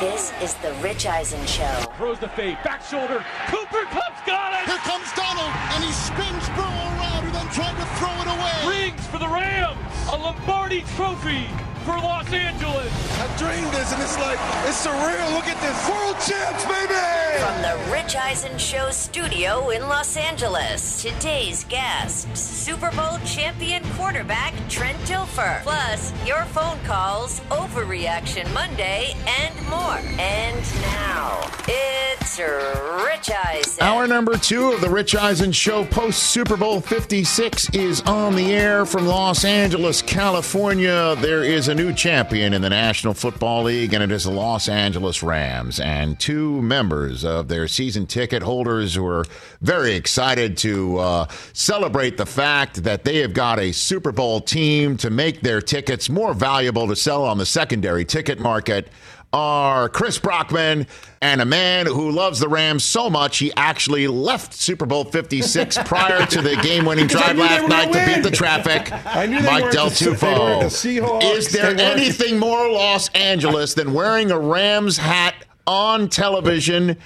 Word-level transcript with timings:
This 0.00 0.32
is 0.40 0.54
the 0.54 0.72
Rich 0.80 1.04
Eisen 1.04 1.44
Show. 1.44 1.84
Throws 1.98 2.18
the 2.18 2.28
fade, 2.28 2.56
back 2.64 2.82
shoulder. 2.82 3.22
Cooper 3.48 3.84
Kupp's 3.90 4.22
got 4.26 4.54
it. 4.54 4.66
Here 4.66 4.78
comes 4.78 5.12
Donald, 5.12 5.52
and 5.74 5.84
he 5.84 5.92
spins 5.92 6.48
Burrow 6.56 6.88
around 6.96 7.26
and 7.26 7.34
then 7.34 7.46
tried 7.50 7.76
to 7.76 7.84
throw 8.00 8.08
it 8.16 8.26
away. 8.26 8.80
Rings 8.80 9.06
for 9.08 9.18
the 9.18 9.28
Rams. 9.28 9.78
A 10.10 10.16
Lombardi 10.16 10.84
Trophy 10.96 11.48
for 11.84 11.96
Los 11.96 12.32
Angeles. 12.32 12.92
I 13.20 13.26
dreamed 13.38 13.72
this, 13.72 13.92
and 13.92 14.02
it's 14.02 14.18
like 14.18 14.38
it's 14.68 14.86
surreal. 14.86 15.34
Look 15.34 15.46
at 15.46 15.60
this, 15.60 15.88
world 15.88 16.16
champs, 16.20 16.64
baby! 16.64 16.94
From 17.38 17.62
the 17.62 17.92
Rich 17.92 18.16
Eisen 18.16 18.58
Show 18.58 18.90
studio 18.90 19.70
in 19.70 19.82
Los 19.88 20.16
Angeles, 20.16 21.02
today's 21.02 21.64
guests 21.64 22.40
Super 22.40 22.90
Bowl 22.92 23.18
champion 23.24 23.82
quarterback 23.94 24.52
Trent 24.68 24.98
Dilfer. 25.00 25.62
Plus, 25.62 26.12
your 26.26 26.44
phone 26.46 26.78
calls, 26.84 27.40
Overreaction 27.50 28.52
Monday, 28.52 29.14
and 29.40 29.54
more. 29.68 30.00
And 30.18 30.60
now, 30.82 31.40
it's 31.68 32.09
Rich 32.38 33.30
Eisen. 33.30 33.82
Hour 33.82 34.06
number 34.06 34.36
two 34.36 34.70
of 34.70 34.80
the 34.80 34.88
Rich 34.88 35.16
Eisen 35.16 35.50
Show 35.50 35.84
post 35.84 36.22
Super 36.22 36.56
Bowl 36.56 36.80
56 36.80 37.70
is 37.70 38.02
on 38.02 38.36
the 38.36 38.52
air 38.52 38.86
from 38.86 39.06
Los 39.06 39.44
Angeles, 39.44 40.00
California. 40.00 41.16
There 41.16 41.42
is 41.42 41.66
a 41.66 41.74
new 41.74 41.92
champion 41.92 42.54
in 42.54 42.62
the 42.62 42.70
National 42.70 43.14
Football 43.14 43.64
League, 43.64 43.94
and 43.94 44.02
it 44.02 44.12
is 44.12 44.24
the 44.24 44.30
Los 44.30 44.68
Angeles 44.68 45.24
Rams. 45.24 45.80
And 45.80 46.20
two 46.20 46.62
members 46.62 47.24
of 47.24 47.48
their 47.48 47.66
season 47.66 48.06
ticket 48.06 48.44
holders 48.44 48.94
who 48.94 49.06
are 49.06 49.24
very 49.60 49.94
excited 49.94 50.56
to 50.58 50.98
uh, 50.98 51.26
celebrate 51.52 52.16
the 52.16 52.26
fact 52.26 52.84
that 52.84 53.02
they 53.02 53.18
have 53.18 53.34
got 53.34 53.58
a 53.58 53.72
Super 53.72 54.12
Bowl 54.12 54.40
team 54.40 54.96
to 54.98 55.10
make 55.10 55.40
their 55.40 55.60
tickets 55.60 56.08
more 56.08 56.32
valuable 56.32 56.86
to 56.86 56.94
sell 56.94 57.24
on 57.24 57.38
the 57.38 57.46
secondary 57.46 58.04
ticket 58.04 58.38
market 58.38 58.88
are 59.32 59.88
Chris 59.88 60.18
Brockman 60.18 60.86
and 61.22 61.40
a 61.40 61.44
man 61.44 61.86
who 61.86 62.10
loves 62.10 62.40
the 62.40 62.48
Rams 62.48 62.84
so 62.84 63.08
much 63.08 63.38
he 63.38 63.52
actually 63.56 64.08
left 64.08 64.52
Super 64.54 64.86
Bowl 64.86 65.04
56 65.04 65.78
prior 65.84 66.26
to 66.26 66.42
the 66.42 66.56
game-winning 66.56 67.06
drive 67.06 67.36
last 67.36 67.68
night 67.68 67.92
to 67.92 68.06
beat 68.06 68.22
the 68.22 68.34
traffic. 68.34 68.90
I 69.06 69.26
knew 69.26 69.40
Mike 69.40 69.70
Del 69.70 69.90
Tufo. 69.90 70.60
the 70.60 71.26
Is 71.28 71.48
there 71.52 71.78
anything 71.78 72.38
more 72.38 72.70
Los 72.70 73.08
Angeles 73.10 73.74
than 73.74 73.92
wearing 73.92 74.30
a 74.30 74.38
Rams 74.38 74.96
hat 74.96 75.34
on 75.66 76.08
television 76.08 76.96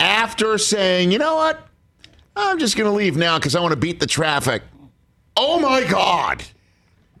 after 0.00 0.56
saying, 0.56 1.12
"You 1.12 1.18
know 1.18 1.36
what? 1.36 1.66
I'm 2.36 2.58
just 2.58 2.76
going 2.76 2.90
to 2.90 2.96
leave 2.96 3.16
now 3.16 3.38
because 3.38 3.54
I 3.54 3.60
want 3.60 3.72
to 3.72 3.76
beat 3.76 4.00
the 4.00 4.06
traffic." 4.06 4.62
Oh 5.36 5.58
my 5.58 5.84
God! 5.84 6.42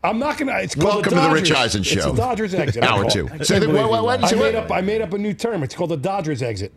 I'm 0.04 0.18
not 0.18 0.36
gonna. 0.38 0.58
It's 0.58 0.74
called 0.74 0.86
Welcome 0.86 1.14
the 1.14 1.20
to 1.22 1.28
the 1.28 1.34
Rich 1.34 1.48
Dodgers. 1.48 1.56
Eisen 1.76 1.80
It's 1.80 1.90
Show. 1.90 2.12
the 2.12 2.16
Dodgers 2.18 2.54
exit. 2.54 2.82
I 2.84 2.86
Hour 2.88 3.02
call 3.02 3.10
two. 3.10 3.26
it. 3.32 3.46
So 3.46 3.58
then 3.58 3.72
what- 3.72 3.90
what- 3.90 4.04
what- 4.04 4.32
I 4.32 4.36
made 4.36 4.54
up. 4.54 4.70
I 4.70 4.80
made 4.82 5.00
up 5.00 5.12
a 5.14 5.18
new 5.18 5.32
term. 5.32 5.62
It's 5.62 5.74
called 5.74 5.90
the 5.90 5.96
Dodgers 5.96 6.42
exit. 6.42 6.72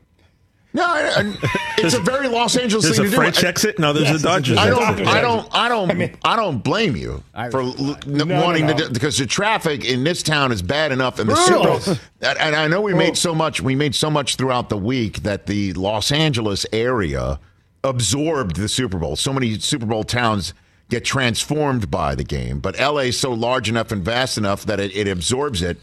No, 0.73 0.83
I- 0.83 1.11
I- 1.17 1.33
it's 1.80 1.95
a 1.95 2.00
very 2.00 2.28
Los 2.28 2.55
Angeles 2.55 2.83
There's 2.86 2.98
thing 2.98 3.08
a 3.08 3.09
to 3.09 3.16
French 3.16 3.39
do. 3.39 3.48
exit. 3.48 3.80
No, 3.80 3.94
there's 3.94 4.05
Yes, 4.05 4.11
a 4.11 4.16
it's 4.16 4.23
a 4.23 4.28
Dodgers. 4.28 4.58
I 4.58 4.70
don't, 4.70 4.83
exit. 4.89 5.08
I 5.08 5.22
don't, 5.22 5.48
I 5.55 5.70
don't, 5.70 5.94
I, 6.23 6.33
I 6.33 6.36
don't 6.36 6.64
blame 6.64 6.95
you 6.95 7.23
for 7.52 7.61
l- 7.61 7.98
n- 8.05 8.28
no, 8.28 8.44
wanting 8.44 8.67
no. 8.67 8.73
to 8.73 8.83
do, 8.88 8.89
because 8.92 9.17
the 9.17 9.25
traffic 9.25 9.86
in 9.86 10.03
this 10.03 10.22
town 10.22 10.52
is 10.52 10.61
bad 10.61 10.92
enough, 10.92 11.20
and 11.20 11.30
the 11.30 11.36
Super 11.36 11.58
Bowl. 11.58 11.66
Brutal. 11.78 11.98
And, 12.22 12.38
and 12.39 12.55
I 12.55 12.67
know 12.67 12.81
we 12.81 12.94
made 12.94 13.17
so 13.17 13.33
much, 13.33 13.59
we 13.61 13.75
made 13.75 13.95
so 13.95 14.09
much 14.11 14.36
throughout 14.36 14.70
the 14.70 14.78
week 14.78 15.23
that 15.23 15.48
the 15.48 15.73
Los 15.73 16.11
Angeles 16.11 16.66
area 16.72 17.39
absorbed 17.83 18.58
the 18.58 18.67
Super 18.70 18.98
Bowl. 19.00 19.16
So 19.16 19.33
many 19.33 19.58
Super 19.59 19.86
Bowl 19.86 20.03
towns 20.03 20.53
get 20.90 21.04
transformed 21.04 21.92
by 21.92 22.16
the 22.16 22.24
game, 22.24 22.60
but 22.60 22.80
LA 22.80 23.08
is 23.10 23.20
so 23.20 23.32
large 23.34 23.70
enough 23.70 23.92
and 23.92 24.04
vast 24.04 24.38
enough 24.38 24.66
that 24.66 24.80
it, 24.80 24.96
it 24.96 25.08
absorbs 25.08 25.62
it. 25.62 25.78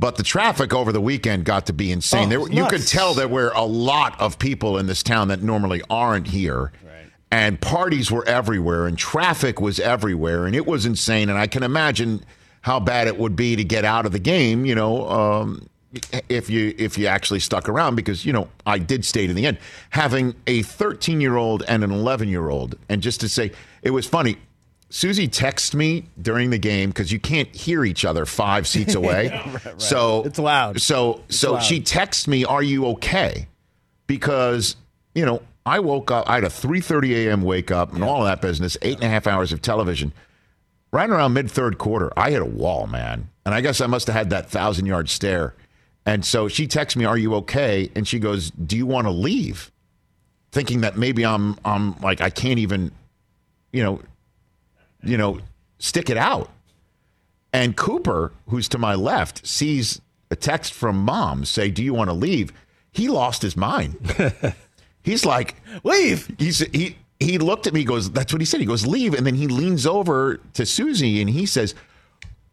But 0.00 0.16
the 0.16 0.22
traffic 0.22 0.72
over 0.72 0.92
the 0.92 1.00
weekend 1.00 1.44
got 1.44 1.66
to 1.66 1.72
be 1.72 1.90
insane. 1.90 2.26
Oh, 2.32 2.46
there, 2.46 2.52
you 2.52 2.66
could 2.68 2.86
tell 2.86 3.14
there 3.14 3.26
were 3.26 3.50
a 3.54 3.64
lot 3.64 4.18
of 4.20 4.38
people 4.38 4.78
in 4.78 4.86
this 4.86 5.02
town 5.02 5.28
that 5.28 5.42
normally 5.42 5.82
aren't 5.90 6.28
here. 6.28 6.72
And 7.30 7.60
parties 7.60 8.10
were 8.10 8.26
everywhere, 8.26 8.86
and 8.86 8.96
traffic 8.96 9.60
was 9.60 9.78
everywhere, 9.78 10.46
and 10.46 10.56
it 10.56 10.66
was 10.66 10.86
insane. 10.86 11.28
And 11.28 11.38
I 11.38 11.46
can 11.46 11.62
imagine 11.62 12.24
how 12.62 12.80
bad 12.80 13.06
it 13.06 13.18
would 13.18 13.36
be 13.36 13.54
to 13.54 13.64
get 13.64 13.84
out 13.84 14.06
of 14.06 14.12
the 14.12 14.18
game, 14.18 14.64
you 14.64 14.74
know, 14.74 15.06
um, 15.10 15.68
if 16.30 16.48
you 16.48 16.74
if 16.78 16.96
you 16.96 17.06
actually 17.06 17.40
stuck 17.40 17.68
around. 17.68 17.96
Because 17.96 18.24
you 18.24 18.32
know, 18.32 18.48
I 18.64 18.78
did 18.78 19.04
stay 19.04 19.26
to 19.26 19.34
the 19.34 19.44
end, 19.44 19.58
having 19.90 20.36
a 20.46 20.62
13 20.62 21.20
year 21.20 21.36
old 21.36 21.62
and 21.68 21.84
an 21.84 21.90
11 21.90 22.30
year 22.30 22.48
old, 22.48 22.78
and 22.88 23.02
just 23.02 23.20
to 23.20 23.28
say, 23.28 23.52
it 23.82 23.90
was 23.90 24.06
funny. 24.06 24.38
Susie 24.90 25.28
texted 25.28 25.74
me 25.74 26.06
during 26.20 26.50
the 26.50 26.58
game 26.58 26.90
because 26.90 27.12
you 27.12 27.20
can't 27.20 27.54
hear 27.54 27.84
each 27.84 28.04
other 28.04 28.24
five 28.24 28.66
seats 28.66 28.94
away. 29.00 29.38
So 29.76 30.24
It's 30.24 30.38
loud. 30.38 30.80
So 30.80 31.22
so 31.28 31.52
loud. 31.54 31.62
she 31.62 31.80
texted 31.80 32.28
me, 32.28 32.44
"Are 32.44 32.62
you 32.62 32.86
okay?" 32.88 33.46
Because 34.06 34.76
you 35.14 35.26
know 35.26 35.42
I 35.66 35.80
woke 35.80 36.10
up. 36.10 36.28
I 36.28 36.36
had 36.36 36.44
a 36.44 36.48
3:30 36.48 37.26
a.m. 37.26 37.42
wake 37.42 37.70
up 37.70 37.92
and 37.92 38.02
all 38.02 38.22
of 38.22 38.26
that 38.28 38.40
business. 38.40 38.76
Eight 38.82 38.94
and 38.96 39.04
a 39.04 39.08
half 39.08 39.26
hours 39.26 39.52
of 39.52 39.60
television. 39.60 40.12
Right 40.90 41.10
around 41.10 41.34
mid 41.34 41.50
third 41.50 41.76
quarter, 41.76 42.10
I 42.16 42.30
hit 42.30 42.40
a 42.40 42.46
wall, 42.46 42.86
man, 42.86 43.28
and 43.44 43.54
I 43.54 43.60
guess 43.60 43.82
I 43.82 43.86
must 43.86 44.06
have 44.06 44.16
had 44.16 44.30
that 44.30 44.48
thousand 44.48 44.86
yard 44.86 45.10
stare. 45.10 45.54
And 46.06 46.24
so 46.24 46.48
she 46.48 46.66
texts 46.66 46.96
me, 46.96 47.04
"Are 47.04 47.18
you 47.18 47.34
okay?" 47.34 47.90
And 47.94 48.08
she 48.08 48.18
goes, 48.18 48.50
"Do 48.52 48.74
you 48.74 48.86
want 48.86 49.06
to 49.06 49.10
leave?" 49.10 49.70
Thinking 50.50 50.80
that 50.80 50.96
maybe 50.96 51.26
I'm 51.26 51.58
I'm 51.62 51.98
like 52.00 52.22
I 52.22 52.30
can't 52.30 52.58
even, 52.58 52.90
you 53.70 53.82
know, 53.82 54.00
you 55.02 55.16
know, 55.16 55.38
stick 55.78 56.10
it 56.10 56.16
out. 56.16 56.50
And 57.52 57.76
Cooper, 57.76 58.32
who's 58.48 58.68
to 58.70 58.78
my 58.78 58.94
left, 58.94 59.46
sees 59.46 60.00
a 60.30 60.36
text 60.36 60.72
from 60.74 60.96
mom 60.98 61.44
say, 61.44 61.70
"Do 61.70 61.82
you 61.82 61.94
want 61.94 62.08
to 62.10 62.14
leave?" 62.14 62.52
He 62.92 63.08
lost 63.08 63.42
his 63.42 63.56
mind. 63.56 63.96
He's 65.02 65.24
like, 65.24 65.54
Leave. 65.84 66.30
he's 66.38 66.58
he 66.58 66.96
he 67.20 67.38
looked 67.38 67.66
at 67.66 67.72
me. 67.72 67.84
Goes, 67.84 68.10
"That's 68.10 68.32
what 68.32 68.42
he 68.42 68.44
said." 68.44 68.60
He 68.60 68.66
goes, 68.66 68.86
"Leave," 68.86 69.14
and 69.14 69.26
then 69.26 69.34
he 69.34 69.46
leans 69.48 69.86
over 69.86 70.40
to 70.54 70.66
Susie 70.66 71.20
and 71.22 71.30
he 71.30 71.46
says, 71.46 71.74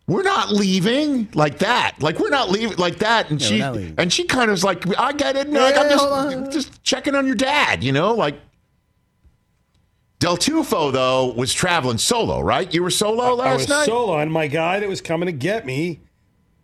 "We're 0.07 0.23
not 0.23 0.51
leaving 0.51 1.27
like 1.33 1.59
that. 1.59 1.95
Like 1.99 2.19
we're 2.19 2.29
not 2.29 2.49
leaving 2.49 2.77
like 2.77 2.99
that." 2.99 3.29
And 3.29 3.41
Yeah, 3.41 3.47
she 3.47 3.53
we're 3.55 3.59
not 3.59 3.75
leaving. 3.75 3.95
and 3.97 4.13
she 4.13 4.23
kind 4.23 4.45
of 4.45 4.51
was 4.51 4.63
like, 4.63 4.85
"I 4.97 5.11
get 5.11 5.35
it. 5.35 5.49
Like, 5.49 5.75
I'm 5.77 5.89
just 5.89 6.51
just 6.53 6.83
checking 6.83 7.15
on 7.15 7.25
your 7.25 7.35
dad, 7.35 7.83
you 7.83 7.91
know, 7.91 8.13
like." 8.13 8.39
Del 10.19 10.37
Tufo 10.37 10.91
though 10.91 11.33
was 11.33 11.53
traveling 11.53 11.97
solo, 11.97 12.39
right? 12.41 12.73
You 12.73 12.81
were 12.83 12.89
solo 12.89 13.33
last 13.35 13.39
I 13.45 13.49
last 13.49 13.57
was 13.59 13.69
night. 13.69 13.85
solo, 13.85 14.17
and 14.19 14.31
my 14.31 14.47
guy 14.47 14.79
that 14.79 14.87
was 14.89 15.01
coming 15.01 15.27
to 15.27 15.33
get 15.33 15.65
me 15.65 15.99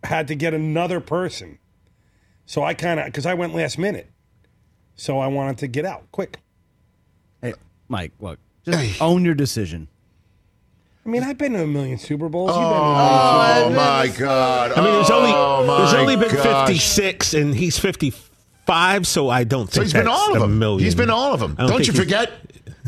had 0.04 0.26
to 0.28 0.34
get 0.34 0.54
another 0.54 1.00
person. 1.00 1.58
So 2.46 2.62
I 2.64 2.74
kind 2.74 2.98
of 2.98 3.06
because 3.06 3.26
I 3.26 3.34
went 3.34 3.54
last 3.54 3.78
minute, 3.78 4.10
so 4.96 5.18
I 5.18 5.26
wanted 5.28 5.58
to 5.58 5.66
get 5.68 5.84
out 5.84 6.10
quick. 6.12 6.38
Hey, 7.40 7.54
Mike, 7.88 8.12
look, 8.20 8.38
just 8.64 9.00
own 9.00 9.24
your 9.24 9.34
decision. 9.34 9.88
I 11.04 11.08
mean, 11.08 11.22
I've 11.24 11.36
been 11.38 11.52
to 11.54 11.62
a 11.62 11.66
million 11.66 11.98
Super 11.98 12.28
Bowls. 12.28 12.50
You've 12.50 12.58
been 12.58 12.70
to 12.70 12.74
a 12.74 12.80
Oh 12.80 13.58
million 13.70 13.76
my 13.76 14.12
God! 14.18 14.72
I 14.72 14.76
mean, 14.82 14.92
there's 14.92 15.10
only 15.10 15.30
Oh, 15.34 15.78
there's 15.78 15.94
only 15.94 16.16
been 16.16 16.34
gosh. 16.34 16.68
56, 16.68 17.34
and 17.34 17.54
he's 17.54 17.78
55, 17.78 19.06
so 19.06 19.28
I 19.28 19.44
don't 19.44 19.66
think 19.66 19.74
So 19.74 19.82
he's 19.82 19.92
been 19.92 20.08
all 20.08 20.30
of 20.30 20.36
a 20.36 20.40
them. 20.40 20.58
million. 20.58 20.84
He's 20.84 20.94
been 20.94 21.10
all 21.10 21.34
of 21.34 21.40
them. 21.40 21.56
I 21.58 21.66
Don't, 21.66 21.86
you 21.86 21.92
forget? 21.92 22.30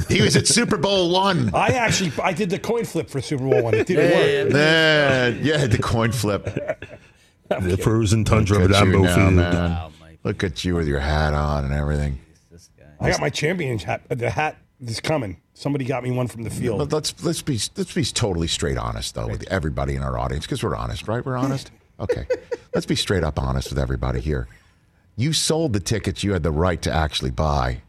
He 0.08 0.20
was 0.22 0.36
at 0.36 0.46
Super 0.46 0.76
Bowl 0.76 1.10
one. 1.10 1.54
I 1.54 1.68
actually 1.68 2.12
I 2.22 2.32
did 2.32 2.50
the 2.50 2.58
coin 2.58 2.84
flip 2.84 3.08
for 3.08 3.20
Super 3.20 3.44
Bowl 3.44 3.62
one. 3.62 3.74
It 3.74 3.86
didn't 3.86 4.44
work. 4.46 4.52
Man, 4.52 5.40
yeah, 5.42 5.66
the 5.66 5.78
coin 5.78 6.12
flip. 6.12 6.88
The 7.50 7.76
frozen 7.76 8.24
tundra 8.24 8.64
of 8.64 8.70
Look 8.70 8.80
at 8.80 8.86
you 8.86 8.92
Lambeau 8.92 9.04
now, 9.04 9.14
Field. 9.14 9.34
man. 10.00 10.18
Look 10.24 10.42
at 10.42 10.64
you 10.64 10.74
with 10.74 10.88
your 10.88 10.98
hat 10.98 11.34
on 11.34 11.64
and 11.66 11.74
everything. 11.74 12.18
I 12.98 13.10
got 13.10 13.20
my 13.20 13.28
champion 13.28 13.78
hat. 13.78 14.00
Uh, 14.10 14.14
the 14.14 14.30
hat 14.30 14.56
is 14.80 14.98
coming. 14.98 15.36
Somebody 15.52 15.84
got 15.84 16.02
me 16.02 16.10
one 16.10 16.26
from 16.26 16.42
the 16.42 16.50
field. 16.50 16.90
Let's 16.90 17.22
let's 17.22 17.42
be 17.42 17.60
let's 17.76 17.92
be 17.92 18.02
totally 18.04 18.46
straight 18.46 18.78
honest 18.78 19.14
though 19.14 19.28
with 19.28 19.46
everybody 19.52 19.94
in 19.94 20.02
our 20.02 20.18
audience 20.18 20.46
because 20.46 20.62
we're 20.62 20.74
honest, 20.74 21.06
right? 21.06 21.24
We're 21.24 21.36
honest. 21.36 21.70
Okay, 22.00 22.26
let's 22.74 22.86
be 22.86 22.96
straight 22.96 23.22
up 23.22 23.38
honest 23.38 23.68
with 23.68 23.78
everybody 23.78 24.20
here. 24.20 24.48
You 25.16 25.32
sold 25.34 25.74
the 25.74 25.80
tickets 25.80 26.24
you 26.24 26.32
had 26.32 26.42
the 26.42 26.50
right 26.50 26.80
to 26.82 26.90
actually 26.90 27.30
buy 27.30 27.82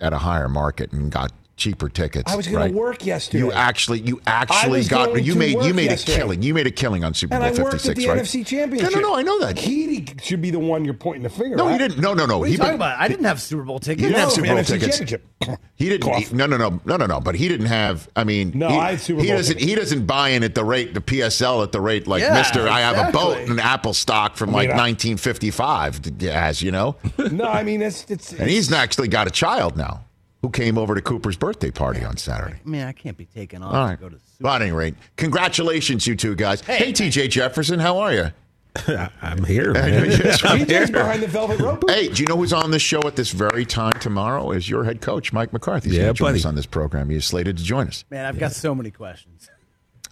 at 0.00 0.12
a 0.12 0.18
higher 0.18 0.48
market 0.48 0.90
and 0.92 1.12
got 1.12 1.32
cheaper 1.56 1.88
tickets. 1.88 2.32
I 2.32 2.36
was 2.36 2.46
gonna 2.46 2.72
work 2.72 3.04
yesterday. 3.04 3.44
You 3.44 3.52
actually 3.52 4.00
you 4.00 4.20
actually 4.26 4.84
got 4.84 5.22
you 5.22 5.34
made 5.34 5.62
you 5.62 5.74
made 5.74 5.90
yesterday. 5.90 6.14
a 6.14 6.16
killing. 6.18 6.42
You 6.42 6.54
made 6.54 6.66
a 6.66 6.70
killing 6.70 7.04
on 7.04 7.14
Super 7.14 7.34
and 7.34 7.56
Bowl 7.56 7.70
56, 7.70 8.06
right? 8.06 8.18
NFC 8.18 8.46
Championship. 8.46 8.92
No, 8.94 9.00
no, 9.00 9.08
no, 9.10 9.16
I 9.16 9.22
know 9.22 9.38
that. 9.40 9.58
He 9.58 10.06
should 10.22 10.40
be 10.42 10.50
the 10.50 10.58
one 10.58 10.84
you're 10.84 10.94
pointing 10.94 11.22
the 11.22 11.30
finger 11.30 11.56
No, 11.56 11.68
at. 11.68 11.72
he 11.72 11.78
didn't. 11.78 12.00
No, 12.00 12.14
no, 12.14 12.26
no. 12.26 12.38
What 12.38 12.44
are 12.44 12.46
he 12.46 12.52
you 12.52 12.58
talking 12.58 12.72
been- 12.72 12.76
about? 12.76 12.98
I 13.00 13.08
didn't 13.08 13.24
have 13.26 13.40
Super 13.40 13.62
Bowl 13.62 13.78
tickets. 13.78 14.00
He 14.02 14.08
didn't 14.08 14.20
have 14.20 14.32
Super 14.32 14.48
Bowl 14.48 14.56
NFC 14.56 14.80
tickets. 14.80 15.24
He 15.74 15.88
didn't. 15.88 16.04
Cough. 16.04 16.28
he- 16.28 16.36
no, 16.36 16.46
no, 16.46 16.56
no, 16.56 16.80
no, 16.84 16.96
no, 16.96 17.06
no. 17.06 17.20
But 17.20 17.34
he 17.34 17.48
didn't 17.48 17.66
have. 17.66 18.08
I 18.14 18.22
mean, 18.22 18.52
No, 18.54 18.68
he, 18.68 18.76
I 18.78 18.90
had 18.92 19.00
Super 19.00 19.22
he 19.22 19.26
Bowl 19.28 19.38
doesn't. 19.38 19.54
tickets. 19.54 19.68
He 19.70 19.74
doesn't 19.74 20.06
buy 20.06 20.28
in 20.28 20.44
at 20.44 20.54
the 20.54 20.64
rate 20.64 20.94
the 20.94 21.00
PSL 21.00 21.64
at 21.64 21.72
the 21.72 21.80
rate 21.80 22.06
like 22.06 22.22
Yeah, 22.22 22.34
Mister. 22.34 22.68
I 22.68 22.80
have 22.80 23.08
a 23.08 23.12
boat 23.12 23.32
exactly. 23.32 23.50
and 23.50 23.60
Apple 23.60 23.92
stock 23.94 24.36
from 24.36 24.50
I 24.50 24.52
like 24.52 24.70
I- 24.70 24.76
1955. 24.76 26.22
As 26.28 26.62
you 26.62 26.70
know, 26.70 26.96
No, 27.32 27.44
I 27.46 27.62
mean 27.64 27.82
it's 27.82 28.04
it's. 28.08 28.32
and 28.32 28.48
he's 28.48 28.72
actually 28.72 29.08
got 29.08 29.26
a 29.26 29.30
child 29.30 29.76
now 29.76 30.04
who 30.42 30.50
came 30.50 30.76
over 30.76 30.94
to 30.94 31.00
Cooper's 31.00 31.36
birthday 31.36 31.70
party 31.70 32.04
on 32.04 32.16
Saturday. 32.16 32.56
I 32.64 32.68
mean, 32.68 32.82
I 32.82 32.92
can't 32.92 33.16
be 33.16 33.26
taken 33.26 33.62
off 33.62 33.74
All 33.74 33.88
to 33.88 33.96
go 33.96 34.08
to 34.08 34.16
Super 34.16 34.44
Well, 34.44 34.54
at 34.54 34.62
any 34.62 34.72
rate, 34.72 34.94
congratulations, 35.16 36.06
you 36.06 36.16
two 36.16 36.34
guys. 36.34 36.60
Hey, 36.60 36.92
TJ 36.92 37.30
Jefferson, 37.30 37.78
how 37.78 37.98
are 37.98 38.12
you? 38.12 38.30
I'm 39.22 39.44
here, 39.44 39.72
man. 39.74 40.10
Yes, 40.10 40.44
I'm 40.44 40.60
DJ's 40.60 40.68
here. 40.70 40.86
behind 40.88 41.22
the 41.22 41.28
velvet 41.28 41.60
rope. 41.60 41.84
Hey, 41.88 42.08
do 42.08 42.22
you 42.22 42.26
know 42.26 42.36
who's 42.36 42.52
on 42.52 42.70
this 42.70 42.82
show 42.82 43.00
at 43.06 43.16
this 43.16 43.30
very 43.30 43.64
time 43.64 43.92
tomorrow? 44.00 44.50
Is 44.50 44.68
your 44.68 44.82
head 44.84 45.00
coach, 45.00 45.32
Mike 45.32 45.52
McCarthy. 45.52 45.90
He's 45.90 45.98
Yeah, 45.98 46.04
gonna 46.06 46.14
join 46.14 46.28
buddy. 46.28 46.38
us 46.40 46.44
on 46.46 46.54
this 46.56 46.66
program. 46.66 47.08
He 47.10 47.16
is 47.16 47.24
slated 47.24 47.58
to 47.58 47.62
join 47.64 47.86
us. 47.88 48.04
Man, 48.10 48.24
I've 48.24 48.38
got 48.38 48.52
so 48.52 48.74
many 48.74 48.90
questions. 48.90 49.48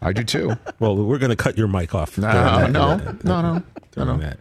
I 0.02 0.12
do 0.12 0.22
too. 0.24 0.56
Well, 0.78 0.96
we're 0.96 1.18
going 1.18 1.28
to 1.30 1.36
cut 1.36 1.58
your 1.58 1.68
mic 1.68 1.94
off. 1.94 2.16
No, 2.16 2.30
during 2.32 2.44
that- 2.44 2.72
no, 2.72 2.96
that- 2.96 3.24
no, 3.24 3.42
no, 3.42 3.62
during 3.92 4.08
no, 4.08 4.16
no. 4.16 4.32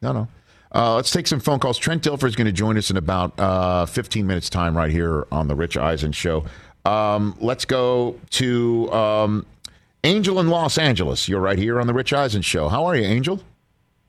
No, 0.00 0.12
no. 0.12 0.28
Uh, 0.74 0.94
let's 0.94 1.10
take 1.10 1.26
some 1.26 1.40
phone 1.40 1.58
calls. 1.58 1.76
Trent 1.78 2.02
Dilfer 2.02 2.26
is 2.26 2.34
going 2.34 2.46
to 2.46 2.52
join 2.52 2.78
us 2.78 2.90
in 2.90 2.96
about 2.96 3.38
uh, 3.38 3.86
15 3.86 4.26
minutes' 4.26 4.48
time 4.48 4.76
right 4.76 4.90
here 4.90 5.26
on 5.30 5.48
the 5.48 5.54
Rich 5.54 5.76
Eisen 5.76 6.12
Show. 6.12 6.44
Um, 6.84 7.36
let's 7.40 7.64
go 7.64 8.18
to 8.30 8.92
um, 8.92 9.46
Angel 10.04 10.40
in 10.40 10.48
Los 10.48 10.78
Angeles. 10.78 11.28
You're 11.28 11.40
right 11.40 11.58
here 11.58 11.80
on 11.80 11.86
the 11.86 11.94
Rich 11.94 12.12
Eisen 12.12 12.42
Show. 12.42 12.68
How 12.68 12.84
are 12.86 12.96
you, 12.96 13.04
Angel? 13.04 13.40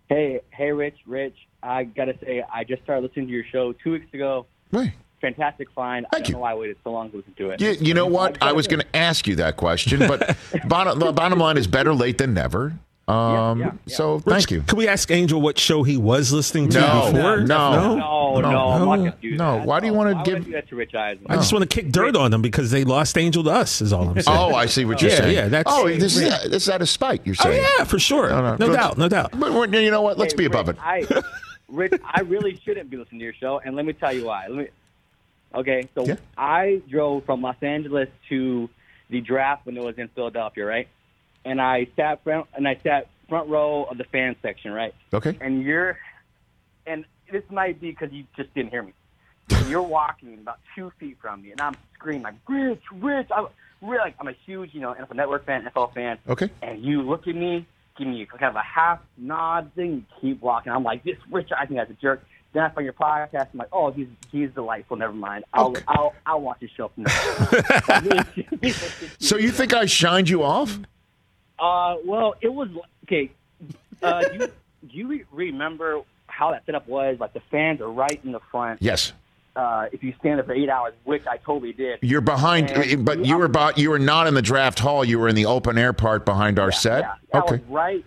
Hey, 0.08 0.40
hey, 0.52 0.72
Rich, 0.72 1.00
Rich. 1.06 1.36
I 1.62 1.84
gotta 1.86 2.18
say, 2.24 2.44
I 2.52 2.64
just 2.64 2.84
started 2.84 3.04
listening 3.04 3.28
to 3.28 3.34
your 3.34 3.46
show 3.46 3.74
two 3.74 3.94
weeks 3.94 4.14
ago. 4.14 4.46
Hey. 4.72 4.94
Fantastic 5.22 5.72
find. 5.72 6.06
I 6.08 6.10
Thank 6.10 6.26
don't 6.26 6.30
you. 6.30 6.34
know 6.36 6.40
why 6.42 6.52
I 6.52 6.56
waited 6.56 6.78
so 6.84 6.92
long 6.92 7.10
to 7.12 7.18
listen 7.18 7.34
to 7.36 7.52
it. 7.52 7.62
You, 7.62 7.72
you 7.80 7.94
know 7.94 8.06
what? 8.06 8.42
I 8.44 8.52
was 8.52 8.68
going 8.68 8.82
to 8.82 8.96
ask 8.96 9.26
you 9.26 9.38
that 9.38 9.56
question, 9.56 10.00
but 10.00 10.36
bottom, 10.68 11.00
the 11.00 11.14
bottom 11.14 11.40
line 11.40 11.56
is 11.56 11.66
better 11.66 11.94
late 11.94 12.18
than 12.18 12.34
never. 12.34 12.74
Um, 13.06 13.60
yeah, 13.60 13.72
yeah. 13.86 13.96
So 13.96 14.20
thank 14.20 14.50
you. 14.50 14.62
Can 14.62 14.78
we 14.78 14.88
ask 14.88 15.12
Angel 15.12 15.42
what 15.42 15.60
show 15.60 15.84
he 15.84 15.98
was 15.98 16.32
listening 16.32 16.70
to 16.70 16.80
No, 16.80 17.12
before? 17.12 17.42
no, 17.42 17.96
No, 17.98 18.40
no, 18.40 18.70
I'm 18.70 19.04
not 19.06 19.22
no. 19.24 19.58
Why 19.66 19.82
do 19.82 19.88
you 19.88 19.94
wanna 19.94 20.22
give- 20.24 20.50
that 20.52 20.70
to 20.70 20.76
Rich 20.78 20.96
Eisen? 20.96 21.26
I 21.28 21.36
just 21.36 21.52
want 21.52 21.70
to 21.70 21.76
kick 21.82 21.92
dirt 21.92 22.16
on 22.16 22.32
them 22.32 22.42
because 22.42 22.72
they 22.72 22.86
lost 22.86 23.18
Angel 23.18 23.44
to 23.44 23.50
us. 23.50 23.82
Is 23.82 23.92
all 23.92 24.08
I'm 24.08 24.22
saying. 24.22 24.38
Oh, 24.38 24.56
I 24.56 24.68
see 24.68 24.86
what 24.86 25.02
you're 25.02 25.12
Yeah, 25.12 25.18
saying. 25.18 25.36
yeah, 25.36 25.48
that's- 25.50 25.76
oh, 25.78 25.88
this 25.90 26.16
is, 26.16 26.30
this 26.50 26.64
is 26.64 26.70
out 26.70 26.82
of 26.82 26.88
spite. 26.88 27.26
You're 27.26 27.36
saying? 27.36 27.62
Oh, 27.62 27.76
yeah, 27.80 27.84
for 27.84 28.00
sure. 28.00 28.30
No, 28.30 28.56
No, 28.56 28.68
no. 28.68 28.74
doubt, 28.74 28.98
no 28.98 29.10
doubt. 29.10 29.38
But 29.38 29.52
we're- 29.52 29.84
you 29.84 29.92
know 29.92 30.02
what? 30.02 30.18
Let's 30.18 30.32
Hey, 30.34 30.38
be 30.38 30.44
Rich, 30.46 30.54
above 30.54 30.70
it. 30.70 30.78
I, 30.82 31.06
Rich, 31.68 31.94
I 32.06 32.22
really 32.22 32.58
shouldn't 32.64 32.90
be 32.90 32.96
listening 32.96 33.20
to 33.20 33.26
your 33.26 33.34
show, 33.34 33.60
and 33.66 33.76
let 33.76 33.84
me 33.86 33.92
tell 33.94 34.14
you 34.14 34.26
why. 34.28 34.46
Let 34.48 34.58
me. 34.58 34.68
Okay, 35.56 35.90
so 35.94 36.06
Yeah. 36.06 36.16
I 36.38 36.82
drove 36.90 37.26
from 37.26 37.42
Los 37.42 37.58
Angeles 37.62 38.08
to 38.30 38.70
the 39.10 39.20
draft 39.20 39.66
when 39.66 39.76
it 39.76 39.84
was 39.84 39.98
in 39.98 40.08
Philadelphia, 40.08 40.66
right? 40.66 40.88
And 41.46 41.62
I 41.62 41.88
sat 41.96 42.24
front, 42.24 42.48
and 42.54 42.68
I 42.68 42.80
sat 42.84 43.08
front 43.30 43.50
row 43.50 43.84
of 43.86 43.98
the 43.98 44.04
fan 44.06 44.36
section, 44.42 44.72
right? 44.72 44.94
Okay. 45.14 45.38
and 45.42 45.62
you're 45.64 45.98
and 46.86 47.06
this 47.32 47.44
might 47.50 47.80
be 47.82 47.92
because 47.92 48.12
you 48.12 48.26
just 48.36 48.54
didn't 48.54 48.70
hear 48.72 48.84
me. 48.84 48.94
You're 49.68 49.82
walking 49.82 50.36
about 50.36 50.60
two 50.76 50.92
feet 51.00 51.18
from 51.22 51.42
me, 51.42 51.52
and 51.52 51.60
I'm 51.60 51.76
screaming 51.96 52.24
like 52.24 52.36
"Rich, 52.48 52.82
Rich!" 52.94 53.28
I'm 53.36 53.48
really 53.82 53.98
like 53.98 54.16
I'm 54.20 54.28
a 54.28 54.36
huge, 54.46 54.74
you 54.74 54.80
know, 54.82 54.94
NFL 54.94 55.16
Network 55.16 55.46
fan, 55.46 55.66
NFL 55.66 55.94
fan. 55.94 56.18
Okay. 56.30 56.50
And 56.62 56.84
you 56.84 57.02
look 57.02 57.28
at 57.28 57.36
me, 57.36 57.66
give 57.98 58.08
me 58.08 58.26
kind 58.26 58.44
of 58.44 58.56
a 58.56 58.62
half 58.62 59.00
nod 59.18 59.72
thing, 59.76 59.92
you 59.96 60.04
keep 60.22 60.42
walking. 60.42 60.72
I'm 60.72 60.84
like, 60.84 61.04
"This 61.04 61.18
Rich, 61.32 61.50
I 61.58 61.66
think 61.66 61.78
that's 61.80 61.92
a 61.92 61.96
jerk." 61.96 62.24
Then 62.54 62.64
I 62.64 62.70
find 62.70 62.86
your 62.86 62.94
podcast. 62.94 63.48
I'm 63.54 63.60
like, 63.60 63.70
"Oh, 63.74 63.92
he's 63.92 64.08
he's 64.32 64.50
delightful. 64.52 64.96
Never 64.96 65.14
mind. 65.14 65.44
I'll 65.54 65.68
Okay. 65.70 65.82
I'll 65.88 66.14
I'll 66.26 66.42
watch 66.42 66.60
his 66.62 66.70
show 66.72 66.90
from 66.90 67.04
now." 67.04 68.24
So 69.20 69.38
you 69.38 69.52
think 69.52 69.74
I 69.74 69.86
shined 69.88 70.30
you 70.30 70.44
off? 70.44 70.80
Uh, 71.60 71.96
well, 72.06 72.36
it 72.42 72.54
was 72.54 72.70
okay. 73.06 73.32
Uh, 74.02 74.22
do 74.24 74.34
you 74.34 74.48
do 74.48 74.98
you 74.98 75.08
re- 75.08 75.26
remember 75.32 76.02
how 76.28 76.52
that 76.52 76.66
setup 76.66 76.88
was? 76.88 77.18
Like 77.20 77.34
the 77.34 77.42
fans 77.52 77.80
are 77.82 77.92
right 77.92 78.20
in 78.24 78.32
the 78.32 78.40
front. 78.52 78.82
Yes. 78.82 79.14
Uh, 79.56 79.86
if 79.92 80.02
you 80.04 80.14
stand 80.20 80.40
there 80.40 80.44
for 80.44 80.54
eight 80.54 80.68
hours, 80.68 80.94
which 81.04 81.28
I 81.28 81.38
totally 81.38 81.74
did. 81.74 82.00
You're 82.02 82.22
behind, 82.22 82.72
And 82.72 83.06
but 83.06 83.24
you- 83.24 83.38
were 83.38 83.46
about, 83.46 83.78
you 83.78 83.92
were 83.92 84.00
not 84.00 84.26
in 84.26 84.34
the 84.34 84.42
draft 84.42 84.80
hall. 84.80 85.06
You 85.06 85.20
were 85.20 85.28
in 85.28 85.36
the 85.36 85.46
open 85.46 85.78
air 85.78 85.94
part 85.94 86.26
behind 86.26 86.58
our 86.58 86.72
set. 86.72 87.02
Yeah, 87.04 87.14
I 87.34 87.38
okay. 87.44 87.52
was 87.58 87.62
right. 87.70 88.06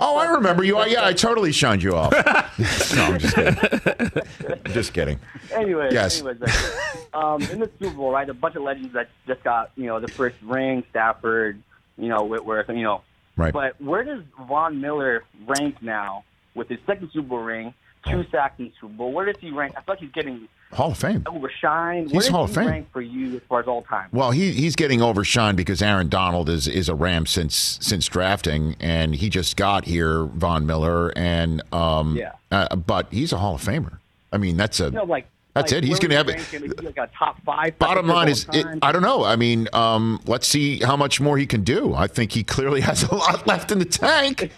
Oh, 0.00 0.16
I 0.16 0.30
remember 0.30 0.62
you. 0.64 0.76
press 0.76 0.92
Yeah, 0.92 1.04
I 1.04 1.12
totally 1.12 1.50
shined 1.52 1.82
you 1.82 1.94
off. 1.96 2.12
no, 2.94 3.04
I'm 3.04 3.18
just 3.18 3.34
kidding. 3.34 4.22
just 4.72 4.92
kidding. 4.94 5.18
Anyways, 5.52 5.92
Yes. 5.92 6.20
anyways, 6.22 6.40
like, 6.40 7.14
um, 7.14 7.42
in 7.42 7.58
the 7.58 7.70
Super 7.78 7.94
Bowl, 7.96 8.10
right? 8.12 8.28
A 8.30 8.32
bunch 8.32 8.54
of 8.54 8.62
legends 8.62 8.94
that 8.94 9.08
just 9.26 9.42
got 9.42 9.72
you 9.76 9.86
know 9.86 9.98
the 10.00 10.08
first 10.08 10.36
ring, 10.42 10.84
Stafford, 10.90 11.60
you 11.96 12.08
know 12.08 12.24
Whitworth, 12.24 12.68
you 12.68 12.82
know. 12.82 13.02
Right. 13.36 13.52
But 13.52 13.80
where 13.80 14.04
does 14.04 14.22
Von 14.48 14.80
Miller 14.80 15.24
rank 15.46 15.82
now 15.82 16.24
with 16.54 16.68
his 16.68 16.78
second 16.86 17.10
Super 17.12 17.28
Bowl 17.28 17.38
ring, 17.40 17.74
two 18.06 18.24
sacks 18.30 18.58
in 18.60 18.72
Super 18.80 18.92
Bowl? 18.94 19.12
Where 19.12 19.26
does 19.26 19.40
he 19.40 19.50
rank? 19.50 19.74
I 19.76 19.80
feel 19.82 19.94
like 19.94 19.98
he's 19.98 20.12
getting 20.12 20.48
Hall 20.72 20.92
of 20.92 20.98
Fame. 20.98 21.22
overshined. 21.22 22.10
He's 22.12 22.28
Hall 22.28 22.44
of 22.44 22.50
he 22.50 22.56
Fame. 22.56 22.66
rank 22.68 22.92
for 22.92 23.00
you 23.00 23.36
as 23.36 23.42
far 23.48 23.60
as 23.60 23.66
all 23.66 23.82
time? 23.82 24.08
Well, 24.12 24.30
he 24.30 24.52
he's 24.52 24.76
getting 24.76 25.00
overshined 25.00 25.56
because 25.56 25.82
Aaron 25.82 26.08
Donald 26.08 26.48
is 26.48 26.68
is 26.68 26.88
a 26.88 26.94
Ram 26.94 27.26
since 27.26 27.78
since 27.80 28.06
drafting, 28.06 28.76
and 28.80 29.14
he 29.16 29.28
just 29.28 29.56
got 29.56 29.84
here, 29.84 30.24
Von 30.26 30.64
Miller, 30.66 31.12
and 31.16 31.60
um, 31.72 32.16
Yeah. 32.16 32.32
uh, 32.52 32.76
but 32.76 33.08
he's 33.10 33.32
a 33.32 33.38
Hall 33.38 33.56
of 33.56 33.62
Famer. 33.62 33.98
I 34.32 34.36
mean, 34.38 34.56
that's 34.56 34.78
a 34.80 34.90
No, 34.90 35.04
like 35.04 35.26
That's 35.54 35.70
like, 35.70 35.84
it. 35.84 35.86
He's 35.86 36.00
gonna 36.00 36.16
have 36.16 36.28
it- 36.28 36.36
rank 36.36 36.48
him? 36.48 36.64
Is 36.64 36.72
he 36.78 36.86
like 36.86 36.98
a 36.98 37.08
top 37.16 37.40
five. 37.44 37.78
Bottom 37.78 38.08
line 38.08 38.28
is, 38.28 38.46
it. 38.52 38.66
I 38.82 38.90
don't 38.90 39.02
know. 39.02 39.24
I 39.24 39.36
mean, 39.36 39.68
um, 39.72 40.20
let's 40.26 40.48
see 40.48 40.80
how 40.80 40.96
much 40.96 41.20
more 41.20 41.38
he 41.38 41.46
can 41.46 41.62
do. 41.62 41.94
I 41.94 42.08
think 42.08 42.32
he 42.32 42.42
clearly 42.42 42.80
has 42.82 43.04
a 43.04 43.14
lot 43.14 43.46
left 43.46 43.70
in 43.70 43.78
the 43.78 43.84
tank, 43.84 44.50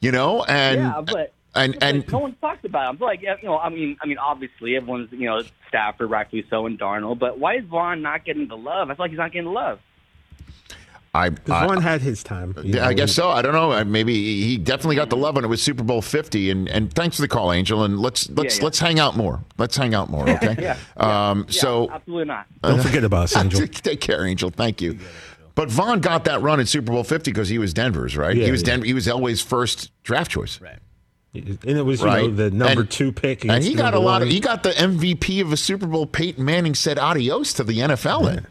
you 0.00 0.12
know, 0.12 0.44
and 0.44 0.80
yeah, 0.80 1.00
but 1.00 1.32
and 1.54 1.76
and 1.82 2.10
no 2.10 2.18
one 2.20 2.36
talks 2.40 2.64
about 2.64 2.94
him. 2.94 3.00
Like 3.00 3.22
you 3.22 3.36
know, 3.42 3.58
I 3.58 3.68
mean, 3.68 3.96
I 4.00 4.06
mean, 4.06 4.18
obviously 4.18 4.76
everyone's 4.76 5.10
you 5.12 5.26
know 5.26 5.42
Stafford, 5.68 6.10
rightfully 6.10 6.46
so, 6.48 6.66
and 6.66 6.78
Donald. 6.78 7.18
But 7.18 7.38
why 7.38 7.56
is 7.56 7.64
Von 7.64 8.02
not 8.02 8.24
getting 8.24 8.46
the 8.48 8.56
love? 8.56 8.90
I 8.90 8.94
feel 8.94 9.04
like 9.04 9.10
he's 9.10 9.18
not 9.18 9.32
getting 9.32 9.46
the 9.46 9.52
love. 9.54 9.80
I, 11.14 11.28
Because 11.28 11.52
I, 11.62 11.66
Von 11.68 11.80
had 11.80 12.00
his 12.00 12.24
time. 12.24 12.54
you 12.64 12.80
I 12.80 12.88
know, 12.88 12.94
guess 12.94 13.12
so. 13.12 13.30
I 13.30 13.40
don't 13.40 13.52
know. 13.52 13.84
Maybe 13.84 14.42
he 14.44 14.58
definitely 14.58 14.96
got 14.96 15.10
the 15.10 15.16
love 15.16 15.36
when 15.36 15.44
it 15.44 15.48
was 15.48 15.62
Super 15.62 15.84
Bowl 15.84 16.02
Fifty. 16.02 16.50
And, 16.50 16.68
and 16.68 16.92
thanks 16.92 17.16
for 17.16 17.22
the 17.22 17.28
call, 17.28 17.52
Angel. 17.52 17.84
And 17.84 18.00
let's 18.00 18.28
let's 18.30 18.58
yeah. 18.58 18.64
let's 18.64 18.80
hang 18.80 18.98
out 18.98 19.16
more. 19.16 19.40
Let's 19.56 19.76
hang 19.76 19.94
out 19.94 20.10
more. 20.10 20.28
Okay. 20.34 20.56
Yeah, 20.58 20.76
Um. 20.96 21.46
Yeah, 21.48 21.60
So 21.60 21.90
absolutely 21.90 22.24
not. 22.24 22.46
Don't 22.62 22.82
forget 22.82 23.04
about 23.04 23.24
us, 23.24 23.36
Angel. 23.44 23.66
Take 23.68 24.00
care, 24.00 24.26
Angel. 24.26 24.50
Thank 24.50 24.82
you. 24.82 24.98
But 25.54 25.70
Von 25.70 26.00
got 26.00 26.24
that 26.24 26.42
run 26.42 26.58
in 26.58 26.66
Super 26.66 26.90
Bowl 26.90 27.04
Fifty 27.04 27.30
because 27.30 27.48
he 27.48 27.58
was 27.58 27.72
Denver's, 27.72 28.16
right? 28.16 28.36
Yeah, 28.36 28.46
he 28.46 28.50
was 28.50 28.62
yeah. 28.62 28.66
Denver. 28.66 28.86
He 28.86 28.94
was 28.94 29.06
Elway's 29.06 29.40
first 29.40 29.92
draft 30.02 30.32
choice. 30.32 30.60
Right. 30.60 30.78
And 31.34 31.58
it 31.64 31.84
was 31.84 32.00
you 32.00 32.06
know, 32.06 32.30
the 32.30 32.50
number 32.50 32.82
And- 32.82 32.90
two 32.90 33.10
pick. 33.12 33.44
And 33.44 33.62
he 33.62 33.74
got 33.74 33.88
a 33.92 33.96
number 33.96 33.98
lot 34.06 34.22
of. 34.22 34.28
He 34.28 34.40
got 34.40 34.62
the 34.62 34.70
MVP 34.70 35.40
of 35.42 35.52
a 35.52 35.56
Super 35.56 35.86
Bowl. 35.86 36.06
Peyton 36.06 36.44
Manning 36.44 36.74
said 36.74 36.98
adios 36.98 37.52
to 37.54 37.64
the 37.64 37.78
NFL 37.78 38.36
in. 38.38 38.46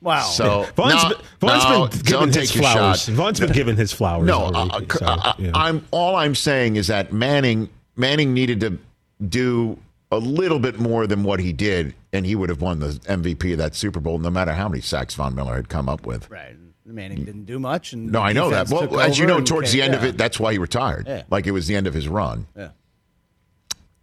Wow. 0.00 0.22
So 0.22 0.66
Von's 0.76 1.02
no, 1.02 1.08
been, 1.08 1.18
Von's 1.40 1.64
no, 1.64 1.86
been 1.88 1.98
don't 1.98 2.04
giving 2.04 2.30
take 2.32 2.40
his 2.42 2.52
flowers. 2.52 3.04
shot. 3.04 3.14
Von's 3.14 3.40
been 3.40 3.52
given 3.52 3.76
his 3.76 3.92
flowers. 3.92 4.26
No, 4.26 4.42
already, 4.42 4.70
uh, 4.70 4.78
uh, 4.78 4.98
so, 4.98 5.06
I, 5.06 5.34
you 5.38 5.46
know. 5.48 5.52
I'm 5.54 5.84
all 5.90 6.14
I'm 6.16 6.34
saying 6.34 6.76
is 6.76 6.86
that 6.86 7.12
Manning 7.12 7.68
Manning 7.96 8.32
needed 8.32 8.60
to 8.60 8.78
do 9.26 9.78
a 10.12 10.18
little 10.18 10.58
bit 10.60 10.78
more 10.78 11.06
than 11.06 11.22
what 11.24 11.40
he 11.40 11.52
did, 11.52 11.94
and 12.12 12.24
he 12.24 12.34
would 12.34 12.48
have 12.48 12.62
won 12.62 12.78
the 12.78 12.88
MVP 12.88 13.52
of 13.52 13.58
that 13.58 13.74
Super 13.74 14.00
Bowl, 14.00 14.18
no 14.18 14.30
matter 14.30 14.52
how 14.52 14.68
many 14.68 14.80
sacks 14.80 15.14
Von 15.14 15.34
Miller 15.34 15.56
had 15.56 15.68
come 15.68 15.88
up 15.88 16.06
with. 16.06 16.30
Right. 16.30 16.54
Manning 16.86 17.24
didn't 17.24 17.44
do 17.44 17.58
much. 17.58 17.92
And 17.92 18.10
No, 18.10 18.22
I 18.22 18.32
know 18.32 18.48
that. 18.48 18.68
defense 18.68 18.90
Well, 18.90 19.00
as 19.00 19.18
you 19.18 19.26
know, 19.26 19.42
towards 19.42 19.72
the 19.72 19.82
end 19.82 19.94
of 19.94 20.04
it, 20.04 20.16
that's 20.16 20.40
why 20.40 20.52
he 20.52 20.58
retired. 20.58 21.06
Yeah. 21.06 21.24
Like 21.30 21.46
it 21.46 21.50
was 21.50 21.66
the 21.66 21.76
end 21.76 21.86
of 21.86 21.92
his 21.92 22.08
run. 22.08 22.46
Yeah. 22.56 22.70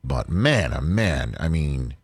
But 0.03 0.29
man, 0.29 0.71
oh 0.71 0.81
man, 0.81 1.35
I 1.39 1.47
mean, 1.47 1.95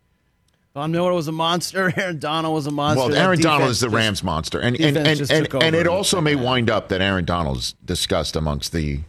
Von 0.73 0.91
Miller 0.91 1.11
was 1.13 1.27
a 1.27 1.31
monster. 1.33 1.91
Aaron 1.97 2.19
Donald 2.19 2.53
was 2.55 2.65
a 2.67 2.71
monster. 2.71 2.99
well, 2.99 3.09
That 3.09 3.17
Aaron 3.21 3.39
Donald 3.41 3.69
is 3.71 3.79
the 3.81 3.87
just- 3.87 3.95
Rams 3.95 4.23
monster, 4.23 4.59
and 4.59 4.79
and 4.79 4.95
defense 4.95 5.29
and 5.29 5.53
and, 5.53 5.63
and 5.63 5.75
it 5.75 5.87
over. 5.87 5.97
also 5.97 6.21
may 6.21 6.35
wind 6.35 6.69
up 6.69 6.87
that 6.89 7.01
Aaron 7.01 7.25
Donald's 7.25 7.73
discussed 7.83 8.35
amongst 8.35 8.71
the 8.71 8.99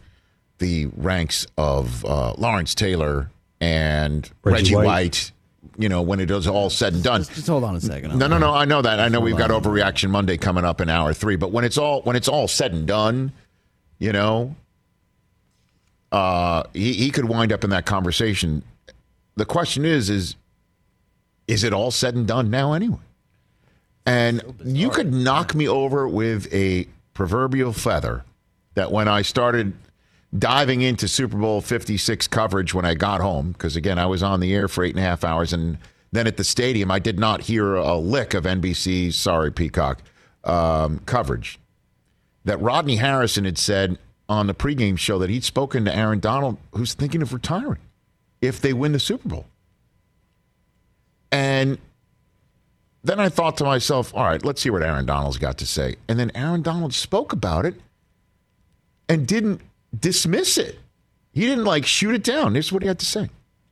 the 0.59 0.87
ranks 0.97 1.47
of 1.57 2.03
uh, 2.05 2.33
Lawrence 2.37 2.75
Taylor 2.75 3.29
and 3.61 4.29
Reggie 4.43 4.55
Reggie, 4.63 4.75
White. 4.75 4.85
White. 4.85 5.31
You 5.77 5.89
know, 5.89 6.01
when 6.03 6.19
it 6.19 6.29
is 6.29 6.47
all 6.47 6.69
said 6.69 6.93
and 6.93 7.03
done. 7.03 7.21
Just, 7.21 7.33
just 7.33 7.47
hold 7.47 7.63
on 7.63 7.75
a 7.75 7.81
second. 7.81 8.19
No, 8.19 8.27
no, 8.27 8.37
no. 8.37 8.53
I 8.53 8.65
know 8.65 8.81
that. 8.83 8.99
I 8.99 9.07
know 9.07 9.19
we've 9.19 9.35
got 9.37 9.49
on. 9.49 9.59
overreaction 9.63 10.11
Monday 10.11 10.37
coming 10.37 10.63
up 10.65 10.81
in 10.81 10.89
hour 10.89 11.13
three. 11.13 11.35
But 11.35 11.51
when 11.51 11.63
it's 11.65 11.77
all 11.79 12.01
when 12.03 12.15
it's 12.15 12.27
all 12.27 12.47
said 12.47 12.73
and 12.73 12.85
done, 12.85 13.31
you 13.97 14.11
know, 14.11 14.55
uh, 16.11 16.63
he 16.73 16.93
he 16.93 17.09
could 17.09 17.25
wind 17.25 17.51
up 17.51 17.63
in 17.63 17.69
that 17.71 17.85
conversation. 17.85 18.63
The 19.35 19.45
question 19.45 19.83
is, 19.85 20.09
is 20.11 20.35
is 21.47 21.63
it 21.63 21.73
all 21.73 21.91
said 21.91 22.15
and 22.15 22.27
done 22.27 22.49
now 22.49 22.73
anyway? 22.73 22.99
And 24.05 24.41
you 24.63 24.89
could 24.89 25.13
knock 25.13 25.55
me 25.55 25.67
over 25.67 26.07
with 26.07 26.53
a 26.53 26.87
proverbial 27.13 27.73
feather 27.73 28.23
that 28.75 28.91
when 28.91 29.07
I 29.07 29.21
started 29.21 29.73
diving 30.37 30.81
into 30.81 31.07
Super 31.07 31.37
Bowl 31.37 31.61
56 31.61 32.27
coverage 32.27 32.73
when 32.73 32.85
I 32.85 32.95
got 32.95 33.21
home, 33.21 33.51
because 33.51 33.75
again, 33.75 33.99
I 33.99 34.05
was 34.05 34.23
on 34.23 34.39
the 34.39 34.53
air 34.53 34.67
for 34.67 34.83
eight 34.83 34.95
and 34.95 34.99
a 34.99 35.07
half 35.07 35.23
hours. 35.23 35.53
And 35.53 35.77
then 36.11 36.27
at 36.27 36.37
the 36.37 36.43
stadium, 36.43 36.91
I 36.91 36.99
did 36.99 37.19
not 37.19 37.41
hear 37.41 37.75
a 37.75 37.95
lick 37.95 38.33
of 38.33 38.43
NBC's, 38.43 39.15
sorry, 39.15 39.51
Peacock, 39.51 40.01
um, 40.43 40.99
coverage. 41.05 41.59
That 42.45 42.59
Rodney 42.59 42.97
Harrison 42.97 43.45
had 43.45 43.57
said 43.57 43.97
on 44.27 44.47
the 44.47 44.53
pregame 44.53 44.97
show 44.97 45.17
that 45.19 45.29
he'd 45.29 45.43
spoken 45.43 45.85
to 45.85 45.95
Aaron 45.95 46.19
Donald, 46.19 46.57
who's 46.71 46.93
thinking 46.93 47.21
of 47.21 47.31
retiring 47.31 47.79
if 48.41 48.59
they 48.59 48.73
win 48.73 48.91
the 48.91 48.99
Super 48.99 49.29
Bowl. 49.29 49.45
And 51.33 51.79
then 53.03 53.19
I 53.19 53.27
thought 53.27 53.57
to 53.57 53.63
myself, 53.63 54.13
all 54.13 54.23
right, 54.23 54.45
let's 54.45 54.61
see 54.61 54.69
what 54.69 54.83
Aaron 54.83 55.07
Donald's 55.07 55.39
got 55.39 55.57
to 55.57 55.65
say. 55.65 55.95
And 56.07 56.19
then 56.19 56.31
Aaron 56.35 56.61
Donald 56.61 56.93
spoke 56.93 57.33
about 57.33 57.65
it 57.65 57.73
and 59.09 59.27
didn't 59.27 59.61
dismiss 59.99 60.59
it. 60.59 60.77
He 61.31 61.41
didn't 61.41 61.65
like 61.65 61.87
shoot 61.87 62.13
it 62.13 62.23
down. 62.23 62.53
This 62.53 62.67
is 62.67 62.71
what 62.71 62.83
he 62.83 62.87
had 62.87 62.99
to 62.99 63.05
say. 63.05 63.29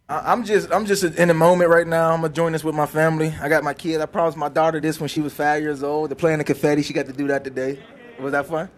I'm 0.09 0.43
just 0.43 0.73
I'm 0.73 0.85
just 0.87 1.03
in 1.03 1.29
a 1.29 1.33
moment 1.33 1.69
right 1.69 1.87
now. 1.87 2.11
I'm 2.11 2.21
gonna 2.21 2.33
join 2.33 2.51
this 2.51 2.63
with 2.63 2.75
my 2.75 2.87
family. 2.87 3.33
I 3.39 3.47
got 3.47 3.63
my 3.63 3.73
kid. 3.73 4.01
I 4.01 4.07
promised 4.07 4.37
my 4.37 4.49
daughter 4.49 4.81
this 4.81 4.99
when 4.99 5.07
she 5.07 5.21
was 5.21 5.31
five 5.31 5.61
years 5.61 5.83
old. 5.83 6.09
They're 6.09 6.15
playing 6.15 6.39
the 6.39 6.43
confetti. 6.43 6.81
She 6.81 6.91
got 6.91 7.05
to 7.05 7.13
do 7.13 7.27
that 7.27 7.45
today. 7.45 7.79
Was 8.19 8.33
that 8.33 8.47
fun? 8.47 8.69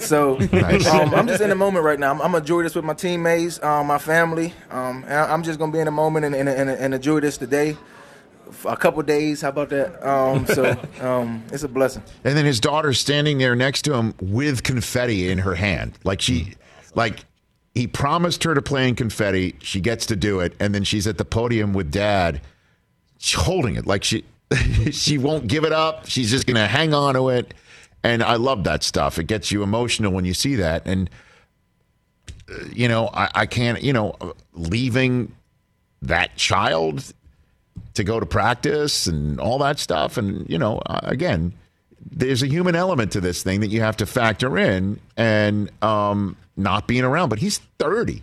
So 0.00 0.36
Nice. 0.52 0.86
um, 0.86 1.14
I'm 1.14 1.26
just 1.26 1.40
in 1.40 1.50
the 1.50 1.54
moment 1.54 1.84
right 1.84 1.98
now. 1.98 2.10
I'm, 2.10 2.20
I'm 2.20 2.34
enjoy 2.34 2.62
this 2.62 2.74
with 2.74 2.84
my 2.84 2.94
teammates, 2.94 3.62
um, 3.62 3.86
my 3.86 3.98
family. 3.98 4.52
Um, 4.70 5.04
and 5.04 5.14
I'm 5.14 5.42
just 5.42 5.58
gonna 5.58 5.72
be 5.72 5.78
in 5.78 5.84
the 5.84 5.90
moment 5.90 6.24
and, 6.26 6.34
and, 6.34 6.48
and, 6.48 6.70
and 6.70 6.94
enjoy 6.94 7.20
this 7.20 7.36
today. 7.38 7.76
A 8.64 8.76
couple 8.76 9.00
days. 9.02 9.42
How 9.42 9.50
about 9.50 9.68
that? 9.70 10.06
Um, 10.06 10.44
so 10.46 10.76
um, 11.00 11.44
it's 11.52 11.62
a 11.62 11.68
blessing. 11.68 12.02
And 12.24 12.36
then 12.36 12.44
his 12.44 12.58
daughter's 12.60 12.98
standing 12.98 13.38
there 13.38 13.54
next 13.54 13.82
to 13.82 13.94
him 13.94 14.14
with 14.20 14.62
confetti 14.64 15.28
in 15.30 15.38
her 15.38 15.54
hand. 15.54 15.98
Like 16.02 16.20
she, 16.20 16.54
like 16.94 17.24
he 17.74 17.86
promised 17.86 18.42
her 18.44 18.54
to 18.54 18.62
play 18.62 18.88
in 18.88 18.96
confetti. 18.96 19.54
She 19.60 19.80
gets 19.80 20.04
to 20.06 20.16
do 20.16 20.40
it. 20.40 20.54
And 20.58 20.74
then 20.74 20.82
she's 20.82 21.06
at 21.06 21.16
the 21.18 21.24
podium 21.24 21.72
with 21.72 21.92
dad 21.92 22.40
holding 23.36 23.76
it. 23.76 23.86
Like 23.86 24.02
she, 24.02 24.24
she 24.90 25.16
won't 25.18 25.46
give 25.46 25.64
it 25.64 25.72
up. 25.72 26.08
She's 26.08 26.30
just 26.30 26.46
going 26.46 26.56
to 26.56 26.66
hang 26.66 26.92
on 26.92 27.14
to 27.14 27.28
it. 27.28 27.54
And 28.02 28.22
I 28.22 28.36
love 28.36 28.64
that 28.64 28.82
stuff. 28.82 29.18
It 29.18 29.24
gets 29.24 29.52
you 29.52 29.62
emotional 29.62 30.12
when 30.12 30.24
you 30.24 30.34
see 30.34 30.56
that. 30.56 30.86
And, 30.86 31.10
uh, 32.50 32.64
you 32.72 32.88
know, 32.88 33.10
I, 33.12 33.28
I 33.34 33.46
can't, 33.46 33.82
you 33.82 33.92
know, 33.92 34.14
leaving 34.52 35.34
that 36.02 36.36
child 36.36 37.12
to 37.94 38.04
go 38.04 38.18
to 38.18 38.26
practice 38.26 39.06
and 39.06 39.38
all 39.38 39.58
that 39.58 39.78
stuff. 39.78 40.16
And, 40.16 40.48
you 40.48 40.58
know, 40.58 40.78
uh, 40.86 41.00
again, 41.02 41.52
there's 42.10 42.42
a 42.42 42.46
human 42.46 42.74
element 42.74 43.12
to 43.12 43.20
this 43.20 43.42
thing 43.42 43.60
that 43.60 43.68
you 43.68 43.80
have 43.80 43.96
to 43.98 44.06
factor 44.06 44.56
in 44.56 44.98
and 45.16 45.70
um, 45.82 46.36
not 46.56 46.88
being 46.88 47.04
around. 47.04 47.28
But 47.28 47.38
he's 47.38 47.58
30. 47.78 48.22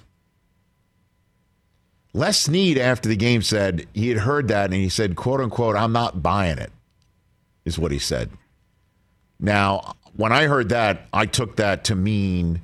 Les 2.14 2.40
Snead, 2.40 2.80
after 2.80 3.08
the 3.08 3.16
game, 3.16 3.44
said 3.44 3.86
he 3.94 4.10
had 4.10 4.18
heard 4.18 4.48
that 4.48 4.66
and 4.66 4.74
he 4.74 4.90
said, 4.90 5.16
quote 5.16 5.40
unquote, 5.40 5.76
I'm 5.76 5.92
not 5.92 6.24
buying 6.24 6.58
it, 6.58 6.72
is 7.64 7.78
what 7.78 7.92
he 7.92 8.00
said. 8.00 8.32
Now, 9.40 9.96
when 10.16 10.32
I 10.32 10.46
heard 10.46 10.70
that, 10.70 11.08
I 11.14 11.26
took 11.26 11.58
that 11.58 11.84
to 11.86 11.96
mean 11.96 12.62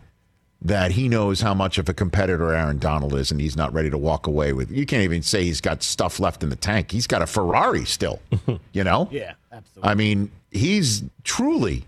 that 0.61 0.91
he 0.91 1.09
knows 1.09 1.41
how 1.41 1.53
much 1.53 1.77
of 1.77 1.89
a 1.89 1.93
competitor 1.93 2.53
Aaron 2.53 2.79
Donald 2.79 3.13
is 3.15 3.31
and 3.31 3.41
he's 3.41 3.57
not 3.57 3.73
ready 3.73 3.89
to 3.89 3.97
walk 3.97 4.27
away 4.27 4.53
with. 4.53 4.71
You 4.71 4.85
can't 4.85 5.03
even 5.03 5.21
say 5.21 5.43
he's 5.43 5.59
got 5.59 5.83
stuff 5.83 6.19
left 6.19 6.41
in 6.41 6.49
the 6.49 6.55
tank. 6.55 6.91
He's 6.91 7.05
got 7.05 7.21
a 7.21 7.27
Ferrari 7.27 7.85
still, 7.85 8.21
you 8.71 8.83
know? 8.83 9.09
Yeah, 9.11 9.33
absolutely. 9.51 9.91
I 9.91 9.95
mean, 9.95 10.31
he's 10.51 11.03
truly 11.23 11.83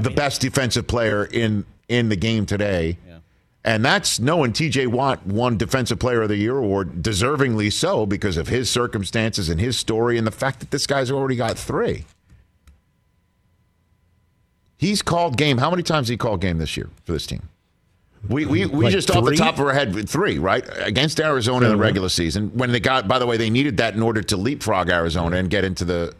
the 0.00 0.10
best 0.10 0.40
defensive 0.40 0.86
player 0.86 1.24
in 1.24 1.64
in 1.88 2.08
the 2.08 2.16
game 2.16 2.46
today. 2.46 2.98
And 3.66 3.82
that's 3.82 4.20
knowing 4.20 4.52
TJ 4.52 4.88
Watt 4.88 5.26
won 5.26 5.56
Defensive 5.56 5.98
Player 5.98 6.20
of 6.20 6.28
the 6.28 6.36
Year 6.36 6.58
award, 6.58 7.02
deservingly 7.02 7.72
so, 7.72 8.04
because 8.04 8.36
of 8.36 8.48
his 8.48 8.68
circumstances 8.68 9.48
and 9.48 9.58
his 9.58 9.78
story 9.78 10.18
and 10.18 10.26
the 10.26 10.30
fact 10.30 10.60
that 10.60 10.70
this 10.70 10.86
guy's 10.86 11.10
already 11.10 11.36
got 11.36 11.58
three. 11.58 12.04
He's 14.84 15.00
called 15.00 15.38
game. 15.38 15.56
How 15.56 15.70
many 15.70 15.82
times 15.82 16.08
he 16.08 16.18
called 16.18 16.42
game 16.42 16.58
this 16.58 16.76
year 16.76 16.90
for 17.04 17.12
this 17.12 17.26
team? 17.26 17.48
We 18.28 18.44
we, 18.44 18.66
we 18.66 18.84
Like 18.84 18.92
just 18.92 19.10
off 19.10 19.24
the 19.24 19.34
top 19.34 19.54
of 19.54 19.60
our 19.60 19.72
head 19.72 20.06
three 20.08 20.38
right 20.38 20.62
against 20.76 21.20
Arizona 21.20 21.66
in 21.66 21.72
the 21.72 21.78
regular 21.78 22.10
season 22.10 22.50
when 22.50 22.70
they 22.70 22.80
got. 22.80 23.08
By 23.08 23.18
the 23.18 23.26
way, 23.26 23.38
they 23.38 23.48
needed 23.48 23.78
that 23.78 23.94
in 23.94 24.02
order 24.02 24.22
to 24.22 24.36
leapfrog 24.36 24.90
Arizona 24.90 25.36
and 25.36 25.48
get 25.48 25.64
into 25.64 25.86
the 25.86 26.14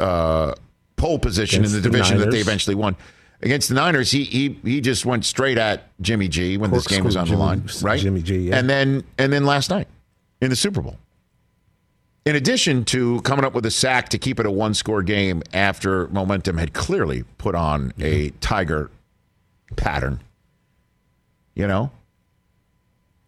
uh, 0.00 0.54
pole 0.96 1.20
position 1.20 1.60
Against 1.60 1.76
in 1.76 1.82
the 1.82 1.88
the 1.88 1.92
division 1.92 2.18
that 2.18 2.32
they 2.32 2.40
eventually 2.40 2.74
won. 2.74 2.96
Against 3.42 3.68
the 3.68 3.76
Niners, 3.76 4.10
he 4.10 4.24
he 4.24 4.58
he 4.64 4.80
just 4.80 5.06
went 5.06 5.24
straight 5.24 5.58
at 5.58 5.88
Jimmy 6.00 6.26
G 6.26 6.56
when 6.56 6.72
this 6.72 6.88
game 6.88 7.04
was 7.04 7.14
on 7.14 7.28
Corkscrew 7.28 7.36
the 7.36 7.42
line, 7.44 7.68
right? 7.82 8.00
Jimmy 8.00 8.22
G, 8.22 8.38
yeah. 8.38 8.58
And 8.58 8.68
then 8.68 9.04
and 9.18 9.32
then 9.32 9.44
last 9.44 9.70
night 9.70 9.86
in 10.40 10.50
the 10.50 10.56
Super 10.56 10.80
Bowl. 10.80 10.98
In 12.24 12.36
addition 12.36 12.86
to 12.86 13.20
coming 13.20 13.44
up 13.44 13.52
with 13.52 13.66
a 13.66 13.70
sack 13.70 14.08
to 14.10 14.18
keep 14.18 14.40
it 14.40 14.46
a 14.46 14.50
one 14.50 14.72
score 14.72 15.02
game 15.02 15.42
after 15.52 16.08
momentum 16.08 16.56
had 16.56 16.72
clearly 16.72 17.24
put 17.36 17.54
on 17.54 17.92
a 18.00 18.30
Tiger 18.40 18.90
pattern. 19.76 20.20
You 21.54 21.66
know? 21.66 21.90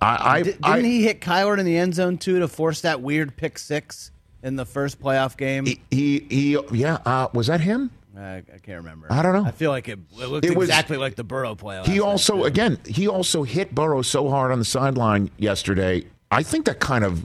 I, 0.01 0.39
I, 0.39 0.43
didn't 0.43 0.65
I 0.65 0.81
he 0.81 1.03
hit 1.03 1.21
Kyler 1.21 1.59
in 1.59 1.67
the 1.67 1.77
end 1.77 1.95
zone 1.95 2.19
too 2.19 2.39
to 2.39 2.49
force 2.49 2.83
that 2.83 3.01
weird 3.03 3.37
pick 3.37 3.59
six 3.59 4.11
in 4.43 4.57
the 4.57 4.65
first 4.65 5.01
playoff 5.01 5.37
game? 5.37 5.67
he, 5.67 5.81
he, 5.91 6.27
he 6.31 6.59
yeah, 6.73 6.99
uh, 7.05 7.29
was 7.35 7.49
that 7.49 7.61
him? 7.61 7.91
I, 8.17 8.37
I 8.37 8.59
can't 8.63 8.79
remember. 8.79 9.09
I 9.11 9.21
don't 9.23 9.35
know. 9.35 9.45
I 9.45 9.51
feel 9.51 9.71
like 9.71 9.89
it, 9.89 9.99
it 10.19 10.27
looked 10.27 10.47
It 10.47 10.57
was- 10.57 10.69
exactly 10.69 10.97
like 10.97 11.17
the 11.17 11.25
Burrow 11.25 11.55
play. 11.55 11.83
He 11.85 12.01
also, 12.01 12.45
again, 12.45 12.79
he 12.87 13.09
also 13.09 13.43
hit 13.43 13.75
Burrow 13.75 14.01
so 14.01 14.31
hard 14.31 14.53
on 14.53 14.59
the 14.59 14.65
sideline 14.65 15.31
yesterday. 15.37 16.05
I 16.31 16.43
think 16.43 16.65
that 16.65 16.81
kind 16.81 17.05
of 17.05 17.25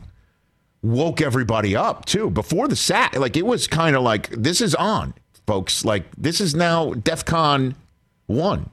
woke 0.81 1.21
everybody 1.21 1.75
up 1.75 2.05
too. 2.05 2.29
Before 2.29 2.67
the 2.67 2.75
sack, 2.75 3.15
like 3.17 3.37
it 3.37 3.45
was 3.45 3.67
kind 3.67 3.95
of 3.95 4.03
like 4.03 4.29
this 4.29 4.61
is 4.61 4.75
on, 4.75 5.13
folks. 5.47 5.85
Like 5.85 6.05
this 6.17 6.41
is 6.41 6.55
now 6.55 6.93
DefCon 6.93 7.75
one. 8.27 8.69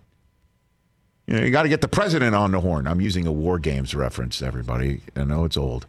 You 1.27 1.35
know, 1.37 1.45
you 1.45 1.51
got 1.51 1.65
to 1.65 1.69
get 1.69 1.83
the 1.83 1.89
president 1.89 2.35
on 2.35 2.53
the 2.53 2.61
horn. 2.61 2.87
I'm 2.87 3.03
using 3.03 3.27
a 3.27 3.33
war 3.33 3.59
games 3.59 3.95
reference, 3.95 4.41
everybody. 4.41 5.03
I 5.15 5.25
know 5.25 5.45
it's 5.45 5.59
old, 5.59 5.87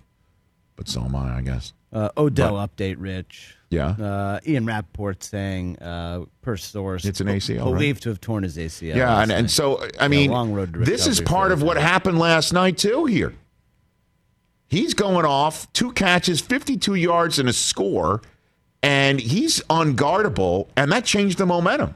but 0.75 0.89
so 0.89 1.01
am 1.03 1.15
I, 1.15 1.37
I 1.37 1.41
guess. 1.41 1.71
Uh, 1.93 2.09
Odell 2.17 2.55
update, 2.55 2.97
Rich. 2.99 3.55
Yeah. 3.69 3.89
Uh, 3.91 4.39
Ian 4.45 4.65
Rapoport 4.65 5.23
saying, 5.23 5.79
uh, 5.79 6.25
per 6.41 6.57
source, 6.57 7.05
It's 7.05 7.21
an 7.21 7.27
ACL, 7.27 7.57
right? 7.59 7.63
believed 7.73 8.03
to 8.03 8.09
have 8.09 8.19
torn 8.19 8.43
his 8.43 8.57
ACL. 8.57 8.95
Yeah, 8.95 9.21
and, 9.21 9.31
and 9.31 9.49
so 9.49 9.81
I 9.99 10.03
Yeah, 10.03 10.07
mean, 10.09 10.31
to 10.31 10.79
this 10.79 11.07
is 11.07 11.21
part 11.21 11.51
of 11.53 11.63
what 11.63 11.77
happened 11.77 12.19
last 12.19 12.51
night 12.51 12.77
too. 12.77 13.05
Here, 13.05 13.33
he's 14.69 14.93
going 14.93 15.25
off 15.25 15.71
two 15.73 15.91
catches, 15.91 16.39
fifty-two 16.39 16.95
yards, 16.95 17.39
and 17.39 17.49
a 17.49 17.53
score, 17.53 18.21
and 18.81 19.19
he's 19.19 19.59
unguardable, 19.69 20.67
and 20.77 20.91
that 20.91 21.03
changed 21.03 21.37
the 21.37 21.45
momentum. 21.45 21.95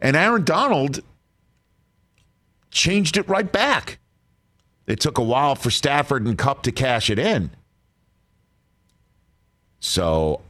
And 0.00 0.16
Aaron 0.16 0.44
Donald 0.44 1.00
changed 2.70 3.16
it 3.16 3.28
right 3.28 3.52
back. 3.52 3.98
It 4.86 4.98
took 4.98 5.18
a 5.18 5.22
while 5.22 5.54
for 5.54 5.70
Stafford 5.70 6.26
and 6.26 6.36
Kupp 6.36 6.62
to 6.64 6.72
cash 6.72 7.10
it 7.10 7.18
in. 7.18 7.50
So 9.78 10.40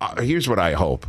uh, 0.00 0.20
here's 0.20 0.48
what 0.48 0.58
I 0.58 0.72
hope. 0.72 1.06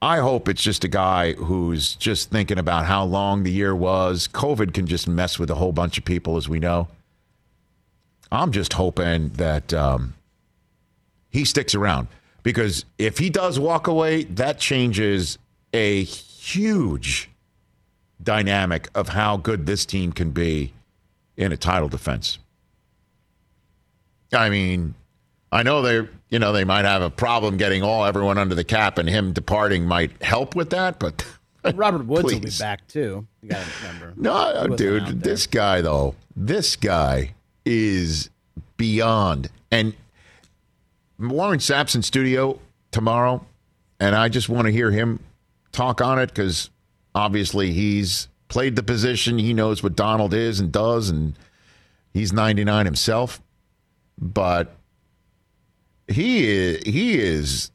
I 0.00 0.18
hope 0.18 0.48
it's 0.48 0.62
just 0.62 0.84
a 0.84 0.88
guy 0.88 1.32
who's 1.32 1.94
just 1.94 2.30
thinking 2.30 2.58
about 2.58 2.86
how 2.86 3.04
long 3.04 3.42
the 3.42 3.50
year 3.50 3.74
was. 3.74 4.28
COVID 4.28 4.72
can 4.74 4.86
just 4.86 5.08
mess 5.08 5.38
with 5.38 5.50
a 5.50 5.54
whole 5.54 5.72
bunch 5.72 5.98
of 5.98 6.04
people, 6.04 6.36
as 6.36 6.48
we 6.48 6.58
know. 6.58 6.88
I'm 8.34 8.52
just 8.52 8.72
hoping 8.74 9.30
that 9.30 9.72
um, 9.72 10.14
he 11.30 11.44
sticks 11.44 11.74
around 11.74 12.08
because 12.42 12.84
if 12.98 13.18
he 13.18 13.30
does 13.30 13.58
walk 13.58 13.86
away, 13.86 14.24
that 14.24 14.58
changes 14.58 15.38
a 15.72 16.04
huge 16.04 17.30
dynamic 18.22 18.88
of 18.94 19.08
how 19.08 19.36
good 19.36 19.66
this 19.66 19.84
team 19.84 20.12
can 20.12 20.30
be 20.30 20.72
in 21.36 21.52
a 21.52 21.56
title 21.56 21.88
defense. 21.88 22.38
I 24.32 24.50
mean, 24.50 24.94
I 25.52 25.62
know 25.62 25.82
they 25.82 26.08
you 26.30 26.38
know 26.38 26.52
they 26.52 26.64
might 26.64 26.84
have 26.84 27.02
a 27.02 27.10
problem 27.10 27.56
getting 27.56 27.82
all 27.82 28.04
everyone 28.04 28.38
under 28.38 28.54
the 28.54 28.64
cap, 28.64 28.98
and 28.98 29.08
him 29.08 29.32
departing 29.32 29.84
might 29.86 30.22
help 30.22 30.56
with 30.56 30.70
that. 30.70 30.98
But 30.98 31.24
Robert 31.74 32.06
Woods 32.06 32.32
will 32.32 32.40
be 32.40 32.50
back 32.58 32.86
too. 32.88 33.26
You 33.42 33.50
got 33.50 33.64
to 33.64 33.86
remember. 33.86 34.14
No, 34.16 34.76
dude, 34.76 35.22
this 35.22 35.46
guy 35.46 35.80
though, 35.80 36.14
this 36.34 36.76
guy 36.76 37.34
is 37.64 38.30
beyond. 38.76 39.50
And 39.70 39.94
Warren 41.18 41.60
Sapp's 41.60 41.94
in 41.94 42.02
studio 42.02 42.60
tomorrow, 42.90 43.44
and 44.00 44.14
I 44.14 44.28
just 44.28 44.48
want 44.48 44.66
to 44.66 44.72
hear 44.72 44.90
him 44.90 45.20
talk 45.72 46.00
on 46.00 46.18
it 46.18 46.28
because 46.28 46.70
obviously 47.14 47.72
he's 47.72 48.28
played 48.48 48.76
the 48.76 48.82
position. 48.82 49.38
He 49.38 49.54
knows 49.54 49.82
what 49.82 49.96
Donald 49.96 50.34
is 50.34 50.60
and 50.60 50.70
does, 50.70 51.08
and 51.08 51.34
he's 52.12 52.32
99 52.32 52.84
himself. 52.84 53.40
But 54.18 54.76
he 56.08 56.46
is, 56.48 56.82
he 56.84 57.18
is 57.18 57.70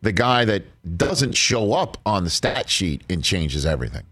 the 0.00 0.12
guy 0.12 0.44
that 0.44 0.64
doesn't 0.96 1.32
show 1.32 1.72
up 1.72 1.96
on 2.04 2.24
the 2.24 2.30
stat 2.30 2.68
sheet 2.68 3.02
and 3.08 3.22
changes 3.22 3.64
everything. 3.64 4.02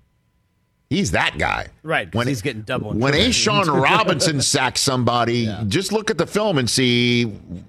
He's 0.91 1.13
that 1.13 1.39
guy. 1.39 1.69
Right. 1.85 2.13
When 2.13 2.27
he's 2.27 2.43
getting 2.43 2.63
double 2.63 2.91
When 2.91 3.13
triple. 3.13 3.31
Ashawn 3.31 3.83
Robinson 3.83 4.41
sacks 4.41 4.81
somebody, 4.81 5.49
just 5.69 5.93
look 5.93 6.11
at 6.11 6.19
the 6.19 6.27
film 6.27 6.59
and 6.59 6.69
see 6.69 7.27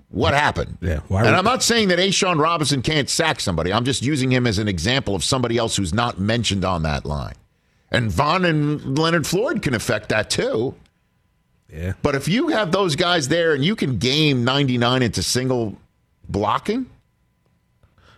what 0.09 0.33
happened. 0.33 0.79
Yeah, 0.81 1.01
why 1.07 1.25
and 1.25 1.35
I'm 1.35 1.45
not 1.45 1.61
saying 1.61 1.89
that 1.89 1.99
Ashawn 1.99 2.39
Robinson 2.39 2.81
can't 2.81 3.07
sack 3.07 3.39
somebody. 3.39 3.71
I'm 3.71 3.85
just 3.85 4.01
using 4.01 4.31
him 4.31 4.47
as 4.47 4.57
an 4.57 4.67
example 4.67 5.13
of 5.13 5.23
somebody 5.23 5.57
else 5.59 5.75
who's 5.75 5.93
not 5.93 6.19
mentioned 6.19 6.65
on 6.65 6.81
that 6.81 7.05
line. 7.05 7.35
And 7.91 8.11
Von 8.11 8.43
and 8.43 8.97
Leonard 8.97 9.27
Floyd 9.27 9.61
can 9.61 9.75
affect 9.75 10.09
that 10.09 10.31
too. 10.31 10.73
Yeah. 11.71 11.93
But 12.01 12.15
if 12.15 12.27
you 12.27 12.47
have 12.47 12.71
those 12.71 12.95
guys 12.95 13.27
there 13.27 13.53
and 13.53 13.63
you 13.63 13.75
can 13.75 13.99
game 13.99 14.43
99 14.43 15.03
into 15.03 15.21
single 15.21 15.77
blocking, 16.27 16.87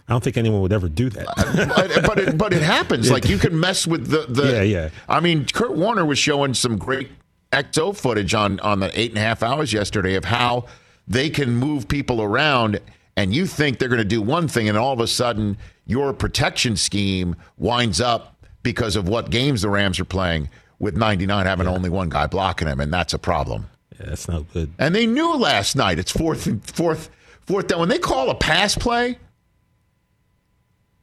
I 0.07 0.11
don't 0.11 0.23
think 0.23 0.37
anyone 0.37 0.61
would 0.61 0.73
ever 0.73 0.89
do 0.89 1.09
that. 1.11 1.25
but 1.95 2.05
but 2.05 2.19
it, 2.19 2.37
but 2.37 2.53
it 2.53 2.61
happens. 2.61 3.09
Like 3.09 3.27
you 3.29 3.37
can 3.37 3.59
mess 3.59 3.87
with 3.87 4.07
the 4.07 4.25
the. 4.27 4.51
Yeah, 4.51 4.61
yeah. 4.61 4.89
I 5.07 5.19
mean, 5.19 5.45
Kurt 5.45 5.75
Warner 5.75 6.05
was 6.05 6.19
showing 6.19 6.53
some 6.53 6.77
great 6.77 7.09
XO 7.51 7.95
footage 7.95 8.33
on 8.33 8.59
on 8.59 8.79
the 8.79 8.99
eight 8.99 9.11
and 9.11 9.17
a 9.17 9.21
half 9.21 9.43
hours 9.43 9.71
yesterday 9.71 10.15
of 10.15 10.25
how 10.25 10.65
they 11.07 11.29
can 11.29 11.55
move 11.55 11.87
people 11.87 12.21
around, 12.21 12.79
and 13.15 13.33
you 13.33 13.45
think 13.45 13.79
they're 13.79 13.89
going 13.89 13.97
to 13.99 14.05
do 14.05 14.21
one 14.21 14.47
thing, 14.47 14.67
and 14.67 14.77
all 14.77 14.93
of 14.93 14.99
a 14.99 15.07
sudden 15.07 15.57
your 15.85 16.13
protection 16.13 16.75
scheme 16.75 17.35
winds 17.57 17.99
up 17.99 18.45
because 18.61 18.95
of 18.95 19.07
what 19.07 19.29
games 19.29 19.61
the 19.61 19.69
Rams 19.69 19.99
are 19.99 20.05
playing 20.05 20.49
with 20.79 20.95
99 20.95 21.45
having 21.45 21.67
only 21.67 21.89
one 21.89 22.09
guy 22.09 22.27
blocking 22.27 22.67
him, 22.67 22.79
and 22.79 22.91
that's 22.91 23.13
a 23.13 23.19
problem. 23.19 23.69
Yeah, 23.99 24.07
that's 24.07 24.27
not 24.27 24.51
good. 24.53 24.73
And 24.79 24.93
they 24.95 25.05
knew 25.05 25.35
last 25.35 25.75
night 25.75 25.99
it's 25.99 26.11
fourth 26.11 26.71
fourth 26.75 27.09
fourth 27.41 27.67
down 27.67 27.79
when 27.79 27.89
they 27.89 27.99
call 27.99 28.29
a 28.29 28.35
pass 28.35 28.75
play. 28.75 29.17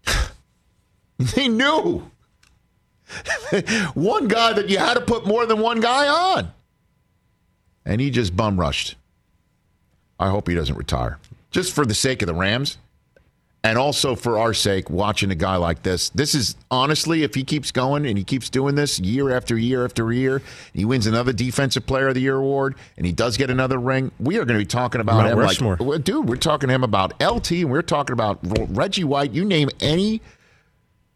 they 1.18 1.48
knew 1.48 2.10
one 3.94 4.28
guy 4.28 4.52
that 4.52 4.68
you 4.68 4.78
had 4.78 4.94
to 4.94 5.00
put 5.00 5.26
more 5.26 5.46
than 5.46 5.58
one 5.60 5.80
guy 5.80 6.08
on, 6.08 6.52
and 7.84 8.00
he 8.00 8.10
just 8.10 8.36
bum 8.36 8.58
rushed. 8.58 8.96
I 10.18 10.30
hope 10.30 10.48
he 10.48 10.54
doesn't 10.54 10.76
retire, 10.76 11.18
just 11.50 11.72
for 11.72 11.86
the 11.86 11.94
sake 11.94 12.22
of 12.22 12.26
the 12.26 12.34
Rams. 12.34 12.78
And 13.62 13.76
also 13.76 14.14
for 14.14 14.38
our 14.38 14.54
sake, 14.54 14.88
watching 14.88 15.30
a 15.30 15.34
guy 15.34 15.56
like 15.56 15.82
this. 15.82 16.08
This 16.10 16.34
is 16.34 16.56
honestly, 16.70 17.24
if 17.24 17.34
he 17.34 17.44
keeps 17.44 17.70
going 17.70 18.06
and 18.06 18.16
he 18.16 18.24
keeps 18.24 18.48
doing 18.48 18.74
this 18.74 18.98
year 18.98 19.36
after 19.36 19.58
year 19.58 19.84
after 19.84 20.10
year, 20.12 20.40
he 20.72 20.86
wins 20.86 21.06
another 21.06 21.34
Defensive 21.34 21.84
Player 21.84 22.08
of 22.08 22.14
the 22.14 22.22
Year 22.22 22.36
award, 22.36 22.74
and 22.96 23.04
he 23.04 23.12
does 23.12 23.36
get 23.36 23.50
another 23.50 23.78
ring. 23.78 24.12
We 24.18 24.36
are 24.38 24.46
going 24.46 24.58
to 24.58 24.64
be 24.64 24.66
talking 24.66 25.02
about 25.02 25.18
Mount 25.18 25.32
him 25.32 25.38
Rushmore. 25.38 25.76
like, 25.78 26.04
dude. 26.04 26.26
We're 26.26 26.36
talking 26.36 26.68
to 26.68 26.74
him 26.74 26.84
about 26.84 27.12
LT, 27.22 27.50
and 27.52 27.70
we're 27.70 27.82
talking 27.82 28.14
about 28.14 28.38
Reggie 28.42 29.04
White. 29.04 29.32
You 29.32 29.44
name 29.44 29.68
any 29.80 30.22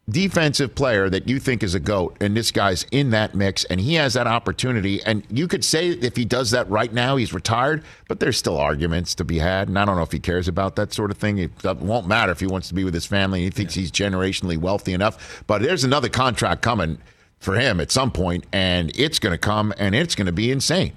defensive 0.09 0.75
player 0.75 1.09
that 1.09 1.29
you 1.29 1.39
think 1.39 1.63
is 1.63 1.75
a 1.75 1.81
goat, 1.81 2.17
and 2.21 2.37
this 2.37 2.51
guy's 2.51 2.85
in 2.91 3.11
that 3.11 3.35
mix, 3.35 3.65
and 3.65 3.81
he 3.81 3.95
has 3.95 4.15
that 4.15 4.27
opportunity. 4.27 5.03
And 5.03 5.25
you 5.31 5.49
could 5.49 5.65
say 5.65 5.89
if 5.89 6.17
he 6.17 6.25
does 6.25 6.51
that 6.51 6.69
right 6.69 6.93
now, 6.93 7.17
he's 7.17 7.33
retired, 7.33 7.83
but 8.09 8.21
there's 8.21 8.37
still 8.37 8.59
arguments 8.59 9.15
to 9.17 9.25
be 9.25 9.39
had. 9.39 9.69
And 9.69 9.79
I 9.79 9.85
don't 9.85 9.97
know 9.97 10.03
if 10.03 10.13
he 10.13 10.19
cares 10.19 10.47
about 10.47 10.77
that 10.77 10.93
sort 10.93 11.11
of 11.11 11.17
thing. 11.17 11.39
It 11.39 11.51
won't 11.65 12.07
matter 12.07 12.33
if 12.33 12.41
he 12.41 12.47
wants 12.47 12.69
to 12.69 12.75
be 12.75 12.85
with 12.85 12.95
his 12.95 13.07
family. 13.07 13.41
And 13.41 13.45
he 13.45 13.57
thinks 13.57 13.75
he's 13.75 13.91
generationally 13.91 14.59
wealthy 14.59 14.93
enough. 14.93 15.45
But 15.47 15.63
there's 15.63 15.85
another 15.85 16.09
contract 16.09 16.61
coming 16.63 16.99
for 17.39 17.55
him 17.55 17.81
at 17.81 17.91
some 17.91 18.11
point, 18.11 18.45
and 18.53 18.91
it's 18.99 19.19
going 19.19 19.33
to 19.33 19.39
come, 19.39 19.73
and 19.79 19.95
it's 19.95 20.15
going 20.15 20.27
to 20.27 20.33
be 20.33 20.51
insane. 20.51 20.93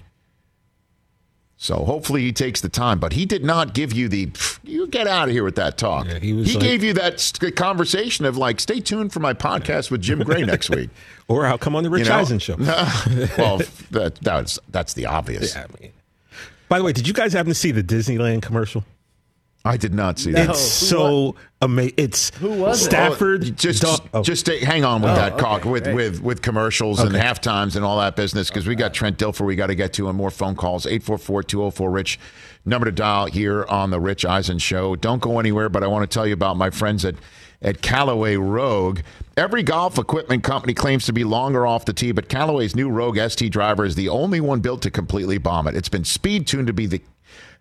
So 1.60 1.78
hopefully 1.86 2.22
he 2.22 2.32
takes 2.32 2.62
the 2.62 2.70
time, 2.70 3.00
but 3.00 3.14
he 3.14 3.26
did 3.26 3.44
not 3.44 3.74
give 3.74 3.92
you 3.92 4.08
the 4.08 4.30
you 4.64 4.86
get 4.88 5.08
out 5.08 5.28
of 5.28 5.34
here 5.34 5.44
with 5.44 5.56
that 5.56 5.78
talk. 5.78 6.06
Yeah, 6.06 6.20
he 6.20 6.34
was 6.34 6.54
like- 6.54 6.64
gave 6.64 6.84
you 6.84 6.94
that 6.94 7.40
conversation 7.56 8.26
of 8.26 8.38
like, 8.38 8.60
stay 8.60 8.80
tuned 8.80 9.12
for 9.12 9.20
my 9.20 9.34
podcast 9.34 9.90
with 9.90 10.02
Jim 10.02 10.20
Gray 10.24 10.44
next 10.44 10.70
week. 10.70 10.90
Or 11.30 11.46
I'll 11.46 11.58
come 11.58 11.76
on 11.76 11.84
the 11.84 11.90
Rich 11.90 12.06
You 12.06 12.12
know? 12.14 12.20
Eisen 12.20 12.40
show. 12.40 12.56
well, 13.38 13.58
that 13.92 14.18
that's 14.22 14.58
that's 14.70 14.94
the 14.94 15.08
obvious. 15.08 15.56
Yeah, 15.56 15.66
I 15.68 15.82
mean. 15.82 15.92
By 16.70 16.78
the 16.78 16.86
way, 16.86 16.94
did 16.94 17.06
you 17.06 17.14
guys 17.14 17.34
happen 17.34 17.50
to 17.50 17.54
see 17.54 17.72
the 17.72 17.84
Disneyland 17.84 18.44
commercial? 18.44 18.86
I 19.68 19.78
did 19.78 19.94
not 19.94 20.18
see 20.20 20.32
No. 20.32 20.40
that. 20.46 20.50
It's 20.52 20.60
so 20.62 21.36
amazing. 21.62 21.94
It's 21.98 22.30
Who 22.38 22.52
was? 22.54 22.84
Stafford. 22.84 23.44
Oh, 23.46 23.50
just 23.52 23.82
Dog- 23.84 24.10
oh. 24.14 24.24
just 24.24 24.42
stay, 24.42 24.64
hang 24.64 24.86
on 24.86 25.02
with 25.02 25.12
Oh, 25.12 25.16
that 25.16 25.34
okay, 25.34 25.42
cock 25.42 25.66
with, 25.66 25.84
great. 25.84 25.96
with 25.96 26.22
with 26.22 26.42
commercials 26.42 27.00
and 27.00 27.16
half 27.16 27.42
times 27.42 27.76
and 27.76 27.84
all 27.84 28.00
that 28.00 28.16
business 28.16 28.50
because 28.50 28.66
we 28.68 28.76
got 28.76 28.94
Trent 28.94 29.18
Dilfer 29.18 29.46
we 29.46 29.56
got 29.56 29.68
to 29.68 29.76
get 29.76 29.94
to 29.94 30.08
and 30.10 30.18
more 30.18 30.32
phone 30.32 30.56
calls 30.56 30.86
844-204 30.86 31.94
Rich 31.94 32.20
number 32.66 32.86
to 32.86 32.92
dial 32.92 33.26
here 33.28 33.66
on 33.66 33.90
the 33.92 34.00
Rich 34.00 34.26
Eisen 34.26 34.58
show. 34.60 34.96
Don't 34.96 35.22
go 35.22 35.40
anywhere, 35.40 35.70
but 35.70 35.84
I 35.84 35.88
want 35.88 36.10
to 36.10 36.14
tell 36.14 36.26
you 36.28 36.34
about 36.34 36.58
my 36.58 36.70
friends 36.70 37.04
at 37.06 37.16
at 37.60 37.82
Callaway 37.82 38.36
Rogue. 38.36 39.00
Every 39.36 39.64
golf 39.64 39.98
equipment 39.98 40.44
company 40.44 40.76
claims 40.76 41.08
to 41.08 41.14
be 41.14 41.24
longer 41.24 41.66
off 41.66 41.86
the 41.86 41.94
tee, 41.94 42.12
but 42.12 42.30
Callaway's 42.30 42.76
new 42.76 42.88
Rogue 42.88 43.18
ST 43.18 43.52
driver 43.52 43.84
is 43.84 43.96
the 43.96 44.10
only 44.10 44.40
one 44.40 44.60
built 44.60 44.84
to 44.84 44.92
completely 44.92 45.40
bomb 45.40 45.68
it. 45.68 45.76
It's 45.76 45.90
been 45.90 46.04
speed 46.04 46.46
tuned 46.46 46.68
to 46.68 46.74
be 46.74 46.86
the 46.86 47.02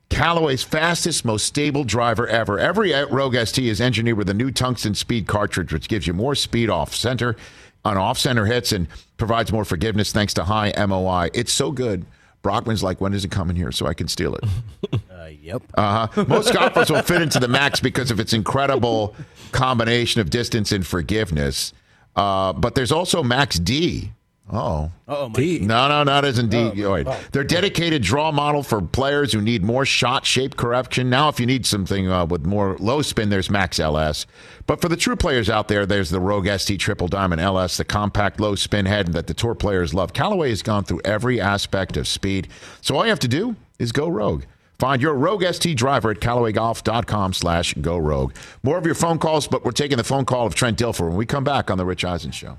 Callaway's 0.08 0.62
fastest, 0.62 1.24
most 1.24 1.46
stable 1.46 1.84
driver 1.84 2.26
ever. 2.28 2.58
Every 2.58 2.92
Rogue 3.06 3.36
ST 3.36 3.66
is 3.66 3.80
engineered 3.80 4.16
with 4.16 4.28
a 4.28 4.34
new 4.34 4.50
tungsten 4.50 4.94
speed 4.94 5.26
cartridge, 5.26 5.72
which 5.72 5.88
gives 5.88 6.06
you 6.06 6.12
more 6.12 6.34
speed 6.34 6.70
off 6.70 6.94
center 6.94 7.36
on 7.84 7.96
off 7.96 8.18
center 8.18 8.46
hits 8.46 8.72
and 8.72 8.88
provides 9.16 9.52
more 9.52 9.64
forgiveness 9.64 10.12
thanks 10.12 10.34
to 10.34 10.44
high 10.44 10.72
MOI. 10.86 11.30
It's 11.34 11.52
so 11.52 11.70
good. 11.70 12.04
Brockman's 12.42 12.82
like, 12.82 13.00
when 13.00 13.12
is 13.12 13.24
it 13.24 13.30
coming 13.30 13.56
here 13.56 13.72
so 13.72 13.86
I 13.86 13.94
can 13.94 14.08
steal 14.08 14.34
it? 14.34 14.44
Uh, 15.10 15.30
yep. 15.42 15.60
Uh-huh. 15.74 16.24
Most 16.26 16.52
golfers 16.52 16.88
will 16.88 17.02
fit 17.02 17.20
into 17.20 17.40
the 17.40 17.48
max 17.48 17.80
because 17.80 18.12
of 18.12 18.20
its 18.20 18.32
incredible 18.32 19.16
combination 19.50 20.20
of 20.20 20.30
distance 20.30 20.70
and 20.70 20.86
forgiveness. 20.86 21.72
Uh, 22.14 22.52
but 22.52 22.76
there's 22.76 22.92
also 22.92 23.24
Max 23.24 23.58
D. 23.58 24.12
Oh. 24.52 24.92
Oh. 25.08 25.28
No, 25.36 25.88
no, 25.88 26.04
not 26.04 26.24
as 26.24 26.38
in 26.38 26.48
deioid. 26.48 27.30
They're 27.32 27.42
dedicated 27.42 28.02
draw 28.02 28.30
model 28.30 28.62
for 28.62 28.80
players 28.80 29.32
who 29.32 29.40
need 29.40 29.64
more 29.64 29.84
shot 29.84 30.24
shape 30.24 30.56
correction. 30.56 31.10
Now, 31.10 31.28
if 31.28 31.40
you 31.40 31.46
need 31.46 31.66
something 31.66 32.08
uh, 32.08 32.26
with 32.26 32.46
more 32.46 32.76
low 32.78 33.02
spin, 33.02 33.28
there's 33.28 33.50
Max 33.50 33.80
LS. 33.80 34.24
But 34.66 34.80
for 34.80 34.88
the 34.88 34.96
true 34.96 35.16
players 35.16 35.50
out 35.50 35.66
there, 35.66 35.84
there's 35.84 36.10
the 36.10 36.20
Rogue 36.20 36.48
ST 36.48 36.78
Triple 36.78 37.08
Diamond 37.08 37.40
LS, 37.40 37.76
the 37.76 37.84
compact 37.84 38.38
low 38.38 38.54
spin 38.54 38.86
head 38.86 39.12
that 39.14 39.26
the 39.26 39.34
tour 39.34 39.54
players 39.56 39.92
love. 39.94 40.12
Callaway 40.12 40.50
has 40.50 40.62
gone 40.62 40.84
through 40.84 41.00
every 41.04 41.40
aspect 41.40 41.96
of 41.96 42.06
speed. 42.06 42.48
So 42.82 42.96
all 42.96 43.04
you 43.04 43.10
have 43.10 43.18
to 43.20 43.28
do 43.28 43.56
is 43.80 43.90
go 43.90 44.08
Rogue. 44.08 44.44
Find 44.78 45.00
your 45.00 45.14
Rogue 45.14 45.42
ST 45.42 45.76
driver 45.76 46.10
at 46.10 46.20
CallawayGolf.com 46.20 47.32
slash 47.32 47.74
go 47.80 47.96
Rogue. 47.96 48.34
More 48.62 48.78
of 48.78 48.86
your 48.86 48.94
phone 48.94 49.18
calls, 49.18 49.48
but 49.48 49.64
we're 49.64 49.70
taking 49.72 49.96
the 49.96 50.04
phone 50.04 50.24
call 50.24 50.46
of 50.46 50.54
Trent 50.54 50.78
Dilfer 50.78 51.08
when 51.08 51.16
we 51.16 51.26
come 51.26 51.44
back 51.44 51.70
on 51.70 51.78
The 51.78 51.84
Rich 51.86 52.04
Eisen 52.04 52.30
Show. 52.30 52.58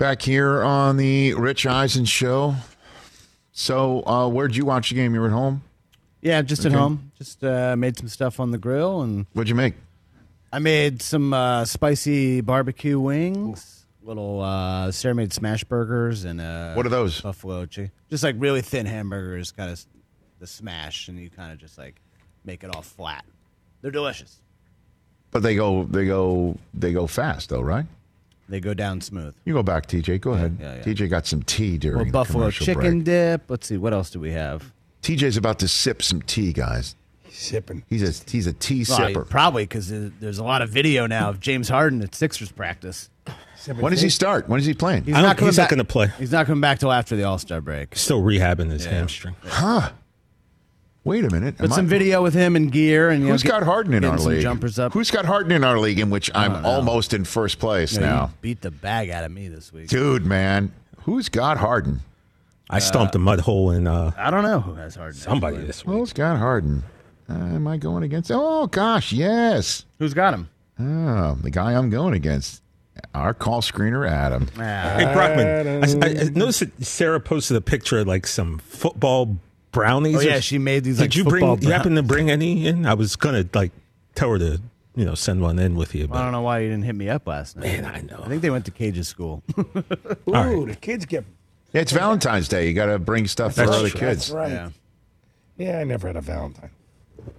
Back 0.00 0.22
here 0.22 0.62
on 0.62 0.96
the 0.96 1.34
Rich 1.34 1.66
Eisen 1.66 2.06
show. 2.06 2.54
So, 3.52 4.02
uh, 4.06 4.28
where'd 4.28 4.56
you 4.56 4.64
watch 4.64 4.88
the 4.88 4.94
game? 4.94 5.12
You 5.12 5.20
were 5.20 5.26
at 5.26 5.32
home? 5.32 5.62
Yeah, 6.22 6.40
just 6.40 6.64
Okay. 6.64 6.74
at 6.74 6.80
home. 6.80 7.12
Just 7.18 7.44
uh, 7.44 7.76
made 7.76 7.98
some 7.98 8.08
stuff 8.08 8.40
on 8.40 8.50
the 8.50 8.56
grill, 8.56 9.02
and 9.02 9.26
What'd 9.34 9.50
you 9.50 9.54
make? 9.54 9.74
I 10.54 10.58
made 10.58 11.02
some 11.02 11.34
uh, 11.34 11.66
spicy 11.66 12.40
barbecue 12.40 12.98
wings, 12.98 13.84
little 14.02 14.40
uh, 14.40 14.90
Sarah 14.90 15.14
made 15.14 15.34
smash 15.34 15.64
burgers, 15.64 16.24
and 16.24 16.40
uh, 16.40 16.72
What 16.72 16.86
are 16.86 16.88
those? 16.88 17.20
buffalo 17.20 17.66
chicken. 17.66 17.92
Just 18.08 18.24
like 18.24 18.36
really 18.38 18.62
thin 18.62 18.86
hamburgers, 18.86 19.52
kind 19.52 19.70
of 19.70 19.84
the 20.38 20.46
smash, 20.46 21.08
and 21.08 21.18
you 21.18 21.28
kind 21.28 21.52
of 21.52 21.58
just 21.58 21.76
like 21.76 22.00
make 22.46 22.64
it 22.64 22.74
all 22.74 22.80
flat. 22.80 23.26
They're 23.82 23.90
delicious. 23.90 24.40
But 25.30 25.42
they 25.42 25.54
go, 25.56 25.84
they 25.84 26.06
go, 26.06 26.56
they 26.72 26.94
go 26.94 27.06
fast 27.06 27.50
though, 27.50 27.60
right? 27.60 27.84
They 28.50 28.60
go 28.60 28.74
down 28.74 29.00
smooth. 29.00 29.34
You 29.44 29.54
go 29.54 29.62
back, 29.62 29.86
TJ. 29.86 30.20
Go 30.20 30.32
ahead. 30.32 30.58
yeah, 30.60 30.74
yeah. 30.76 30.82
TJ 30.82 31.08
got 31.08 31.26
some 31.26 31.42
tea 31.42 31.78
during 31.78 31.96
Well, 31.96 32.04
the 32.04 32.10
buffalo 32.12 32.50
chicken 32.50 32.74
break. 32.98 33.04
dip. 33.04 33.42
Let's 33.48 33.66
see, 33.68 33.76
what 33.76 33.92
else 33.92 34.10
do 34.10 34.20
we 34.20 34.32
have? 34.32 34.72
TJ's 35.02 35.36
about 35.36 35.58
to 35.60 35.68
sip 35.68 36.02
some 36.02 36.20
tea, 36.22 36.52
guys. 36.52 36.96
Sipping. 37.30 37.84
He's 37.88 38.02
a 38.02 38.30
he's 38.30 38.46
a 38.48 38.52
tea 38.52 38.84
Well, 38.88 38.98
sipper. 38.98 39.28
probably 39.28 39.62
because 39.62 39.88
there's 39.88 40.38
a 40.38 40.44
lot 40.44 40.62
of 40.62 40.68
video 40.68 41.06
now 41.06 41.30
of 41.30 41.38
James 41.40 41.68
Harden 41.68 42.02
at 42.02 42.14
Sixers 42.14 42.50
practice. 42.52 43.08
When 43.78 43.92
does 43.92 44.00
he 44.00 44.08
start? 44.10 44.48
When 44.48 44.58
is 44.58 44.66
he 44.66 44.74
playing? 44.74 45.04
He's 45.04 45.14
don't- 45.14 45.22
not 45.22 45.36
coming 45.38 45.54
not 45.54 45.68
gonna 45.70 45.84
play. 45.84 46.08
He's 46.18 46.32
not 46.32 46.46
coming 46.46 46.60
back 46.60 46.80
till 46.80 46.90
after 46.90 47.14
the 47.14 47.22
All 47.24 47.38
Star 47.38 47.60
break. 47.60 47.94
Still 47.96 48.20
rehabbing 48.22 48.70
his 48.70 48.84
hamstring. 48.84 49.36
Huh? 49.44 49.90
Wait 51.02 51.24
a 51.24 51.30
minute. 51.30 51.54
But 51.58 51.70
some 51.72 51.86
I- 51.86 51.88
video 51.88 52.22
with 52.22 52.34
him 52.34 52.56
and 52.56 52.70
gear 52.70 53.08
and 53.08 53.22
you 53.24 53.30
Who's 53.30 53.42
know, 53.44 53.50
got 53.52 53.60
get- 53.60 53.66
Harden 53.66 53.94
in 53.94 54.04
our 54.04 54.18
league? 54.18 54.42
Jumpers 54.42 54.78
up. 54.78 54.92
Who's 54.92 55.10
got 55.10 55.24
Harden 55.24 55.50
in 55.52 55.64
our 55.64 55.78
league 55.78 55.98
in 55.98 56.10
which 56.10 56.30
I'm 56.34 56.64
almost 56.64 57.14
in 57.14 57.24
first 57.24 57.58
place 57.58 57.94
You 57.94 58.00
know, 58.00 58.06
now? 58.06 58.22
you 58.26 58.32
beat 58.42 58.60
the 58.60 58.70
bag 58.70 59.08
out 59.10 59.24
of 59.24 59.32
me 59.32 59.48
this 59.48 59.72
week. 59.72 59.88
Dude, 59.88 60.26
man, 60.26 60.72
who's 61.04 61.28
got 61.30 61.56
Harden? 61.56 62.00
I 62.68 62.78
stomped 62.78 63.14
a 63.14 63.18
mud 63.18 63.40
hole 63.40 63.70
in 63.72 63.86
uh, 63.86 64.12
I 64.16 64.30
don't 64.30 64.44
know 64.44 64.60
who 64.60 64.74
has 64.74 64.94
Harden. 64.94 65.18
somebody 65.18 65.56
actually. 65.56 65.66
this 65.66 65.84
week. 65.86 65.96
Who's 65.96 66.12
got 66.12 66.36
Harden? 66.38 66.84
Uh, 67.28 67.34
am 67.34 67.66
I 67.66 67.78
going 67.78 68.02
against? 68.04 68.30
Oh 68.32 68.66
gosh, 68.66 69.12
yes. 69.12 69.84
Who's 69.98 70.14
got 70.14 70.34
him? 70.34 70.50
Oh, 70.78 71.36
the 71.40 71.50
guy 71.50 71.74
I'm 71.74 71.90
going 71.90 72.14
against. 72.14 72.62
Our 73.14 73.32
call 73.34 73.62
screener, 73.62 74.08
Adam. 74.08 74.46
Hey 74.48 75.10
Brockman, 75.14 75.82
I, 75.84 76.06
I, 76.06 76.20
I 76.20 76.24
noticed 76.30 76.60
that 76.60 76.84
Sarah 76.84 77.18
posted 77.20 77.56
a 77.56 77.60
picture 77.60 77.98
of 78.00 78.06
like 78.06 78.26
some 78.26 78.58
football 78.58 79.36
brownies. 79.72 80.16
Oh 80.16 80.20
or- 80.20 80.22
yeah, 80.22 80.40
she 80.40 80.58
made 80.58 80.84
these. 80.84 80.96
Did 80.98 81.04
like, 81.04 81.16
you 81.16 81.24
bring? 81.24 81.40
football 81.42 81.58
You 81.58 81.72
happen 81.72 81.94
to 81.96 82.02
bring 82.02 82.30
any 82.30 82.66
in? 82.66 82.86
I 82.86 82.94
was 82.94 83.16
gonna 83.16 83.44
like 83.54 83.72
tell 84.14 84.30
her 84.30 84.38
to 84.38 84.60
you 84.96 85.04
know 85.04 85.14
send 85.14 85.40
one 85.40 85.58
in 85.58 85.76
with 85.76 85.94
you, 85.94 86.08
I 86.12 86.22
don't 86.22 86.32
know 86.32 86.42
why 86.42 86.60
you 86.60 86.68
didn't 86.68 86.84
hit 86.84 86.94
me 86.94 87.08
up 87.08 87.26
last 87.26 87.56
night. 87.56 87.82
man, 87.82 87.84
I 87.84 88.00
know. 88.00 88.22
I 88.24 88.28
think 88.28 88.42
they 88.42 88.50
went 88.50 88.64
to 88.66 88.70
Cage's 88.70 89.08
school. 89.08 89.42
Ooh, 89.58 89.66
right. 90.26 90.66
the 90.66 90.76
kids 90.80 91.06
get. 91.06 91.24
Yeah, 91.72 91.82
it's 91.82 91.92
Valentine's 91.92 92.48
Day. 92.48 92.66
You 92.66 92.74
got 92.74 92.86
to 92.86 92.98
bring 92.98 93.28
stuff 93.28 93.54
for 93.54 93.60
That's 93.60 93.70
other 93.70 93.88
true. 93.90 94.00
kids. 94.00 94.28
That's 94.28 94.30
right. 94.30 94.50
yeah. 94.50 94.70
Yeah, 95.56 95.78
I 95.78 95.84
never 95.84 96.08
had 96.08 96.16
a 96.16 96.20
Valentine. 96.20 96.70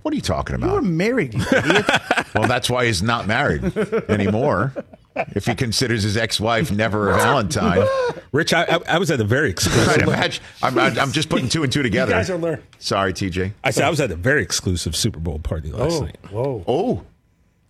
What 0.04 0.14
are 0.14 0.16
you 0.16 0.22
talking 0.22 0.56
about? 0.56 0.68
You 0.70 0.74
were 0.76 0.82
married, 0.84 1.34
you 1.34 1.42
idiot. 1.52 1.86
well, 2.36 2.48
that's 2.48 2.70
why 2.70 2.86
he's 2.86 3.02
not 3.04 3.28
married 3.28 3.76
anymore. 4.10 4.74
If 5.16 5.46
he 5.46 5.56
considers 5.56 6.04
his 6.04 6.16
ex-wife 6.18 6.72
never 6.72 7.10
a 7.12 7.16
Valentine, 7.18 7.86
Rich, 8.32 8.54
I, 8.54 8.64
I, 8.64 8.80
I 8.88 8.98
was 8.98 9.12
at 9.12 9.18
the 9.18 9.26
very 9.26 9.50
exclusive. 9.50 10.04
imagine- 10.04 10.44
I'm, 10.64 10.78
I'm 10.78 11.12
just 11.12 11.30
putting 11.30 11.50
two 11.50 11.64
and 11.64 11.72
two 11.72 11.84
together. 11.84 12.12
You 12.12 12.18
guys 12.18 12.30
are 12.30 12.38
learning. 12.38 12.64
Sorry, 12.80 13.14
TJ. 13.14 13.52
I 13.64 13.72
said 13.72 13.84
I 13.84 13.90
was 13.90 14.00
at 14.00 14.10
the 14.10 14.16
very 14.16 14.42
exclusive 14.42 14.96
Super 14.96 15.20
Bowl 15.20 15.40
party 15.40 15.72
last 15.72 16.02
Oh, 16.02 16.06
night. 16.06 16.18
whoa. 16.32 16.64
Oh, 16.68 17.04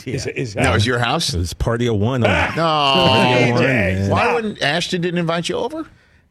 Is, 0.06 0.28
is 0.28 0.54
that 0.56 0.74
was 0.74 0.86
your 0.86 1.00
house? 1.00 1.34
It 1.34 1.38
was 1.40 1.54
party 1.54 1.88
of 1.88 1.96
one. 1.96 2.24
On, 2.24 2.56
No. 2.56 2.64
Of 2.66 2.98
oh, 2.98 3.52
one. 3.54 4.10
Why 4.10 4.34
wouldn't 4.34 4.62
Ashton 4.62 5.02
didn't 5.02 5.20
invite 5.20 5.50
you 5.50 5.56
over? 5.56 5.88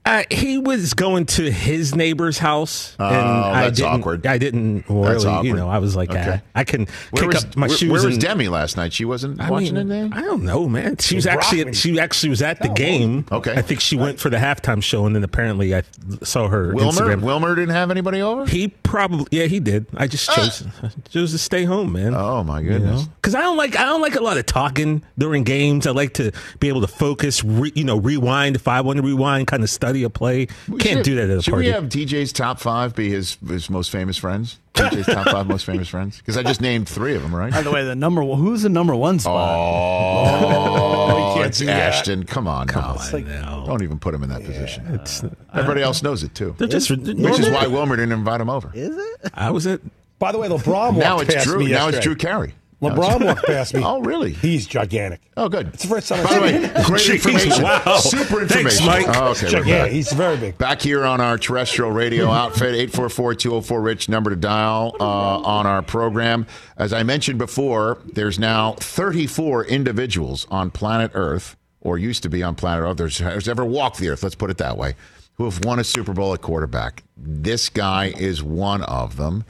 Uh, 0.06 0.22
he 0.30 0.56
was 0.56 0.94
going 0.94 1.26
to 1.26 1.50
his 1.50 1.94
neighbor's 1.94 2.38
house, 2.38 2.96
and 2.98 3.14
Oh, 3.16 3.50
I 3.52 3.68
didn't, 3.68 3.84
awkward. 3.84 4.26
I 4.26 4.38
didn't 4.38 4.86
really, 4.88 5.46
you 5.46 5.54
know, 5.54 5.68
I 5.68 5.78
was 5.78 5.94
like, 5.94 6.10
Okay. 6.10 6.40
ah, 6.42 6.48
I 6.54 6.64
can 6.64 6.86
Where 7.10 7.24
kick 7.24 7.32
was, 7.34 7.44
up 7.44 7.56
my 7.56 7.66
where, 7.68 7.76
shoes. 7.76 7.92
where 7.92 8.06
was 8.06 8.14
and, 8.14 8.20
Demi 8.22 8.48
last 8.48 8.78
night? 8.78 8.94
She 8.94 9.04
wasn't 9.04 9.40
I 9.40 9.50
watching 9.50 9.74
mean, 9.74 9.92
anything? 9.92 10.12
I 10.14 10.22
don't 10.22 10.42
know, 10.42 10.68
man. 10.70 10.96
She 10.96 11.16
was 11.16 11.26
actually 11.26 11.58
Brockman. 11.64 11.74
she 11.74 12.00
actually 12.00 12.30
was 12.30 12.40
at 12.40 12.60
the 12.62 12.68
game. 12.68 13.26
Okay. 13.30 13.52
I 13.54 13.60
think 13.60 13.80
she 13.80 13.94
went 13.94 14.18
for 14.18 14.30
the 14.30 14.38
halftime 14.38 14.82
show, 14.82 15.04
and 15.04 15.14
then 15.14 15.22
apparently 15.22 15.74
I 15.74 15.82
saw 16.22 16.48
her 16.48 16.74
Wilmer? 16.74 16.92
Instagram. 16.92 17.20
Wilmer 17.20 17.54
didn't 17.54 17.74
have 17.74 17.90
anybody 17.90 18.22
over? 18.22 18.46
He 18.46 18.68
probably, 18.68 19.26
yeah, 19.30 19.46
he 19.46 19.60
did. 19.60 19.86
I 19.94 20.06
just 20.06 20.30
chose 20.30 20.66
chose 21.10 21.32
to 21.32 21.38
stay 21.38 21.64
home, 21.64 21.92
man. 21.92 22.14
Oh, 22.14 22.42
my 22.42 22.62
goodness. 22.62 23.04
Because 23.04 23.34
I 23.34 23.42
don't 23.42 23.58
like 23.58 23.78
I 23.78 23.84
don't 23.84 24.00
like 24.00 24.14
a 24.14 24.22
lot 24.22 24.38
of 24.38 24.46
talking 24.46 25.02
during 25.18 25.44
games. 25.44 25.86
I 25.86 25.90
like 25.90 26.14
to 26.14 26.32
be 26.58 26.68
able 26.68 26.80
to 26.80 26.88
focus, 26.88 27.44
re, 27.44 27.70
you 27.74 27.84
know, 27.84 27.98
rewind 27.98 28.56
if 28.56 28.66
I 28.66 28.80
want 28.80 28.96
to 28.96 29.02
rewind, 29.02 29.46
kind 29.46 29.62
of 29.62 29.68
study 29.90 30.04
a 30.04 30.10
play. 30.10 30.46
Can't 30.46 30.82
Should- 30.82 31.02
do 31.04 31.14
that 31.16 31.30
at 31.30 31.38
a 31.38 31.42
Should 31.42 31.50
party. 31.52 31.66
we 31.66 31.72
have 31.72 31.84
DJ's 31.84 32.32
top 32.32 32.60
five 32.60 32.94
be 32.94 33.10
his, 33.10 33.36
his 33.46 33.68
most 33.68 33.90
famous 33.90 34.16
friends? 34.16 34.58
DJ's 34.74 35.06
top 35.06 35.26
five 35.28 35.48
most 35.48 35.64
famous 35.66 35.88
friends? 35.88 36.18
Because 36.18 36.36
I 36.36 36.42
just 36.44 36.60
named 36.60 36.88
three 36.88 37.14
of 37.16 37.22
them, 37.22 37.34
right? 37.34 37.52
By 37.52 37.62
the 37.62 37.70
way, 37.72 37.84
the 37.84 37.96
number 37.96 38.22
one, 38.22 38.38
who's 38.38 38.62
the 38.62 38.68
number 38.68 38.94
one 38.94 39.18
spot? 39.18 39.58
Oh, 39.58 41.32
can't 41.34 41.48
it's 41.48 41.58
do 41.58 41.66
that. 41.66 41.80
Ashton. 41.94 42.24
Come 42.24 42.46
on 42.46 42.68
now. 42.68 42.96
I 42.98 43.20
know. 43.20 43.64
Don't 43.66 43.82
even 43.82 43.98
put 43.98 44.14
him 44.14 44.22
in 44.22 44.28
that 44.30 44.44
position. 44.44 44.86
It's, 44.94 45.22
Everybody 45.52 45.82
else 45.82 46.02
knows 46.02 46.22
it 46.22 46.34
too. 46.34 46.54
they're 46.58 46.68
just 46.68 46.88
Which 46.90 47.08
is 47.40 47.50
why 47.50 47.66
Wilmer 47.66 47.96
didn't 47.96 48.12
invite 48.12 48.40
him 48.40 48.48
over. 48.48 48.70
Is 48.74 48.96
it? 48.96 49.30
I 49.34 49.50
was 49.50 49.66
at 49.66 49.80
By 50.20 50.30
the 50.32 50.38
way, 50.38 50.48
LeBron 50.48 50.96
Now 50.96 51.18
it's 51.18 51.34
past 51.34 51.46
Drew. 51.46 51.58
me 51.58 51.70
Now 51.72 51.88
it's 51.88 51.96
yesterday. 51.96 52.14
Drew 52.14 52.14
Carey. 52.16 52.54
LeBron 52.80 53.24
walked 53.24 53.44
past 53.44 53.74
me. 53.74 53.82
Oh, 53.90 54.00
really? 54.00 54.32
He's 54.32 54.66
gigantic. 54.66 55.20
Oh, 55.36 55.48
good. 55.48 55.68
It's 55.74 55.82
the 55.82 55.88
first 55.88 56.08
time 56.08 56.24
By 56.24 56.34
the 56.34 56.40
way, 56.40 56.84
great 56.84 57.08
information. 57.10 57.62
wow. 57.62 57.96
Super 57.98 58.46
Thanks, 58.46 58.78
information. 58.80 58.86
Mike. 58.86 59.06
Oh, 59.16 59.30
okay, 59.32 59.68
Yeah, 59.68 59.86
he's 59.86 60.12
very 60.12 60.36
big. 60.36 60.56
Back 60.58 60.80
here 60.80 61.04
on 61.04 61.20
our 61.20 61.36
terrestrial 61.38 61.90
radio 61.90 62.28
outfit, 62.30 62.74
844-204-RICH, 62.92 64.08
number 64.08 64.30
to 64.30 64.36
dial 64.36 64.96
uh, 65.00 65.04
on 65.04 65.66
our 65.66 65.82
program. 65.82 66.46
As 66.76 66.92
I 66.92 67.02
mentioned 67.02 67.38
before, 67.38 67.98
there's 68.04 68.38
now 68.38 68.72
34 68.74 69.64
individuals 69.66 70.46
on 70.50 70.70
planet 70.70 71.10
Earth, 71.14 71.56
or 71.80 71.98
used 71.98 72.22
to 72.22 72.28
be 72.28 72.42
on 72.42 72.54
planet 72.54 72.84
Earth, 72.84 72.96
there's, 72.96 73.18
has 73.18 73.48
ever 73.48 73.64
walked 73.64 73.98
the 73.98 74.08
Earth, 74.08 74.22
let's 74.22 74.34
put 74.34 74.50
it 74.50 74.58
that 74.58 74.76
way, 74.78 74.94
who 75.34 75.44
have 75.44 75.64
won 75.64 75.78
a 75.78 75.84
Super 75.84 76.12
Bowl 76.12 76.32
at 76.34 76.40
quarterback. 76.42 77.02
This 77.16 77.68
guy 77.68 78.06
is 78.18 78.42
one 78.42 78.82
of 78.84 79.16
them. 79.16 79.44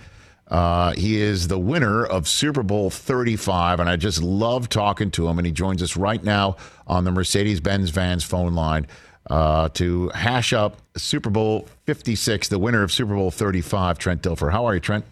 Uh, 0.51 0.93
he 0.93 1.21
is 1.21 1.49
the 1.49 1.59
winner 1.59 2.05
of 2.05 2.27
Super 2.27 2.63
Bowl 2.63 2.91
35, 2.91 3.81
and 3.81 3.89
I 3.89 3.97
just 3.97 4.23
love 4.23 4.69
talking 4.69 5.11
to 5.13 5.29
him. 5.29 5.39
And 5.39 5.47
he 5.47 5.53
joins 5.53 5.83
us 5.83 5.97
right 5.97 6.23
now 6.23 6.57
on 6.87 7.05
the 7.05 7.13
Mercedes 7.13 7.61
Benz 7.61 7.91
Vans 7.91 8.25
phone 8.25 8.55
line 8.55 8.87
uh, 9.29 9.69
to 9.71 10.09
hash 10.09 10.53
up 10.53 10.79
Super 10.97 11.31
Bowl 11.31 11.69
56, 11.87 12.49
the 12.49 12.59
winner 12.59 12.83
of 12.83 12.91
Super 12.91 13.15
Bowl 13.15 13.31
35, 13.31 13.99
Trent 13.99 14.23
Dilfer. 14.23 14.51
How 14.51 14.67
are 14.67 14.75
you, 14.75 14.81
Trent? 14.81 15.05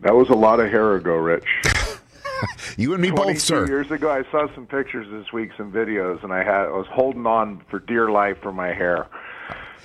That 0.00 0.14
was 0.14 0.28
a 0.28 0.34
lot 0.34 0.60
of 0.60 0.70
hair 0.70 0.96
ago, 0.96 1.14
Rich. 1.14 1.46
You 2.76 2.92
and 2.92 3.02
me 3.02 3.10
both, 3.10 3.38
sir. 3.38 3.66
years 3.66 3.90
ago, 3.90 4.10
I 4.10 4.28
saw 4.30 4.52
some 4.54 4.66
pictures 4.66 5.06
this 5.10 5.32
week, 5.32 5.50
some 5.56 5.70
videos, 5.70 6.22
and 6.24 6.32
I 6.32 6.38
had 6.38 6.66
I 6.66 6.70
was 6.70 6.86
holding 6.90 7.26
on 7.26 7.62
for 7.70 7.78
dear 7.78 8.10
life 8.10 8.38
for 8.42 8.52
my 8.52 8.72
hair. 8.72 9.06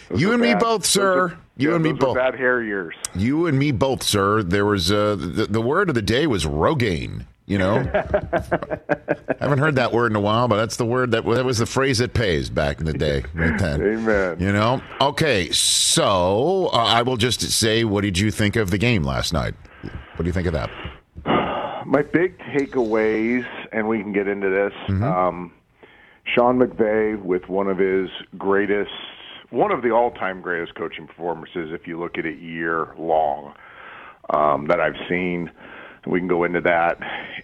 Those 0.09 0.21
You 0.21 0.31
and 0.31 0.41
me 0.41 0.55
both, 0.55 0.85
sir. 0.85 1.37
You 1.57 1.69
yeah, 1.69 1.75
and 1.75 1.83
me 1.83 1.93
both. 1.93 2.15
Bad 2.15 2.35
hair 2.35 2.61
years. 2.61 2.95
You 3.15 3.47
and 3.47 3.57
me 3.57 3.71
both, 3.71 4.03
sir. 4.03 4.43
There 4.43 4.65
was 4.65 4.91
uh, 4.91 5.15
the, 5.15 5.47
the 5.49 5.61
word 5.61 5.89
of 5.89 5.95
the 5.95 6.01
day 6.01 6.27
was 6.27 6.45
Rogaine. 6.45 7.25
You 7.47 7.57
know, 7.57 7.77
I 7.77 9.37
haven't 9.39 9.59
heard 9.59 9.75
that 9.75 9.93
word 9.93 10.11
in 10.11 10.17
a 10.17 10.19
while, 10.19 10.49
but 10.49 10.57
that's 10.57 10.75
the 10.75 10.85
word 10.85 11.11
that 11.11 11.23
that 11.25 11.45
was 11.45 11.59
the 11.59 11.65
phrase 11.65 11.99
that 11.99 12.13
pays 12.13 12.49
back 12.49 12.79
in 12.79 12.85
the 12.85 12.93
day, 12.93 13.23
right 13.33 13.57
then. 13.57 13.81
Amen. 13.81 14.37
You 14.37 14.51
know. 14.51 14.81
Okay, 14.99 15.49
so 15.51 16.69
uh, 16.73 16.77
I 16.77 17.03
will 17.03 17.15
just 17.15 17.39
say, 17.39 17.85
what 17.85 18.01
did 18.01 18.19
you 18.19 18.31
think 18.31 18.57
of 18.57 18.69
the 18.69 18.77
game 18.77 19.03
last 19.03 19.31
night? 19.31 19.53
What 19.81 20.23
do 20.23 20.25
you 20.25 20.33
think 20.33 20.47
of 20.47 20.53
that? 20.53 20.69
My 21.85 22.01
big 22.01 22.37
takeaways, 22.39 23.47
and 23.71 23.87
we 23.87 24.01
can 24.01 24.11
get 24.11 24.27
into 24.27 24.49
this. 24.49 24.73
Mm-hmm. 24.89 25.03
Um, 25.05 25.53
Sean 26.25 26.59
McVay 26.59 27.21
with 27.21 27.47
one 27.47 27.67
of 27.67 27.77
his 27.77 28.09
greatest, 28.37 28.91
one 29.49 29.71
of 29.71 29.81
the 29.81 29.91
all-time 29.91 30.41
greatest 30.41 30.75
coaching 30.75 31.07
performances, 31.07 31.71
if 31.71 31.87
you 31.87 31.99
look 31.99 32.17
at 32.17 32.25
it 32.25 32.39
year 32.39 32.93
long, 32.97 33.53
um, 34.29 34.67
that 34.67 34.79
I've 34.79 34.97
seen. 35.09 35.51
We 36.05 36.19
can 36.19 36.29
go 36.29 36.45
into 36.45 36.61
that, 36.61 36.99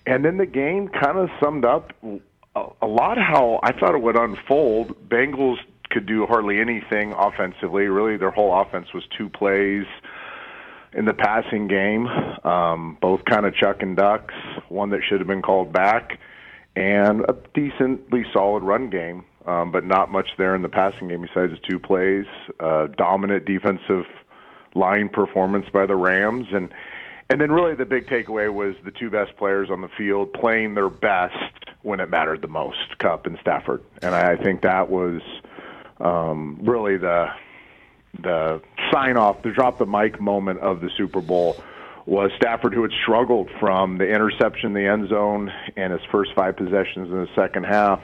and 0.06 0.24
then 0.24 0.38
the 0.38 0.46
game 0.46 0.88
kind 0.88 1.18
of 1.18 1.30
summed 1.44 1.66
up 1.66 1.92
a, 2.56 2.66
a 2.82 2.88
lot 2.88 3.18
how 3.18 3.60
I 3.62 3.74
thought 3.74 3.94
it 3.94 4.02
would 4.02 4.18
unfold. 4.18 5.10
Bengals 5.10 5.58
could 5.90 6.06
do 6.06 6.26
hardly 6.26 6.62
anything 6.62 7.12
offensively. 7.12 7.88
Really, 7.88 8.16
their 8.16 8.32
whole 8.32 8.58
offense 8.62 8.94
was 8.94 9.04
two 9.18 9.28
plays 9.28 9.86
in 10.94 11.04
the 11.06 11.14
passing 11.14 11.68
game, 11.68 12.08
um, 12.46 12.98
both 13.02 13.26
kind 13.26 13.46
of 13.46 13.54
chuck 13.54 13.82
and 13.82 13.98
ducks. 13.98 14.34
One 14.70 14.92
that 14.92 15.02
should 15.08 15.20
have 15.20 15.28
been 15.28 15.42
called 15.42 15.74
back, 15.74 16.20
and 16.76 17.22
a 17.22 17.36
decently 17.54 18.24
solid 18.32 18.64
run 18.64 18.90
game, 18.90 19.26
um, 19.46 19.72
but 19.72 19.86
not 19.86 20.12
much 20.12 20.30
there 20.38 20.56
in 20.56 20.62
the 20.62 20.70
passing 20.70 21.08
game 21.08 21.22
besides 21.22 21.54
two 21.68 21.80
plays. 21.80 22.26
Uh, 22.60 22.88
dominant 22.88 23.46
defensive 23.46 24.06
line 24.76 25.10
performance 25.10 25.66
by 25.72 25.86
the 25.86 25.96
Rams, 25.96 26.48
and 26.52 26.74
and 27.30 27.40
then 27.40 27.52
really 27.52 27.76
the 27.76 27.86
big 27.86 28.08
takeaway 28.08 28.54
was 28.54 28.76
the 28.84 28.92
two 28.92 29.10
best 29.10 29.36
players 29.38 29.70
on 29.70 29.82
the 29.82 29.90
field 29.98 30.34
playing 30.34 30.76
their 30.76 30.90
best 30.90 31.36
when 31.82 32.00
it 32.00 32.10
mattered 32.10 32.42
the 32.42 32.48
most, 32.48 32.98
Kupp 33.00 33.26
and 33.26 33.38
Stafford, 33.42 33.84
and 34.02 34.16
I 34.16 34.36
think 34.36 34.62
that 34.62 34.90
was 34.90 35.22
um, 36.00 36.60
really 36.64 36.98
the 36.98 37.30
the 38.22 38.62
sign 38.92 39.18
off, 39.18 39.42
the 39.42 39.52
drop 39.52 39.80
the 39.80 39.86
mic 39.86 40.22
moment 40.22 40.60
of 40.60 40.82
the 40.82 40.90
Super 40.98 41.22
Bowl 41.22 41.56
was 42.06 42.32
Stafford, 42.38 42.74
who 42.74 42.84
had 42.84 42.92
struggled 43.02 43.50
from 43.60 43.98
the 43.98 44.08
interception 44.08 44.68
in 44.68 44.74
the 44.74 44.88
end 44.88 45.10
zone 45.10 45.52
and 45.78 45.94
his 45.94 46.02
first 46.12 46.32
five 46.36 46.56
possessions 46.58 47.10
in 47.10 47.18
the 47.18 47.30
second 47.36 47.66
half, 47.66 48.02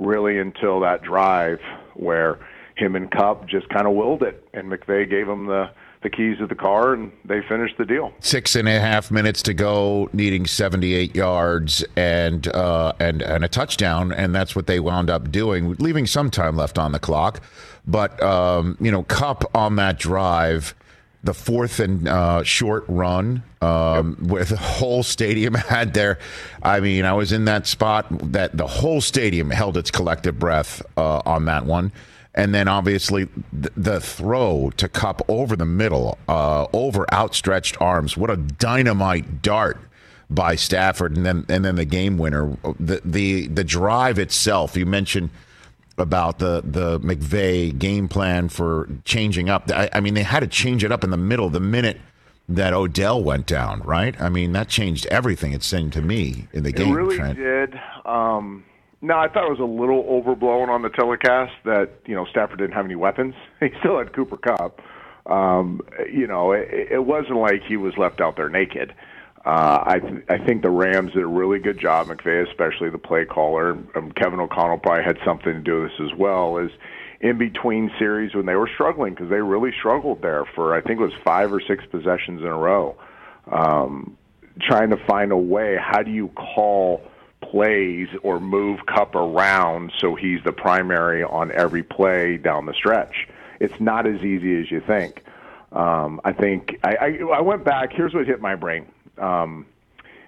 really 0.00 0.38
until 0.38 0.80
that 0.80 1.02
drive 1.02 1.60
where 1.94 2.38
him 2.76 2.96
and 2.96 3.10
Kupp 3.10 3.46
just 3.46 3.68
kind 3.68 3.86
of 3.86 3.94
willed 3.94 4.22
it, 4.22 4.48
and 4.54 4.70
McVay 4.70 5.08
gave 5.08 5.28
him 5.28 5.46
the 5.46 5.70
the 6.02 6.08
keys 6.08 6.40
of 6.40 6.48
the 6.48 6.54
car, 6.54 6.94
and 6.94 7.12
they 7.26 7.42
finished 7.46 7.76
the 7.76 7.84
deal. 7.84 8.10
Six 8.20 8.56
and 8.56 8.66
a 8.66 8.80
half 8.80 9.10
minutes 9.10 9.42
to 9.42 9.52
go, 9.52 10.08
needing 10.14 10.46
78 10.46 11.14
yards 11.14 11.84
and 11.94 12.48
uh, 12.48 12.94
and 12.98 13.20
and 13.20 13.44
a 13.44 13.48
touchdown, 13.48 14.10
and 14.10 14.34
that's 14.34 14.56
what 14.56 14.66
they 14.66 14.80
wound 14.80 15.10
up 15.10 15.30
doing, 15.30 15.74
leaving 15.74 16.06
some 16.06 16.30
time 16.30 16.56
left 16.56 16.78
on 16.78 16.92
the 16.92 16.98
clock. 16.98 17.42
But 17.86 18.20
um, 18.22 18.78
you 18.80 18.90
know, 18.90 19.02
Kupp 19.04 19.44
on 19.54 19.76
that 19.76 19.98
drive, 19.98 20.74
the 21.22 21.34
fourth 21.34 21.80
and 21.80 22.08
uh, 22.08 22.42
short 22.42 22.84
run, 22.88 23.42
um, 23.60 24.16
yep. 24.20 24.30
where 24.30 24.44
the 24.44 24.56
whole 24.56 25.02
stadium 25.02 25.54
had 25.68 25.94
their. 25.94 26.18
I 26.62 26.80
mean, 26.80 27.04
I 27.04 27.12
was 27.12 27.32
in 27.32 27.44
that 27.46 27.66
spot 27.66 28.06
that 28.32 28.56
the 28.56 28.66
whole 28.66 29.00
stadium 29.00 29.50
held 29.50 29.76
its 29.76 29.90
collective 29.90 30.38
breath 30.38 30.82
uh, 30.96 31.22
on 31.26 31.46
that 31.46 31.66
one 31.66 31.92
and 32.34 32.54
then 32.54 32.68
obviously 32.68 33.28
the, 33.52 33.72
the 33.76 34.00
throw 34.00 34.70
to 34.76 34.88
Kupp 34.88 35.22
over 35.28 35.56
the 35.56 35.66
middle, 35.66 36.16
uh, 36.28 36.66
over 36.72 37.12
outstretched 37.12 37.80
arms. 37.80 38.16
What 38.16 38.30
a 38.30 38.36
dynamite 38.36 39.42
dart 39.42 39.78
by 40.28 40.54
Stafford, 40.54 41.16
and 41.16 41.26
then 41.26 41.44
and 41.48 41.64
then 41.64 41.74
the 41.74 41.84
game 41.84 42.18
winner. 42.18 42.56
The 42.78 43.00
the 43.04 43.48
the 43.48 43.64
drive 43.64 44.18
itself. 44.18 44.76
You 44.76 44.86
mentioned 44.86 45.30
about 45.98 46.38
the 46.38 46.62
the 46.64 46.98
McVay 47.00 47.76
game 47.76 48.08
plan 48.08 48.48
for 48.48 48.88
changing 49.04 49.48
up. 49.48 49.70
I, 49.70 49.90
I 49.92 50.00
mean, 50.00 50.14
they 50.14 50.22
had 50.22 50.40
to 50.40 50.46
change 50.46 50.84
it 50.84 50.92
up 50.92 51.04
in 51.04 51.10
the 51.10 51.16
middle. 51.16 51.50
The 51.50 51.60
minute 51.60 52.00
that 52.48 52.72
Odell 52.72 53.22
went 53.22 53.46
down, 53.46 53.80
right? 53.82 54.20
I 54.20 54.28
mean, 54.28 54.52
that 54.52 54.68
changed 54.68 55.06
everything. 55.06 55.52
It 55.52 55.62
seemed 55.62 55.92
to 55.92 56.02
me 56.02 56.48
in 56.52 56.64
the 56.64 56.72
game. 56.72 56.88
It 56.88 56.94
really 56.94 57.16
Trent. 57.16 57.38
did. 57.38 57.80
Um, 58.04 58.64
no, 59.02 59.16
I 59.16 59.28
thought 59.28 59.46
it 59.46 59.50
was 59.50 59.60
a 59.60 59.64
little 59.64 60.04
overblown 60.08 60.68
on 60.68 60.82
the 60.82 60.90
telecast 60.90 61.52
that 61.64 61.90
you 62.06 62.14
know 62.14 62.26
Stafford 62.26 62.58
didn't 62.58 62.74
have 62.74 62.84
any 62.84 62.96
weapons. 62.96 63.34
He 63.60 63.68
still 63.80 63.98
had 63.98 64.12
Cooper 64.14 64.38
Kupp. 64.38 64.80
Um, 65.26 65.82
you 66.10 66.26
know, 66.26 66.52
it, 66.52 66.68
it 66.90 67.04
wasn't 67.04 67.36
like 67.36 67.62
he 67.62 67.76
was 67.76 67.96
left 67.96 68.20
out 68.20 68.36
there 68.36 68.48
naked. 68.48 68.94
Uh, 69.44 69.82
I 69.86 69.98
th- 70.00 70.24
I 70.28 70.38
think 70.38 70.62
the 70.62 70.70
Rams 70.70 71.14
did 71.14 71.22
a 71.22 71.26
really 71.26 71.58
good 71.58 71.80
job, 71.80 72.08
McVay, 72.08 72.46
especially 72.46 72.90
the 72.90 72.98
play 72.98 73.24
caller. 73.24 73.78
Um, 73.94 74.12
Kevin 74.12 74.38
O'Connell 74.38 74.78
probably 74.78 75.04
had 75.04 75.18
something 75.24 75.52
to 75.52 75.60
do 75.60 75.82
with 75.82 75.92
this 75.92 76.12
as 76.12 76.18
well. 76.18 76.58
Is 76.58 76.70
in 77.22 77.38
between 77.38 77.90
series 77.98 78.34
when 78.34 78.44
they 78.44 78.54
were 78.54 78.68
struggling 78.74 79.14
because 79.14 79.30
they 79.30 79.40
really 79.40 79.72
struggled 79.78 80.20
there 80.20 80.44
for 80.54 80.74
I 80.74 80.82
think 80.82 81.00
it 81.00 81.04
was 81.04 81.14
five 81.24 81.52
or 81.52 81.60
six 81.60 81.84
possessions 81.86 82.42
in 82.42 82.48
a 82.48 82.56
row, 82.56 82.96
um, 83.50 84.18
trying 84.60 84.90
to 84.90 84.98
find 85.06 85.32
a 85.32 85.38
way. 85.38 85.76
How 85.80 86.02
do 86.02 86.10
you 86.10 86.28
call? 86.28 87.02
plays 87.40 88.06
or 88.22 88.38
move 88.38 88.80
Kupp 88.84 89.14
around 89.14 89.92
so 89.98 90.14
he's 90.14 90.44
the 90.44 90.52
primary 90.52 91.22
on 91.22 91.50
every 91.52 91.82
play 91.82 92.36
down 92.36 92.66
the 92.66 92.74
stretch. 92.74 93.26
It's 93.60 93.80
not 93.80 94.06
as 94.06 94.22
easy 94.22 94.60
as 94.60 94.70
you 94.70 94.80
think. 94.80 95.24
Um, 95.72 96.20
I 96.22 96.32
think 96.32 96.78
I, 96.84 96.96
I, 96.96 97.38
I 97.38 97.40
went 97.40 97.64
back. 97.64 97.92
Here's 97.92 98.12
what 98.12 98.26
hit 98.26 98.42
my 98.42 98.56
brain. 98.56 98.86
Um, 99.20 99.66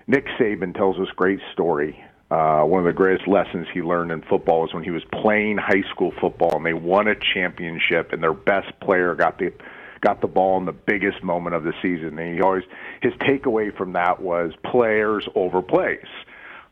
Nick 0.06 0.26
Saban 0.38 0.74
tells 0.74 0.96
this 0.98 1.10
great 1.16 1.40
story. 1.52 2.02
Uh, 2.30 2.62
one 2.62 2.80
of 2.80 2.86
the 2.86 2.92
greatest 2.92 3.28
lessons 3.28 3.66
he 3.72 3.82
learned 3.82 4.10
in 4.10 4.22
football 4.22 4.62
was 4.62 4.72
when 4.72 4.84
he 4.84 4.90
was 4.90 5.02
playing 5.12 5.58
high 5.58 5.82
school 5.90 6.12
football 6.20 6.56
and 6.56 6.64
they 6.64 6.72
won 6.72 7.06
a 7.06 7.14
championship 7.14 8.12
and 8.12 8.22
their 8.22 8.32
best 8.32 8.68
player 8.80 9.14
got 9.14 9.38
the 9.38 9.52
got 10.00 10.20
the 10.20 10.26
ball 10.26 10.58
in 10.58 10.64
the 10.64 10.72
biggest 10.72 11.22
moment 11.22 11.54
of 11.54 11.62
the 11.62 11.72
season. 11.82 12.18
And 12.18 12.34
he 12.34 12.40
always 12.40 12.64
his 13.02 13.12
takeaway 13.14 13.76
from 13.76 13.92
that 13.92 14.20
was 14.20 14.52
players 14.64 15.28
over 15.34 15.62
plays 15.62 16.06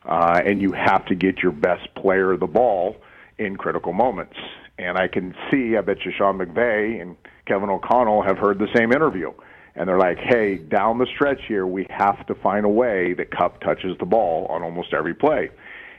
uh, 0.05 0.41
and 0.43 0.61
you 0.61 0.71
have 0.71 1.05
to 1.05 1.15
get 1.15 1.39
your 1.39 1.51
best 1.51 1.93
player 1.95 2.35
the 2.37 2.47
ball 2.47 2.97
in 3.37 3.55
critical 3.55 3.93
moments. 3.93 4.37
And 4.77 4.97
I 4.97 5.07
can 5.07 5.35
see, 5.51 5.77
I 5.77 5.81
bet 5.81 6.05
you 6.05 6.11
Sean 6.17 6.39
McVay 6.39 7.01
and 7.01 7.15
Kevin 7.45 7.69
O'Connell 7.69 8.23
have 8.23 8.37
heard 8.37 8.57
the 8.57 8.67
same 8.75 8.91
interview. 8.91 9.31
And 9.75 9.87
they're 9.87 9.99
like, 9.99 10.17
hey, 10.17 10.57
down 10.57 10.97
the 10.97 11.07
stretch 11.15 11.41
here, 11.47 11.65
we 11.65 11.87
have 11.89 12.25
to 12.27 12.35
find 12.35 12.65
a 12.65 12.69
way 12.69 13.13
that 13.13 13.31
Kupp 13.31 13.61
touches 13.61 13.97
the 13.99 14.05
ball 14.05 14.45
on 14.47 14.63
almost 14.63 14.93
every 14.93 15.13
play. 15.13 15.49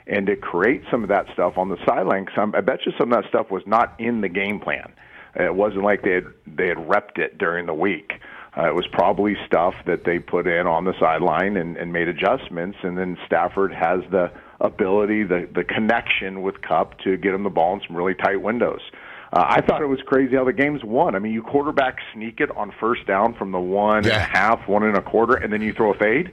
And 0.06 0.26
to 0.26 0.36
create 0.36 0.82
some 0.90 1.02
of 1.02 1.08
that 1.08 1.26
stuff 1.32 1.56
on 1.56 1.68
the 1.68 1.78
sideline, 1.86 2.26
I 2.36 2.60
bet 2.60 2.80
you 2.84 2.92
some 2.98 3.12
of 3.12 3.22
that 3.22 3.28
stuff 3.28 3.50
was 3.50 3.62
not 3.66 3.94
in 3.98 4.20
the 4.20 4.28
game 4.28 4.60
plan. 4.60 4.92
It 5.34 5.54
wasn't 5.54 5.84
like 5.84 6.02
they 6.02 6.12
had 6.12 6.26
they 6.46 6.68
had 6.68 6.76
repped 6.76 7.18
it 7.18 7.38
during 7.38 7.66
the 7.66 7.74
week. 7.74 8.12
Uh, 8.54 8.68
it 8.68 8.74
was 8.74 8.86
probably 8.92 9.34
stuff 9.46 9.74
that 9.86 10.04
they 10.04 10.18
put 10.18 10.46
in 10.46 10.66
on 10.66 10.84
the 10.84 10.92
sideline 11.00 11.56
and, 11.56 11.78
and 11.78 11.90
made 11.90 12.06
adjustments, 12.08 12.76
and 12.82 12.98
then 12.98 13.16
Stafford 13.24 13.72
has 13.72 14.00
the 14.10 14.30
ability, 14.60 15.22
the 15.22 15.48
the 15.54 15.64
connection 15.64 16.42
with 16.42 16.60
Kupp 16.60 16.98
to 17.00 17.16
get 17.16 17.32
him 17.32 17.44
the 17.44 17.50
ball 17.50 17.74
in 17.74 17.80
some 17.86 17.96
really 17.96 18.14
tight 18.14 18.42
windows. 18.42 18.82
Uh, 18.90 18.96
Uh, 19.32 19.46
I 19.48 19.60
thought 19.62 19.80
it 19.80 19.86
was 19.86 20.00
crazy 20.06 20.36
how 20.36 20.44
the 20.44 20.52
game's 20.52 20.84
won. 20.84 21.14
I 21.14 21.18
mean, 21.18 21.32
you 21.32 21.42
quarterback 21.42 21.96
sneak 22.12 22.40
it 22.40 22.54
on 22.54 22.70
first 22.78 23.06
down 23.06 23.34
from 23.34 23.50
the 23.50 23.60
one 23.60 24.04
yeah. 24.04 24.10
and 24.10 24.22
a 24.22 24.38
half, 24.38 24.68
one 24.68 24.82
and 24.82 24.96
a 24.96 25.02
quarter, 25.02 25.34
and 25.34 25.50
then 25.50 25.62
you 25.62 25.72
throw 25.72 25.94
a 25.94 25.98
fade. 25.98 26.30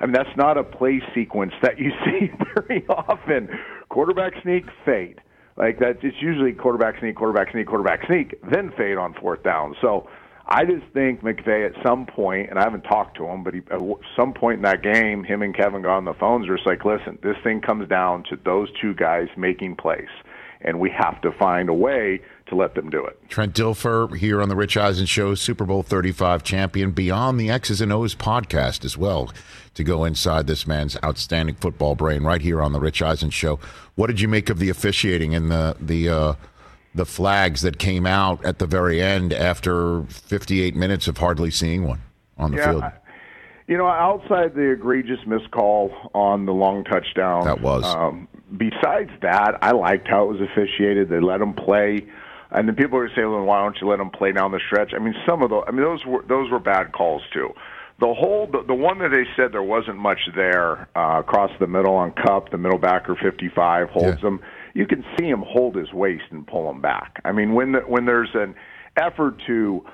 I 0.00 0.06
mean, 0.06 0.12
that's 0.12 0.36
not 0.36 0.58
a 0.58 0.64
play 0.64 1.00
sequence 1.14 1.52
that 1.62 1.78
you 1.78 1.92
see 2.04 2.30
very 2.54 2.84
often. 2.88 3.48
Quarterback 3.88 4.34
sneak, 4.42 4.64
fade. 4.84 5.20
Like 5.56 5.78
that, 5.78 5.98
it's 6.02 6.16
usually 6.20 6.52
quarterback 6.52 6.98
sneak, 7.00 7.16
quarterback 7.16 7.52
sneak, 7.52 7.66
quarterback 7.66 8.06
sneak, 8.06 8.38
then 8.50 8.72
fade 8.76 8.98
on 8.98 9.14
fourth 9.14 9.42
down. 9.42 9.74
So 9.80 10.08
I 10.46 10.64
just 10.64 10.84
think 10.92 11.22
McVay 11.22 11.66
at 11.66 11.86
some 11.86 12.04
point, 12.04 12.50
and 12.50 12.58
I 12.58 12.64
haven't 12.64 12.82
talked 12.82 13.16
to 13.18 13.26
him, 13.26 13.44
but 13.44 13.54
he, 13.54 13.60
at 13.70 13.80
some 14.16 14.34
point 14.34 14.56
in 14.56 14.62
that 14.62 14.82
game, 14.82 15.24
him 15.24 15.40
and 15.40 15.56
Kevin 15.56 15.82
got 15.82 15.96
on 15.96 16.04
the 16.04 16.14
phones. 16.14 16.46
They're 16.46 16.56
just 16.56 16.66
like, 16.66 16.84
listen, 16.84 17.18
this 17.22 17.36
thing 17.44 17.60
comes 17.60 17.88
down 17.88 18.24
to 18.30 18.36
those 18.44 18.68
two 18.80 18.94
guys 18.94 19.28
making 19.36 19.76
plays, 19.76 20.08
and 20.60 20.80
we 20.80 20.90
have 20.90 21.20
to 21.22 21.32
find 21.38 21.68
a 21.68 21.74
way 21.74 22.20
to 22.52 22.56
let 22.56 22.74
them 22.74 22.90
do 22.90 23.04
it. 23.04 23.18
Trent 23.28 23.54
Dilfer 23.54 24.16
here 24.16 24.42
on 24.42 24.48
the 24.48 24.56
Rich 24.56 24.76
Eisen 24.76 25.06
Show, 25.06 25.34
Super 25.34 25.64
Bowl 25.64 25.82
35 25.82 26.42
champion, 26.44 26.92
Beyond 26.92 27.40
the 27.40 27.50
X's 27.50 27.80
and 27.80 27.92
O's 27.92 28.14
podcast 28.14 28.84
as 28.84 28.96
well, 28.96 29.32
to 29.74 29.82
go 29.82 30.04
inside 30.04 30.46
this 30.46 30.66
man's 30.66 30.96
outstanding 31.02 31.54
football 31.56 31.94
brain 31.94 32.22
right 32.22 32.42
here 32.42 32.62
on 32.62 32.72
the 32.72 32.80
Rich 32.80 33.00
Eisen 33.02 33.30
Show. 33.30 33.58
What 33.94 34.08
did 34.08 34.20
you 34.20 34.28
make 34.28 34.50
of 34.50 34.58
the 34.58 34.68
officiating 34.68 35.34
and 35.34 35.50
the 35.50 35.76
the 35.80 36.08
uh, 36.08 36.34
the 36.94 37.06
flags 37.06 37.62
that 37.62 37.78
came 37.78 38.06
out 38.06 38.44
at 38.44 38.58
the 38.58 38.66
very 38.66 39.00
end 39.00 39.32
after 39.32 40.02
58 40.04 40.76
minutes 40.76 41.08
of 41.08 41.18
hardly 41.18 41.50
seeing 41.50 41.86
one 41.86 42.02
on 42.36 42.50
the 42.50 42.58
yeah, 42.58 42.70
field. 42.70 42.82
I, 42.82 42.92
you 43.66 43.78
know, 43.78 43.86
outside 43.86 44.54
the 44.54 44.72
egregious 44.72 45.20
missed 45.26 45.50
call 45.50 46.10
on 46.14 46.44
the 46.44 46.52
long 46.52 46.84
touchdown, 46.84 47.44
that 47.44 47.62
was. 47.62 47.84
Um, 47.84 48.28
besides 48.56 49.10
that, 49.22 49.58
I 49.62 49.70
liked 49.72 50.08
how 50.08 50.24
it 50.24 50.38
was 50.38 50.40
officiated. 50.42 51.08
They 51.08 51.20
let 51.20 51.38
them 51.38 51.54
play, 51.54 52.06
and 52.52 52.68
then 52.68 52.74
people 52.74 52.98
are 52.98 53.08
saying, 53.14 53.30
"Well, 53.30 53.44
why 53.44 53.62
don't 53.62 53.76
you 53.80 53.88
let 53.88 53.98
them 53.98 54.10
play 54.10 54.32
down 54.32 54.52
the 54.52 54.60
stretch?" 54.66 54.92
I 54.94 54.98
mean, 54.98 55.14
some 55.26 55.42
of 55.42 55.50
those. 55.50 55.64
I 55.66 55.70
mean, 55.70 55.82
those 55.82 56.04
were 56.06 56.22
those 56.28 56.50
were 56.50 56.60
bad 56.60 56.92
calls 56.92 57.22
too. 57.32 57.50
The 58.00 58.14
whole, 58.14 58.48
the, 58.50 58.64
the 58.66 58.74
one 58.74 58.98
that 58.98 59.10
they 59.10 59.24
said 59.36 59.52
there 59.52 59.62
wasn't 59.62 59.96
much 59.96 60.18
there 60.34 60.88
uh, 60.96 61.20
across 61.20 61.52
the 61.60 61.68
middle 61.68 61.94
on 61.94 62.10
Kupp, 62.12 62.50
the 62.50 62.58
middle 62.58 62.78
backer 62.78 63.14
55 63.14 63.90
holds 63.90 64.06
yeah. 64.06 64.14
them 64.14 64.40
you 64.74 64.86
can 64.86 65.04
see 65.18 65.26
him 65.26 65.42
hold 65.46 65.76
his 65.76 65.92
waist 65.92 66.24
and 66.30 66.46
pull 66.46 66.70
him 66.70 66.80
back. 66.80 67.20
I 67.24 67.32
mean, 67.32 67.54
when 67.54 67.72
the, 67.72 67.80
when 67.80 68.06
there's 68.06 68.34
an 68.34 68.54
effort 68.96 69.40
to 69.46 69.84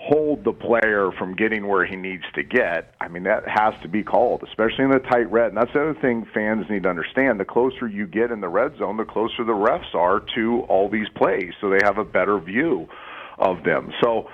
hold 0.00 0.44
the 0.44 0.52
player 0.52 1.10
from 1.18 1.34
getting 1.34 1.66
where 1.66 1.84
he 1.84 1.96
needs 1.96 2.22
to 2.34 2.42
get, 2.44 2.94
I 3.00 3.08
mean 3.08 3.24
that 3.24 3.42
has 3.48 3.74
to 3.82 3.88
be 3.88 4.04
called, 4.04 4.44
especially 4.46 4.84
in 4.84 4.90
the 4.90 5.00
tight 5.00 5.30
red. 5.30 5.48
And 5.48 5.56
that's 5.56 5.72
the 5.72 5.80
other 5.80 6.00
thing 6.00 6.24
fans 6.32 6.66
need 6.70 6.84
to 6.84 6.88
understand. 6.88 7.40
The 7.40 7.44
closer 7.44 7.88
you 7.88 8.06
get 8.06 8.30
in 8.30 8.40
the 8.40 8.48
red 8.48 8.78
zone, 8.78 8.96
the 8.96 9.04
closer 9.04 9.44
the 9.44 9.52
refs 9.52 9.94
are 9.94 10.22
to 10.36 10.60
all 10.68 10.88
these 10.88 11.08
plays, 11.16 11.52
so 11.60 11.68
they 11.68 11.80
have 11.82 11.98
a 11.98 12.04
better 12.04 12.38
view 12.38 12.88
of 13.38 13.64
them. 13.64 13.92
So 14.00 14.28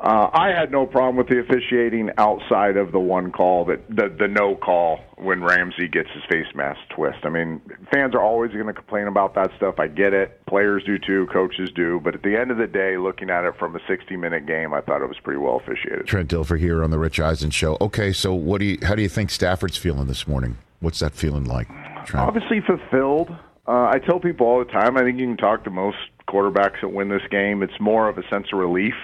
Uh, 0.00 0.30
I 0.32 0.50
had 0.50 0.70
no 0.70 0.86
problem 0.86 1.16
with 1.16 1.26
the 1.26 1.40
officiating 1.40 2.10
outside 2.18 2.76
of 2.76 2.92
the 2.92 3.00
one 3.00 3.32
call 3.32 3.64
that 3.64 3.88
the 3.88 4.14
the 4.16 4.28
no 4.28 4.54
call 4.54 5.00
when 5.16 5.42
Ramsey 5.42 5.88
gets 5.88 6.08
his 6.14 6.22
face 6.30 6.46
mask 6.54 6.78
twist. 6.94 7.18
I 7.24 7.30
mean, 7.30 7.60
fans 7.92 8.14
are 8.14 8.22
always 8.22 8.52
going 8.52 8.66
to 8.66 8.72
complain 8.72 9.08
about 9.08 9.34
that 9.34 9.50
stuff. 9.56 9.80
I 9.80 9.88
get 9.88 10.12
it. 10.12 10.40
Players 10.46 10.84
do 10.84 10.98
too. 10.98 11.26
Coaches 11.32 11.70
do. 11.74 12.00
But 12.02 12.14
at 12.14 12.22
the 12.22 12.36
end 12.36 12.52
of 12.52 12.58
the 12.58 12.68
day, 12.68 12.96
looking 12.96 13.28
at 13.28 13.44
it 13.44 13.54
from 13.58 13.74
a 13.74 13.80
60 13.88 14.16
minute 14.16 14.46
game, 14.46 14.72
I 14.72 14.82
thought 14.82 15.02
it 15.02 15.08
was 15.08 15.18
pretty 15.18 15.40
well 15.40 15.56
officiated. 15.56 16.06
Trent 16.06 16.30
Dilfer 16.30 16.60
here 16.60 16.84
on 16.84 16.90
the 16.90 16.98
Rich 16.98 17.18
Eisen 17.18 17.50
show. 17.50 17.76
Okay, 17.80 18.12
so 18.12 18.32
what 18.32 18.60
do 18.60 18.66
you? 18.66 18.78
How 18.82 18.94
do 18.94 19.02
you 19.02 19.08
think 19.08 19.30
Stafford's 19.30 19.76
feeling 19.76 20.06
this 20.06 20.28
morning? 20.28 20.58
What's 20.78 21.00
that 21.00 21.14
feeling 21.14 21.44
like? 21.44 21.66
Trent? 22.06 22.24
Obviously 22.24 22.60
fulfilled. 22.60 23.30
Uh, 23.66 23.90
I 23.92 23.98
tell 23.98 24.20
people 24.20 24.46
all 24.46 24.60
the 24.60 24.70
time. 24.70 24.96
I 24.96 25.02
think 25.02 25.18
you 25.18 25.26
can 25.26 25.36
talk 25.36 25.64
to 25.64 25.70
most 25.70 25.98
quarterbacks 26.28 26.80
that 26.82 26.90
win 26.90 27.08
this 27.08 27.26
game. 27.30 27.64
It's 27.64 27.80
more 27.80 28.08
of 28.08 28.16
a 28.16 28.22
sense 28.28 28.46
of 28.52 28.60
relief. 28.60 28.94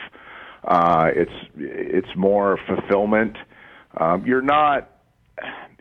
Uh, 0.66 1.10
it's 1.14 1.32
it's 1.56 2.16
more 2.16 2.58
fulfillment. 2.66 3.36
Um, 3.98 4.24
you're 4.26 4.42
not. 4.42 4.90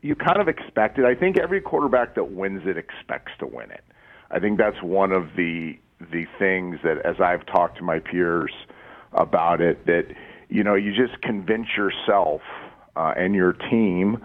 You 0.01 0.15
kind 0.15 0.41
of 0.41 0.47
expect 0.49 0.99
it. 0.99 1.05
I 1.05 1.15
think 1.15 1.37
every 1.39 1.61
quarterback 1.61 2.15
that 2.15 2.31
wins 2.31 2.63
it 2.65 2.77
expects 2.77 3.31
to 3.39 3.47
win 3.47 3.71
it. 3.71 3.83
I 4.29 4.39
think 4.39 4.57
that's 4.57 4.81
one 4.81 5.11
of 5.11 5.29
the 5.37 5.77
the 6.11 6.25
things 6.37 6.79
that, 6.83 6.97
as 7.05 7.21
I've 7.21 7.45
talked 7.45 7.77
to 7.77 7.83
my 7.83 7.99
peers 7.99 8.51
about 9.13 9.61
it, 9.61 9.85
that 9.85 10.07
you 10.49 10.63
know 10.63 10.75
you 10.75 10.93
just 10.93 11.21
convince 11.21 11.67
yourself 11.77 12.41
uh, 12.95 13.13
and 13.15 13.33
your 13.33 13.53
team 13.53 14.17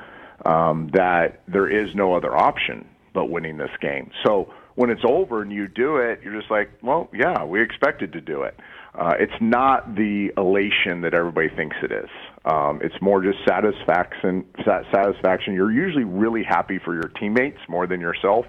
um, 0.44 0.90
that 0.94 1.42
there 1.46 1.68
is 1.68 1.94
no 1.94 2.14
other 2.14 2.36
option 2.36 2.86
but 3.14 3.26
winning 3.26 3.56
this 3.56 3.70
game. 3.80 4.10
So 4.24 4.52
when 4.74 4.90
it's 4.90 5.02
over 5.04 5.42
and 5.42 5.52
you 5.52 5.66
do 5.66 5.96
it, 5.96 6.20
you're 6.22 6.38
just 6.38 6.50
like, 6.50 6.70
well, 6.82 7.08
yeah, 7.12 7.44
we 7.44 7.60
expected 7.62 8.12
to 8.12 8.20
do 8.20 8.42
it. 8.42 8.56
Uh, 8.94 9.14
it's 9.18 9.40
not 9.40 9.94
the 9.94 10.32
elation 10.36 11.02
that 11.02 11.14
everybody 11.14 11.48
thinks 11.54 11.76
it 11.82 11.92
is. 11.92 12.08
Um, 12.44 12.80
it's 12.82 12.94
more 13.00 13.22
just 13.22 13.38
satisfaction. 13.46 14.44
Satisfaction. 14.64 15.54
You're 15.54 15.72
usually 15.72 16.04
really 16.04 16.42
happy 16.42 16.78
for 16.84 16.94
your 16.94 17.10
teammates 17.20 17.58
more 17.68 17.86
than 17.86 18.00
yourself. 18.00 18.46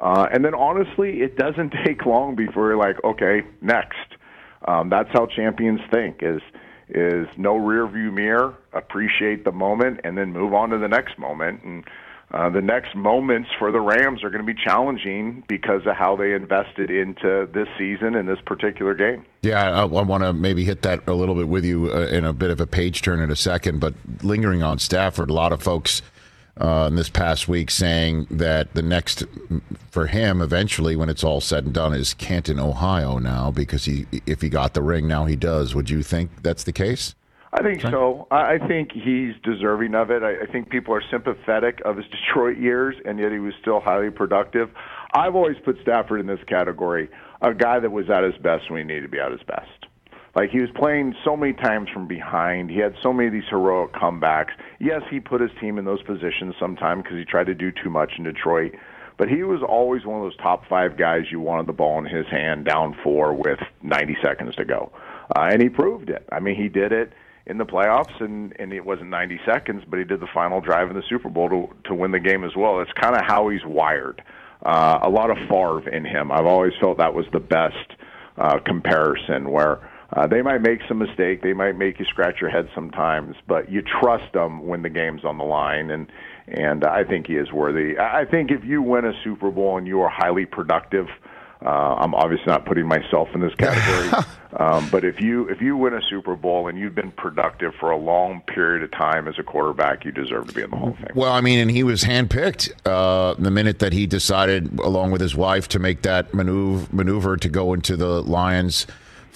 Uh, 0.00 0.26
and 0.32 0.44
then 0.44 0.54
honestly, 0.54 1.20
it 1.20 1.36
doesn't 1.36 1.72
take 1.84 2.06
long 2.06 2.34
before 2.36 2.68
you're 2.68 2.76
like, 2.76 2.96
okay, 3.04 3.42
next. 3.60 3.96
Um, 4.66 4.88
that's 4.88 5.08
how 5.12 5.26
champions 5.26 5.80
think: 5.92 6.18
is 6.22 6.40
is 6.88 7.28
no 7.36 7.56
rear 7.56 7.86
view 7.86 8.10
mirror, 8.10 8.56
appreciate 8.72 9.44
the 9.44 9.52
moment, 9.52 10.00
and 10.04 10.16
then 10.16 10.32
move 10.32 10.54
on 10.54 10.70
to 10.70 10.78
the 10.78 10.88
next 10.88 11.18
moment. 11.18 11.62
And 11.62 11.84
uh, 12.30 12.50
the 12.50 12.60
next 12.60 12.94
moments 12.94 13.48
for 13.58 13.72
the 13.72 13.80
Rams 13.80 14.22
are 14.22 14.28
going 14.28 14.44
to 14.44 14.52
be 14.52 14.58
challenging 14.60 15.42
because 15.48 15.86
of 15.86 15.96
how 15.96 16.14
they 16.14 16.34
invested 16.34 16.90
into 16.90 17.48
this 17.52 17.68
season 17.78 18.14
and 18.14 18.28
this 18.28 18.40
particular 18.44 18.94
game. 18.94 19.24
Yeah, 19.42 19.70
I, 19.70 19.80
I 19.80 19.84
want 19.84 20.22
to 20.22 20.34
maybe 20.34 20.64
hit 20.64 20.82
that 20.82 21.06
a 21.08 21.14
little 21.14 21.34
bit 21.34 21.48
with 21.48 21.64
you 21.64 21.90
uh, 21.90 22.06
in 22.06 22.26
a 22.26 22.34
bit 22.34 22.50
of 22.50 22.60
a 22.60 22.66
page 22.66 23.00
turn 23.00 23.20
in 23.20 23.30
a 23.30 23.36
second. 23.36 23.80
But 23.80 23.94
lingering 24.22 24.62
on 24.62 24.78
Stafford, 24.78 25.30
a 25.30 25.32
lot 25.32 25.52
of 25.52 25.62
folks 25.62 26.02
uh, 26.60 26.86
in 26.88 26.96
this 26.96 27.08
past 27.08 27.48
week 27.48 27.70
saying 27.70 28.26
that 28.30 28.74
the 28.74 28.82
next 28.82 29.24
for 29.90 30.06
him 30.06 30.42
eventually, 30.42 30.96
when 30.96 31.08
it's 31.08 31.24
all 31.24 31.40
said 31.40 31.64
and 31.64 31.72
done, 31.72 31.94
is 31.94 32.12
Canton, 32.12 32.58
Ohio 32.58 33.18
now 33.18 33.50
because 33.50 33.86
he 33.86 34.06
if 34.26 34.42
he 34.42 34.50
got 34.50 34.74
the 34.74 34.82
ring 34.82 35.08
now 35.08 35.24
he 35.24 35.36
does. 35.36 35.74
Would 35.74 35.88
you 35.88 36.02
think 36.02 36.42
that's 36.42 36.64
the 36.64 36.72
case? 36.72 37.14
I 37.58 37.62
think 37.62 37.82
so. 37.82 38.28
I 38.30 38.58
think 38.68 38.92
he's 38.92 39.34
deserving 39.42 39.96
of 39.96 40.12
it. 40.12 40.22
I 40.22 40.46
think 40.46 40.70
people 40.70 40.94
are 40.94 41.02
sympathetic 41.10 41.80
of 41.84 41.96
his 41.96 42.06
Detroit 42.28 42.56
years, 42.56 42.94
and 43.04 43.18
yet 43.18 43.32
he 43.32 43.40
was 43.40 43.52
still 43.60 43.80
highly 43.80 44.10
productive. 44.10 44.70
I've 45.12 45.34
always 45.34 45.56
put 45.64 45.76
Stafford 45.82 46.20
in 46.20 46.26
this 46.26 46.38
category, 46.48 47.08
a 47.42 47.52
guy 47.52 47.80
that 47.80 47.90
was 47.90 48.08
at 48.10 48.22
his 48.22 48.36
best 48.42 48.70
when 48.70 48.80
he 48.80 48.84
needed 48.86 49.02
to 49.02 49.08
be 49.08 49.18
at 49.18 49.32
his 49.32 49.42
best. 49.42 49.86
Like 50.36 50.50
he 50.50 50.60
was 50.60 50.70
playing 50.76 51.16
so 51.24 51.36
many 51.36 51.52
times 51.52 51.88
from 51.92 52.06
behind. 52.06 52.70
He 52.70 52.78
had 52.78 52.94
so 53.02 53.12
many 53.12 53.26
of 53.26 53.32
these 53.32 53.48
heroic 53.50 53.92
comebacks. 53.92 54.50
Yes, 54.78 55.02
he 55.10 55.18
put 55.18 55.40
his 55.40 55.50
team 55.60 55.78
in 55.78 55.84
those 55.84 56.02
positions 56.02 56.54
sometimes 56.60 57.02
because 57.02 57.18
he 57.18 57.24
tried 57.24 57.46
to 57.46 57.54
do 57.54 57.72
too 57.72 57.90
much 57.90 58.12
in 58.18 58.24
Detroit. 58.24 58.72
But 59.16 59.28
he 59.28 59.42
was 59.42 59.62
always 59.68 60.06
one 60.06 60.18
of 60.18 60.22
those 60.22 60.36
top 60.36 60.62
five 60.68 60.96
guys 60.96 61.22
you 61.32 61.40
wanted 61.40 61.66
the 61.66 61.72
ball 61.72 61.98
in 61.98 62.04
his 62.04 62.26
hand 62.30 62.66
down 62.66 62.96
four 63.02 63.34
with 63.34 63.58
90 63.82 64.16
seconds 64.22 64.54
to 64.56 64.64
go. 64.64 64.92
Uh, 65.34 65.48
and 65.50 65.60
he 65.60 65.68
proved 65.68 66.08
it. 66.08 66.24
I 66.30 66.38
mean, 66.38 66.54
he 66.54 66.68
did 66.68 66.92
it 66.92 67.12
in 67.48 67.58
the 67.58 67.64
playoffs, 67.66 68.20
and 68.20 68.54
and 68.58 68.72
it 68.72 68.84
wasn't 68.84 69.10
90 69.10 69.40
seconds, 69.46 69.82
but 69.88 69.98
he 69.98 70.04
did 70.04 70.20
the 70.20 70.28
final 70.32 70.60
drive 70.60 70.90
in 70.90 70.96
the 70.96 71.02
Super 71.08 71.28
Bowl 71.28 71.48
to 71.48 71.68
to 71.88 71.94
win 71.94 72.12
the 72.12 72.20
game 72.20 72.44
as 72.44 72.54
well. 72.56 72.80
It's 72.80 72.92
kind 72.92 73.16
of 73.16 73.22
how 73.26 73.48
he's 73.48 73.64
wired. 73.64 74.22
Uh, 74.64 74.98
a 75.02 75.08
lot 75.08 75.30
of 75.30 75.36
Favre 75.48 75.88
in 75.88 76.04
him. 76.04 76.32
I've 76.32 76.46
always 76.46 76.72
felt 76.80 76.98
that 76.98 77.14
was 77.14 77.26
the 77.32 77.40
best 77.40 77.92
uh, 78.36 78.58
comparison 78.60 79.50
where. 79.50 79.80
Uh, 80.10 80.26
they 80.26 80.40
might 80.40 80.62
make 80.62 80.78
some 80.88 80.96
mistake. 80.96 81.42
They 81.42 81.52
might 81.52 81.76
make 81.76 81.98
you 81.98 82.06
scratch 82.06 82.40
your 82.40 82.48
head 82.48 82.70
sometimes, 82.74 83.36
but 83.46 83.70
you 83.70 83.82
trust 83.82 84.32
them 84.32 84.66
when 84.66 84.80
the 84.80 84.88
game's 84.88 85.22
on 85.22 85.36
the 85.36 85.44
line, 85.44 85.90
and 85.90 86.10
and 86.46 86.82
I 86.82 87.04
think 87.04 87.26
he 87.26 87.34
is 87.34 87.52
worthy. 87.52 87.98
I 87.98 88.24
think 88.24 88.50
if 88.50 88.64
you 88.64 88.80
win 88.80 89.04
a 89.04 89.12
Super 89.22 89.50
Bowl 89.50 89.76
and 89.76 89.86
you 89.86 90.00
are 90.00 90.08
highly 90.08 90.46
productive, 90.46 91.08
I'm 91.66 92.14
obviously 92.14 92.46
not 92.46 92.64
putting 92.64 92.86
myself 92.86 93.28
in 93.34 93.40
this 93.40 93.54
category, 93.58 94.24
um, 94.56 94.88
but 94.90 95.04
if 95.04 95.20
you 95.20 95.48
if 95.48 95.60
you 95.60 95.76
win 95.76 95.94
a 95.94 96.02
Super 96.02 96.36
Bowl 96.36 96.68
and 96.68 96.78
you've 96.78 96.94
been 96.94 97.10
productive 97.12 97.74
for 97.80 97.90
a 97.90 97.96
long 97.96 98.42
period 98.42 98.82
of 98.82 98.90
time 98.92 99.26
as 99.26 99.38
a 99.38 99.42
quarterback, 99.42 100.04
you 100.04 100.12
deserve 100.12 100.48
to 100.48 100.54
be 100.54 100.62
in 100.62 100.70
the 100.70 100.76
Hall 100.76 100.90
of 100.90 100.96
Fame. 100.96 101.10
Well, 101.14 101.32
I 101.32 101.40
mean, 101.40 101.58
and 101.58 101.70
he 101.70 101.82
was 101.82 102.04
handpicked 102.04 102.72
uh, 102.84 103.34
the 103.38 103.50
minute 103.50 103.80
that 103.80 103.92
he 103.92 104.06
decided, 104.06 104.78
along 104.78 105.10
with 105.10 105.20
his 105.20 105.34
wife, 105.34 105.68
to 105.68 105.78
make 105.78 106.02
that 106.02 106.32
maneuver 106.32 106.86
maneuver 106.94 107.36
to 107.36 107.48
go 107.48 107.72
into 107.72 107.96
the 107.96 108.22
Lions 108.22 108.86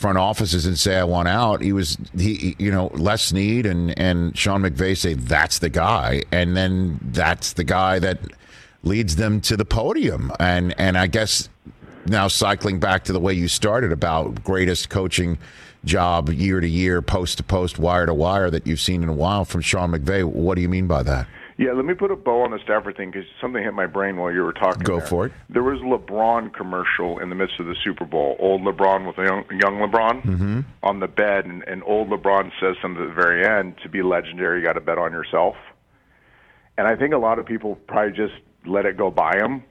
front 0.03 0.19
offices 0.19 0.67
and 0.67 0.79
say 0.79 0.97
I 0.97 1.05
want 1.05 1.29
out. 1.29 1.63
He 1.63 1.73
was 1.73 1.97
he 2.17 2.57
you 2.59 2.71
know 2.71 2.91
Les 2.95 3.23
Snead 3.23 3.67
and 3.67 3.97
and 3.99 4.37
Sean 4.37 4.63
McVay 4.63 4.97
say 4.97 5.15
that's 5.15 5.59
the 5.61 5.71
guy, 5.71 6.23
and 6.31 6.57
then 6.57 6.99
that's 7.03 7.55
the 7.55 7.65
guy 7.65 7.99
that 7.99 8.19
leads 8.83 9.17
them 9.17 9.41
to 9.43 9.57
the 9.57 9.65
podium. 9.65 10.33
And 10.39 10.75
and 10.79 10.99
I 10.99 11.07
guess 11.07 11.49
now 12.07 12.29
cycling 12.29 12.81
back 12.81 13.05
to 13.05 13.13
the 13.13 13.21
way 13.21 13.33
you 13.33 13.49
started 13.49 13.93
about 13.93 14.43
greatest 14.45 14.91
coaching 14.91 15.39
job 15.85 16.29
year 16.31 16.61
to 16.61 16.69
year, 16.69 17.03
post 17.03 17.39
to 17.39 17.43
post, 17.43 17.79
wire 17.79 18.07
to 18.07 18.15
wire 18.15 18.51
that 18.51 18.67
you've 18.67 18.81
seen 18.81 19.03
in 19.03 19.09
a 19.09 19.15
while 19.15 19.45
from 19.45 19.61
Sean 19.61 19.91
McVay. 19.91 20.25
What 20.25 20.55
do 20.55 20.63
you 20.63 20.69
mean 20.69 20.87
by 20.87 21.03
that? 21.03 21.27
Yeah, 21.59 21.73
let 21.73 21.85
me 21.85 21.95
put 21.95 22.11
a 22.11 22.17
bow 22.17 22.43
on 22.43 22.51
the 22.51 22.59
Stafford 22.65 22.97
thing 22.97 23.11
because 23.11 23.27
something 23.41 23.63
hit 23.63 23.75
my 23.75 23.87
brain 23.87 24.17
while 24.17 24.33
you 24.33 24.43
were 24.43 24.55
talking. 24.55 24.83
Go 24.83 24.99
there. 24.99 25.07
for 25.07 25.27
it. 25.27 25.33
There 25.49 25.63
was 25.63 25.81
a 25.81 25.85
LeBron 25.85 26.55
commercial 26.55 27.19
in 27.19 27.29
the 27.29 27.35
midst 27.35 27.61
of 27.61 27.67
the 27.67 27.77
Super 27.85 28.05
Bowl. 28.05 28.37
Old 28.39 28.63
LeBron 28.63 29.07
with 29.07 29.17
young, 29.19 29.45
young 29.51 29.79
LeBron 29.79 30.23
mm-hmm. 30.23 30.61
on 30.83 31.01
the 31.01 31.09
bed, 31.09 31.45
and, 31.45 31.63
and 31.65 31.83
old 31.85 32.09
LeBron 32.09 32.51
says 32.59 32.77
something 32.81 33.03
at 33.03 33.09
the 33.09 33.15
very 33.15 33.47
end: 33.47 33.77
"To 33.83 33.89
be 33.89 34.03
legendary, 34.03 34.61
you 34.61 34.67
got 34.67 34.73
to 34.73 34.81
bet 34.81 34.99
on 34.99 35.13
yourself." 35.13 35.57
And 36.79 36.89
I 36.89 36.97
think 36.97 37.13
a 37.13 37.19
lot 37.19 37.39
of 37.39 37.47
people 37.47 37.77
probably 37.87 38.17
just 38.17 38.35
let 38.67 38.87
it 38.87 38.97
go 38.97 39.11
by 39.11 39.37
him. 39.37 39.63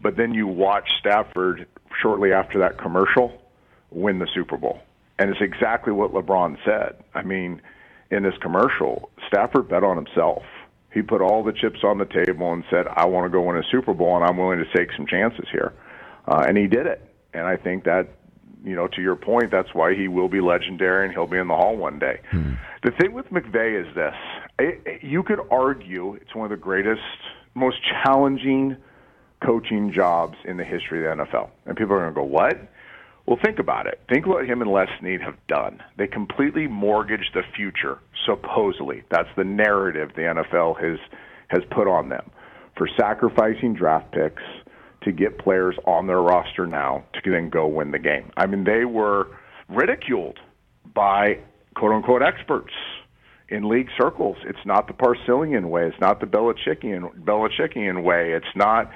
But 0.00 0.16
then 0.16 0.34
you 0.34 0.46
watch 0.46 0.88
Stafford 1.00 1.66
shortly 2.00 2.32
after 2.32 2.58
that 2.58 2.78
commercial 2.78 3.40
win 3.90 4.18
the 4.18 4.28
Super 4.34 4.56
Bowl. 4.56 4.80
And 5.18 5.30
it's 5.30 5.40
exactly 5.40 5.92
what 5.92 6.12
LeBron 6.12 6.58
said. 6.64 7.02
I 7.14 7.22
mean, 7.22 7.60
in 8.10 8.22
this 8.22 8.36
commercial, 8.40 9.10
Stafford 9.26 9.68
bet 9.68 9.82
on 9.82 9.96
himself. 9.96 10.42
He 10.92 11.02
put 11.02 11.20
all 11.20 11.42
the 11.42 11.52
chips 11.52 11.80
on 11.84 11.98
the 11.98 12.06
table 12.06 12.52
and 12.52 12.64
said, 12.70 12.86
I 12.88 13.06
want 13.06 13.26
to 13.26 13.30
go 13.30 13.42
win 13.42 13.56
a 13.56 13.62
Super 13.70 13.94
Bowl 13.94 14.16
and 14.16 14.24
I'm 14.24 14.36
willing 14.36 14.58
to 14.58 14.76
take 14.76 14.88
some 14.96 15.06
chances 15.06 15.46
here. 15.50 15.74
Uh, 16.26 16.44
and 16.46 16.56
he 16.56 16.66
did 16.66 16.86
it. 16.86 17.02
And 17.34 17.46
I 17.46 17.56
think 17.56 17.84
that, 17.84 18.08
you 18.64 18.74
know, 18.74 18.88
to 18.88 19.02
your 19.02 19.16
point, 19.16 19.50
that's 19.50 19.74
why 19.74 19.94
he 19.94 20.08
will 20.08 20.28
be 20.28 20.40
legendary 20.40 21.04
and 21.04 21.12
he'll 21.12 21.26
be 21.26 21.38
in 21.38 21.48
the 21.48 21.54
hall 21.54 21.76
one 21.76 21.98
day. 21.98 22.20
Hmm. 22.30 22.54
The 22.82 22.92
thing 22.92 23.12
with 23.12 23.26
McVay 23.26 23.80
is 23.80 23.94
this 23.94 24.14
it, 24.58 25.02
you 25.02 25.22
could 25.22 25.40
argue 25.50 26.14
it's 26.14 26.34
one 26.34 26.44
of 26.44 26.50
the 26.50 26.62
greatest, 26.62 27.02
most 27.54 27.78
challenging 28.04 28.76
coaching 29.44 29.92
jobs 29.92 30.36
in 30.44 30.56
the 30.56 30.64
history 30.64 31.06
of 31.06 31.16
the 31.16 31.24
NFL. 31.24 31.50
And 31.66 31.76
people 31.76 31.94
are 31.94 32.00
going 32.00 32.14
to 32.14 32.20
go, 32.20 32.24
what? 32.24 32.58
Well, 33.26 33.38
think 33.44 33.58
about 33.58 33.86
it. 33.86 34.00
Think 34.08 34.26
what 34.26 34.46
him 34.46 34.62
and 34.62 34.70
Les 34.70 34.88
Snead 35.00 35.20
have 35.20 35.36
done. 35.48 35.82
They 35.98 36.06
completely 36.06 36.66
mortgaged 36.66 37.30
the 37.34 37.42
future, 37.54 37.98
supposedly. 38.24 39.02
That's 39.10 39.28
the 39.36 39.44
narrative 39.44 40.12
the 40.16 40.22
NFL 40.22 40.80
has 40.80 40.98
has 41.48 41.62
put 41.70 41.88
on 41.88 42.08
them 42.08 42.30
for 42.76 42.88
sacrificing 42.98 43.74
draft 43.74 44.12
picks 44.12 44.42
to 45.02 45.12
get 45.12 45.38
players 45.38 45.76
on 45.86 46.06
their 46.06 46.20
roster 46.20 46.66
now 46.66 47.04
to 47.14 47.30
then 47.30 47.50
go 47.50 47.66
win 47.66 47.90
the 47.90 47.98
game. 47.98 48.30
I 48.36 48.46
mean, 48.46 48.64
they 48.64 48.84
were 48.84 49.28
ridiculed 49.68 50.38
by 50.94 51.38
quote 51.74 51.92
unquote 51.92 52.22
experts 52.22 52.72
in 53.48 53.68
league 53.68 53.88
circles. 54.00 54.36
It's 54.44 54.64
not 54.64 54.86
the 54.86 54.94
Parcellian 54.94 55.70
way. 55.70 55.86
It's 55.86 56.00
not 56.00 56.20
the 56.20 56.26
Belichickian 56.26 57.24
Belichickian 57.24 58.02
way. 58.02 58.32
It's 58.32 58.56
not 58.56 58.90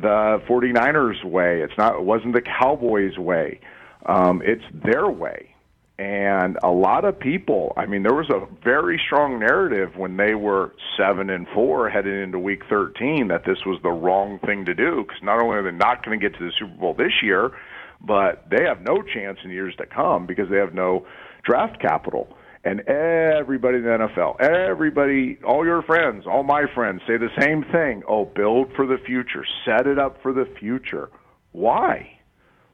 the 0.00 0.42
49ers 0.48 1.24
way. 1.24 1.62
It's 1.62 1.76
not. 1.78 1.94
It 1.96 2.02
wasn't 2.02 2.34
the 2.34 2.42
Cowboys 2.42 3.18
way. 3.18 3.60
Um, 4.06 4.42
it's 4.44 4.64
their 4.72 5.08
way. 5.08 5.54
And 5.96 6.58
a 6.64 6.70
lot 6.70 7.04
of 7.04 7.18
people, 7.18 7.72
I 7.76 7.86
mean, 7.86 8.02
there 8.02 8.14
was 8.14 8.28
a 8.28 8.46
very 8.64 9.00
strong 9.06 9.38
narrative 9.38 9.96
when 9.96 10.16
they 10.16 10.34
were 10.34 10.74
seven 10.98 11.30
and 11.30 11.46
four 11.54 11.88
heading 11.88 12.20
into 12.20 12.38
Week 12.38 12.62
13 12.68 13.28
that 13.28 13.44
this 13.46 13.58
was 13.64 13.78
the 13.84 13.92
wrong 13.92 14.40
thing 14.40 14.64
to 14.64 14.74
do 14.74 15.04
because 15.06 15.22
not 15.22 15.40
only 15.40 15.56
are 15.56 15.62
they 15.62 15.70
not 15.70 16.04
going 16.04 16.18
to 16.18 16.28
get 16.28 16.36
to 16.36 16.44
the 16.44 16.52
Super 16.58 16.74
Bowl 16.74 16.94
this 16.94 17.22
year, 17.22 17.52
but 18.00 18.44
they 18.50 18.64
have 18.64 18.80
no 18.80 19.02
chance 19.02 19.38
in 19.44 19.50
years 19.50 19.74
to 19.76 19.86
come 19.86 20.26
because 20.26 20.50
they 20.50 20.56
have 20.56 20.74
no 20.74 21.06
draft 21.44 21.80
capital. 21.80 22.36
And 22.64 22.80
everybody 22.88 23.76
in 23.76 23.84
the 23.84 23.90
NFL, 23.90 24.40
everybody, 24.40 25.38
all 25.46 25.66
your 25.66 25.82
friends, 25.82 26.24
all 26.26 26.42
my 26.42 26.64
friends 26.74 27.02
say 27.06 27.18
the 27.18 27.28
same 27.38 27.62
thing. 27.70 28.02
Oh, 28.08 28.24
build 28.24 28.72
for 28.74 28.86
the 28.86 28.96
future, 29.04 29.44
set 29.66 29.86
it 29.86 29.98
up 29.98 30.22
for 30.22 30.32
the 30.32 30.48
future. 30.58 31.10
Why? 31.52 32.18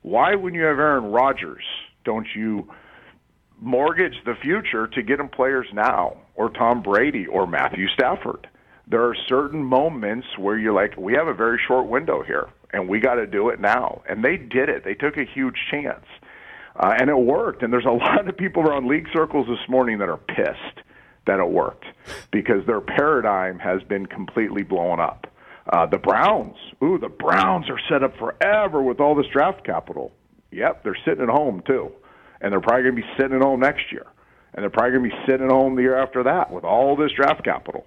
Why, 0.03 0.36
when 0.36 0.55
you 0.55 0.62
have 0.62 0.78
Aaron 0.78 1.11
Rodgers, 1.11 1.64
don't 2.05 2.26
you 2.36 2.68
mortgage 3.61 4.14
the 4.24 4.36
future 4.41 4.86
to 4.86 5.03
get 5.03 5.18
him 5.18 5.28
players 5.28 5.66
now, 5.74 6.18
or 6.36 6.51
Tom 6.51 6.82
Brady, 6.82 7.26
or 7.26 7.47
Matthew 7.47 7.88
Stafford? 7.88 8.49
There 8.86 9.03
are 9.03 9.16
certain 9.28 9.62
moments 9.62 10.26
where 10.38 10.57
you're 10.57 10.72
like, 10.72 10.97
we 10.97 11.14
have 11.14 11.26
a 11.26 11.34
very 11.34 11.61
short 11.66 11.88
window 11.88 12.22
here, 12.22 12.49
and 12.72 12.88
we 12.88 13.01
got 13.01 13.16
to 13.16 13.26
do 13.26 13.49
it 13.49 13.61
now. 13.61 14.03
And 14.09 14.24
they 14.24 14.36
did 14.36 14.68
it. 14.68 14.84
They 14.84 14.95
took 14.95 15.16
a 15.16 15.24
huge 15.24 15.57
chance. 15.70 16.07
Uh, 16.77 16.95
and 16.99 17.11
it 17.11 17.18
worked. 17.18 17.62
And 17.62 17.73
there's 17.73 17.85
a 17.85 17.91
lot 17.91 18.29
of 18.29 18.37
people 18.37 18.62
around 18.62 18.89
league 18.89 19.09
circles 19.12 19.47
this 19.49 19.68
morning 19.68 19.99
that 19.99 20.09
are 20.09 20.18
pissed 20.18 20.85
that 21.27 21.39
it 21.39 21.49
worked 21.49 21.85
because 22.31 22.66
their 22.66 22.81
paradigm 22.81 23.59
has 23.59 23.83
been 23.85 24.07
completely 24.07 24.62
blown 24.62 25.01
up. 25.01 25.27
Uh, 25.73 25.87
the 25.87 25.99
Browns, 25.99 26.57
ooh, 26.83 26.99
the 26.99 27.09
Browns 27.09 27.68
are 27.68 27.79
set 27.89 28.03
up 28.03 28.16
forever 28.18 28.83
with 28.83 28.99
all 29.01 29.14
this 29.14 29.27
draft 29.33 29.64
capital. 29.64 30.12
Yep, 30.51 30.83
they're 30.83 30.97
sitting 31.05 31.23
at 31.23 31.29
home 31.29 31.62
too, 31.66 31.93
and 32.41 32.53
they're 32.53 32.61
probably 32.61 32.83
going 32.83 32.97
to 32.97 33.03
be 33.03 33.09
sitting 33.16 33.37
at 33.37 33.43
home 33.43 33.61
next 33.61 33.93
year, 33.93 34.07
and 34.55 34.62
they're 34.62 34.71
probably 34.71 34.99
going 34.99 35.11
to 35.11 35.16
be 35.16 35.23
sitting 35.27 35.47
at 35.47 35.53
home 35.53 35.77
the 35.77 35.83
year 35.83 35.97
after 35.97 36.25
that 36.25 36.51
with 36.51 36.64
all 36.64 36.97
this 36.97 37.12
draft 37.12 37.45
capital. 37.45 37.87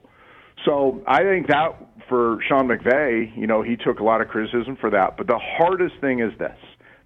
So 0.64 1.04
I 1.08 1.24
think 1.24 1.48
that 1.48 1.76
for 2.08 2.38
Sean 2.48 2.68
McVay, 2.68 3.36
you 3.36 3.48
know, 3.48 3.64
he 3.64 3.76
took 3.76 4.00
a 4.00 4.04
lot 4.04 4.22
of 4.22 4.30
criticism 4.30 4.78
for 4.80 4.90
that. 4.92 5.18
But 5.18 5.28
the 5.28 5.40
hardest 5.40 5.96
thing 6.00 6.20
is 6.20 6.32
this: 6.38 6.58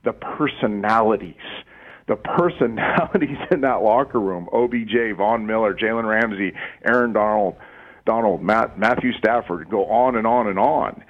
the 0.03 0.13
personalities 0.13 1.35
the 2.07 2.15
personalities 2.15 3.37
in 3.51 3.61
that 3.61 3.81
locker 3.83 4.19
room 4.19 4.49
OBJ, 4.51 5.15
Von 5.17 5.45
Miller, 5.45 5.73
Jalen 5.73 6.05
Ramsey, 6.05 6.53
Aaron 6.83 7.13
Donald, 7.13 7.55
Donald, 8.05 8.41
Matt, 8.41 8.79
Matthew 8.79 9.13
Stafford, 9.13 9.69
go 9.69 9.85
on 9.85 10.15
and 10.15 10.25
on 10.25 10.47
and 10.47 10.57
on. 10.57 11.03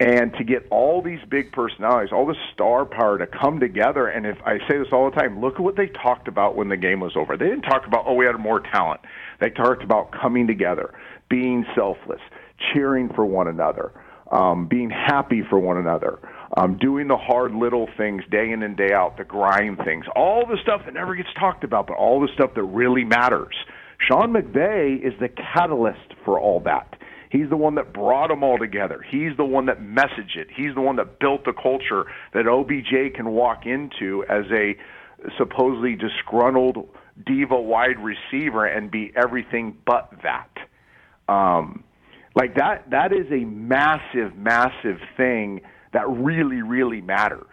And 0.00 0.32
to 0.38 0.44
get 0.44 0.66
all 0.70 1.02
these 1.02 1.20
big 1.28 1.52
personalities, 1.52 2.10
all 2.10 2.24
the 2.24 2.36
star 2.54 2.86
power 2.86 3.18
to 3.18 3.26
come 3.26 3.60
together, 3.60 4.08
and 4.08 4.26
if 4.26 4.38
I 4.46 4.58
say 4.66 4.78
this 4.78 4.88
all 4.92 5.10
the 5.10 5.16
time, 5.16 5.42
look 5.42 5.54
at 5.54 5.60
what 5.60 5.76
they 5.76 5.88
talked 5.88 6.26
about 6.26 6.56
when 6.56 6.70
the 6.70 6.76
game 6.78 7.00
was 7.00 7.12
over. 7.16 7.36
They 7.36 7.44
didn't 7.44 7.62
talk 7.62 7.86
about, 7.86 8.04
oh, 8.06 8.14
we 8.14 8.24
had 8.24 8.36
more 8.38 8.60
talent. 8.60 9.02
They 9.40 9.50
talked 9.50 9.82
about 9.82 10.10
coming 10.10 10.46
together, 10.46 10.94
being 11.28 11.66
selfless, 11.74 12.20
cheering 12.72 13.10
for 13.10 13.26
one 13.26 13.46
another, 13.46 13.92
um, 14.32 14.66
being 14.68 14.88
happy 14.88 15.42
for 15.48 15.58
one 15.58 15.76
another 15.76 16.18
um, 16.56 16.78
doing 16.78 17.08
the 17.08 17.16
hard 17.16 17.54
little 17.54 17.88
things 17.96 18.22
day 18.30 18.50
in 18.50 18.62
and 18.62 18.76
day 18.76 18.92
out, 18.92 19.16
the 19.16 19.24
grind 19.24 19.78
things, 19.84 20.04
all 20.16 20.44
the 20.46 20.56
stuff 20.62 20.82
that 20.84 20.94
never 20.94 21.14
gets 21.14 21.28
talked 21.38 21.64
about, 21.64 21.86
but 21.86 21.96
all 21.96 22.20
the 22.20 22.28
stuff 22.34 22.54
that 22.54 22.62
really 22.64 23.04
matters. 23.04 23.54
Sean 24.08 24.32
McVay 24.32 24.96
is 25.06 25.12
the 25.20 25.28
catalyst 25.28 26.14
for 26.24 26.40
all 26.40 26.60
that. 26.60 26.96
He's 27.30 27.48
the 27.48 27.56
one 27.56 27.76
that 27.76 27.92
brought 27.92 28.28
them 28.28 28.42
all 28.42 28.58
together. 28.58 29.04
He's 29.08 29.36
the 29.36 29.44
one 29.44 29.66
that 29.66 29.80
messaged 29.80 30.36
it. 30.36 30.48
He's 30.54 30.74
the 30.74 30.80
one 30.80 30.96
that 30.96 31.20
built 31.20 31.44
the 31.44 31.52
culture 31.52 32.06
that 32.34 32.48
OBJ 32.48 33.14
can 33.14 33.30
walk 33.30 33.66
into 33.66 34.24
as 34.28 34.44
a 34.50 34.74
supposedly 35.38 35.94
disgruntled 35.94 36.88
diva 37.24 37.60
wide 37.60 37.98
receiver 38.00 38.66
and 38.66 38.90
be 38.90 39.12
everything 39.14 39.76
but 39.86 40.10
that. 40.24 40.50
Um, 41.32 41.84
like 42.34 42.56
that, 42.56 42.90
that 42.90 43.12
is 43.12 43.26
a 43.30 43.44
massive, 43.44 44.36
massive 44.36 44.98
thing 45.16 45.60
that 45.92 46.08
really, 46.08 46.62
really 46.62 47.00
matters. 47.00 47.46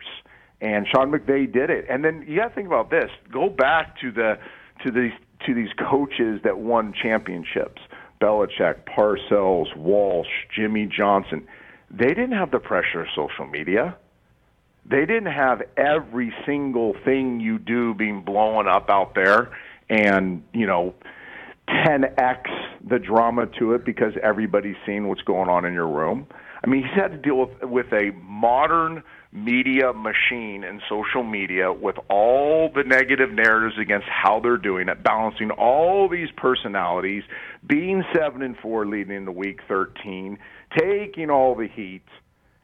And 0.62 0.88
Sean 0.92 1.12
McVay 1.12 1.52
did 1.52 1.70
it. 1.70 1.86
And 1.90 2.04
then 2.04 2.26
you 2.28 2.38
got 2.38 2.50
to 2.50 2.56
think 2.56 2.68
about 2.68 2.90
this. 2.90 3.10
Go 3.32 3.50
back 3.50 4.00
to 4.02 4.12
the 4.12 4.38
to 4.86 4.92
these 4.92 5.14
to 5.46 5.54
these 5.54 5.70
coaches 5.78 6.42
that 6.44 6.58
won 6.58 6.94
championships: 6.94 7.82
Belichick, 8.22 8.86
Parcells, 8.86 9.76
Walsh, 9.76 10.28
Jimmy 10.56 10.88
Johnson. 10.88 11.48
They 11.92 12.08
didn't 12.08 12.34
have 12.34 12.52
the 12.52 12.60
pressure 12.60 13.02
of 13.02 13.08
social 13.16 13.46
media. 13.46 13.96
They 14.90 15.06
didn't 15.06 15.32
have 15.32 15.62
every 15.76 16.34
single 16.46 16.96
thing 17.06 17.40
you 17.40 17.60
do 17.60 17.94
being 17.94 18.22
blown 18.22 18.68
up 18.68 18.90
out 18.90 19.14
there, 19.16 19.52
and 19.90 20.44
you 20.54 20.66
know, 20.66 20.96
10x 21.68 22.44
the 22.88 23.00
drama 23.00 23.48
to 23.60 23.74
it 23.74 23.86
because 23.86 24.14
everybody's 24.24 24.78
seeing 24.86 25.08
what's 25.08 25.22
going 25.22 25.50
on 25.50 25.66
in 25.66 25.74
your 25.74 25.88
room. 25.88 26.28
I 26.64 26.68
mean, 26.68 26.84
he's 26.84 27.00
had 27.00 27.12
to 27.12 27.18
deal 27.18 27.38
with 27.38 27.64
with 27.64 27.94
a 27.94 28.12
modern 28.24 29.04
media 29.32 29.94
machine 29.94 30.64
and 30.64 30.82
social 30.90 31.24
media 31.24 31.72
with 31.72 31.96
all 32.10 32.72
the 32.74 32.84
negative 32.84 33.32
narratives 33.32 33.78
against 33.80 34.08
how 34.08 34.40
they're 34.40 34.58
doing 34.58 34.90
it, 34.90 35.04
balancing 35.04 35.52
all 35.52 36.10
these 36.10 36.30
personalities, 36.38 37.24
being 37.66 38.04
seven 38.16 38.42
and 38.42 38.58
four 38.58 38.86
leading 38.86 39.16
into 39.16 39.32
week 39.32 39.60
thirteen, 39.68 40.40
taking 40.78 41.30
all 41.30 41.56
the 41.56 41.68
heat, 41.68 42.06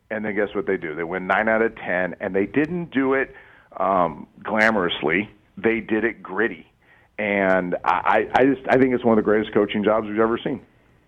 and 0.09 0.25
then 0.25 0.35
guess 0.35 0.49
what 0.55 0.65
they 0.65 0.77
do? 0.77 0.95
They 0.95 1.03
win 1.03 1.27
nine 1.27 1.47
out 1.47 1.61
of 1.61 1.75
ten, 1.75 2.15
and 2.19 2.35
they 2.35 2.45
didn't 2.45 2.91
do 2.91 3.13
it 3.13 3.33
um, 3.77 4.27
glamorously. 4.41 5.29
They 5.57 5.79
did 5.81 6.03
it 6.03 6.23
gritty, 6.23 6.65
and 7.19 7.75
I, 7.83 8.27
I 8.33 8.45
just 8.45 8.61
I 8.67 8.77
think 8.77 8.93
it's 8.95 9.03
one 9.05 9.17
of 9.17 9.23
the 9.23 9.29
greatest 9.29 9.53
coaching 9.53 9.83
jobs 9.83 10.07
we've 10.07 10.19
ever 10.19 10.39
seen. 10.43 10.61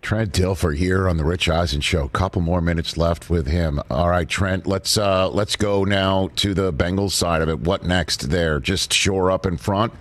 Trent 0.06 0.34
Dilfer 0.34 0.78
here 0.78 1.10
on 1.10 1.18
the 1.18 1.26
Rich 1.26 1.50
Eisen 1.50 1.82
show. 1.82 2.08
Couple 2.10 2.40
more 2.40 2.62
minutes 2.62 2.96
left 2.96 3.28
with 3.28 3.48
him. 3.48 3.82
All 3.90 4.08
right, 4.08 4.30
Trent, 4.30 4.68
let's 4.68 5.00
uh, 5.00 5.28
let's 5.30 5.56
go 5.56 5.84
now 5.84 6.30
to 6.36 6.54
the 6.54 6.72
Bengals 6.72 7.14
side 7.14 7.42
of 7.42 7.50
it. 7.50 7.62
What 7.62 7.86
next 7.86 8.30
there? 8.30 8.60
Just 8.60 8.94
shore 8.94 9.32
up 9.32 9.48
in 9.48 9.58
front, 9.58 9.94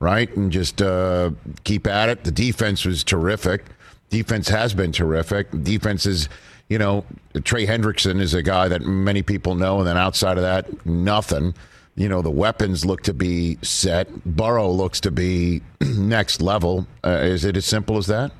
right, 0.00 0.28
and 0.36 0.50
just 0.50 0.82
uh, 0.82 1.30
keep 1.62 1.86
at 1.86 2.08
it. 2.08 2.24
The 2.24 2.32
defense 2.32 2.84
was 2.84 3.04
terrific. 3.04 3.66
Defense 4.10 4.48
has 4.48 4.74
been 4.74 4.90
terrific. 4.90 5.46
Defense 5.62 6.06
is, 6.06 6.28
you 6.68 6.76
know, 6.76 7.04
Trey 7.44 7.64
Hendrickson 7.64 8.20
is 8.20 8.34
a 8.34 8.42
guy 8.42 8.66
that 8.66 8.82
many 8.82 9.22
people 9.22 9.54
know, 9.54 9.78
and 9.78 9.86
then 9.86 9.96
outside 9.96 10.38
of 10.38 10.42
that, 10.42 10.84
nothing. 10.84 11.54
You 11.94 12.08
know, 12.08 12.20
the 12.20 12.32
weapons 12.32 12.84
look 12.84 13.02
to 13.02 13.14
be 13.14 13.58
set. 13.62 14.24
Burrow 14.24 14.68
looks 14.68 14.98
to 15.02 15.12
be 15.12 15.62
next 15.80 16.42
level. 16.42 16.88
Uh, 17.04 17.20
is 17.22 17.44
it 17.44 17.56
as 17.56 17.64
simple 17.64 17.96
as 17.96 18.08
that? 18.08 18.32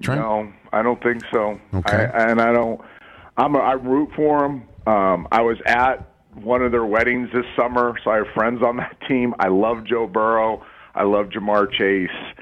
Trent? 0.00 0.22
No, 0.22 0.50
I 0.72 0.82
don't 0.82 1.02
think 1.02 1.22
so. 1.32 1.60
Okay. 1.74 1.96
I, 1.96 2.30
and 2.30 2.40
I 2.40 2.52
don't. 2.52 2.80
I'm. 3.36 3.54
A, 3.54 3.58
I 3.58 3.72
root 3.72 4.10
for 4.14 4.40
them. 4.40 4.68
Um, 4.86 5.28
I 5.30 5.42
was 5.42 5.58
at 5.66 6.08
one 6.34 6.62
of 6.62 6.72
their 6.72 6.84
weddings 6.84 7.28
this 7.32 7.44
summer, 7.56 7.94
so 8.04 8.10
I 8.10 8.16
have 8.18 8.28
friends 8.34 8.62
on 8.62 8.76
that 8.76 8.96
team. 9.08 9.34
I 9.38 9.48
love 9.48 9.84
Joe 9.84 10.06
Burrow. 10.06 10.64
I 10.94 11.04
love 11.04 11.26
Ja'Marr 11.26 11.70
Chase. 11.72 12.34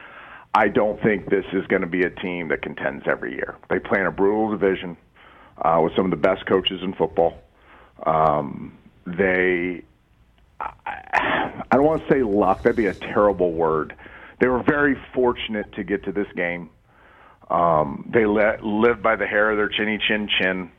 I 0.55 0.69
don't 0.69 1.01
think 1.03 1.29
this 1.29 1.45
is 1.53 1.67
going 1.67 1.83
to 1.83 1.89
be 1.89 2.03
a 2.03 2.11
team 2.11 2.49
that 2.49 2.63
contends 2.63 3.05
every 3.07 3.33
year. 3.35 3.57
They 3.69 3.79
play 3.79 4.01
in 4.01 4.07
a 4.07 4.11
brutal 4.11 4.51
division 4.51 4.97
uh, 5.59 5.81
with 5.83 5.95
some 5.95 6.07
of 6.07 6.11
the 6.11 6.17
best 6.17 6.47
coaches 6.47 6.81
in 6.83 6.95
football. 6.95 7.39
Um, 8.05 8.77
they, 9.07 9.83
I, 10.61 11.63
I 11.71 11.77
don't 11.77 11.85
want 11.85 12.03
to 12.07 12.13
say 12.13 12.23
luck. 12.23 12.63
That'd 12.63 12.77
be 12.77 12.87
a 12.87 12.95
terrible 12.95 13.53
word. 13.53 13.95
They 14.41 14.49
were 14.49 14.63
very 14.63 14.97
fortunate 15.15 15.73
to 15.73 15.85
get 15.85 16.05
to 16.05 16.13
this 16.13 16.29
game. 16.35 16.71
Um, 17.51 18.11
they 18.13 18.27
let, 18.27 18.63
live 18.63 19.03
by 19.03 19.17
the 19.17 19.27
hair 19.27 19.51
of 19.51 19.57
their 19.57 19.69
chinny 19.69 19.99
chin 20.07 20.29
chin. 20.39 20.71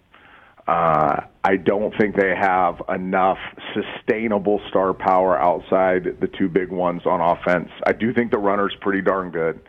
Uh, 0.68 1.22
I 1.44 1.56
don't 1.56 1.98
think 1.98 2.16
they 2.16 2.36
have 2.36 2.80
enough 2.90 3.40
sustainable 3.74 4.62
star 4.70 4.94
power 4.94 5.36
outside 5.40 6.20
the 6.22 6.28
two 6.28 6.48
big 6.48 6.70
ones 6.70 7.02
on 7.08 7.22
offense. 7.22 7.70
I 7.88 7.94
do 7.94 8.14
think 8.14 8.30
the 8.30 8.38
runner's 8.38 8.76
pretty 8.80 9.02
darn 9.02 9.32
good. 9.32 9.62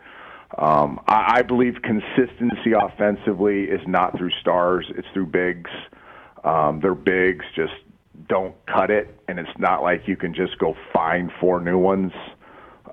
Um, 0.59 0.99
I, 1.07 1.37
I 1.37 1.41
believe 1.41 1.77
consistency 1.81 2.73
offensively 2.79 3.63
is 3.63 3.81
not 3.87 4.15
through 4.15 4.31
stars; 4.41 4.85
it's 4.95 5.07
through 5.13 5.27
bigs. 5.27 5.71
Um, 6.43 6.81
their 6.81 6.93
bigs 6.93 7.45
just 7.55 7.73
don't 8.27 8.53
cut 8.67 8.91
it, 8.91 9.17
and 9.27 9.39
it's 9.39 9.57
not 9.57 9.81
like 9.81 10.07
you 10.07 10.15
can 10.15 10.35
just 10.35 10.59
go 10.59 10.75
find 10.93 11.31
four 11.39 11.61
new 11.61 11.79
ones. 11.79 12.11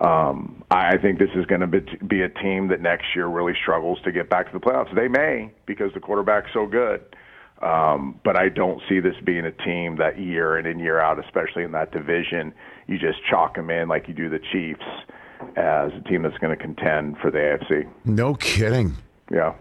Um, 0.01 0.63
I 0.71 0.97
think 0.97 1.19
this 1.19 1.31
is 1.35 1.45
going 1.47 1.61
to 1.61 1.67
be 1.67 2.23
a 2.23 2.29
team 2.29 2.69
that 2.69 2.81
next 2.81 3.07
year 3.17 3.27
really 3.27 3.55
struggles 3.61 3.99
to 4.05 4.13
get 4.13 4.31
back 4.31 4.47
to 4.47 4.53
the 4.53 4.65
playoffs. 4.65 4.95
They 4.95 5.09
may 5.09 5.51
because 5.67 5.93
the 5.93 6.01
quarterback's 6.01 6.51
so 6.53 6.67
good, 6.67 7.03
um, 7.63 8.21
but 8.25 8.37
I 8.37 8.49
don't 8.49 8.81
see 8.89 9.01
this 9.01 9.17
being 9.25 9.45
a 9.45 9.51
team 9.51 9.97
that 9.97 10.19
year 10.19 10.57
in 10.57 10.67
and 10.67 10.81
year 10.81 11.01
out, 11.01 11.23
especially 11.25 11.65
in 11.65 11.73
that 11.73 11.91
division, 11.91 12.55
you 12.87 12.99
just 12.99 13.19
chalk 13.29 13.57
them 13.57 13.71
in 13.71 13.89
like 13.89 14.07
you 14.07 14.15
do 14.15 14.29
the 14.29 14.39
Chiefs 14.53 14.85
as 15.57 15.91
a 15.93 16.09
team 16.09 16.23
that's 16.23 16.39
going 16.39 16.57
to 16.57 16.63
contend 16.63 17.17
for 17.19 17.31
the 17.31 17.39
AFC. 17.39 17.89
No 18.05 18.35
kidding. 18.35 18.97
Yeah. 19.33 19.55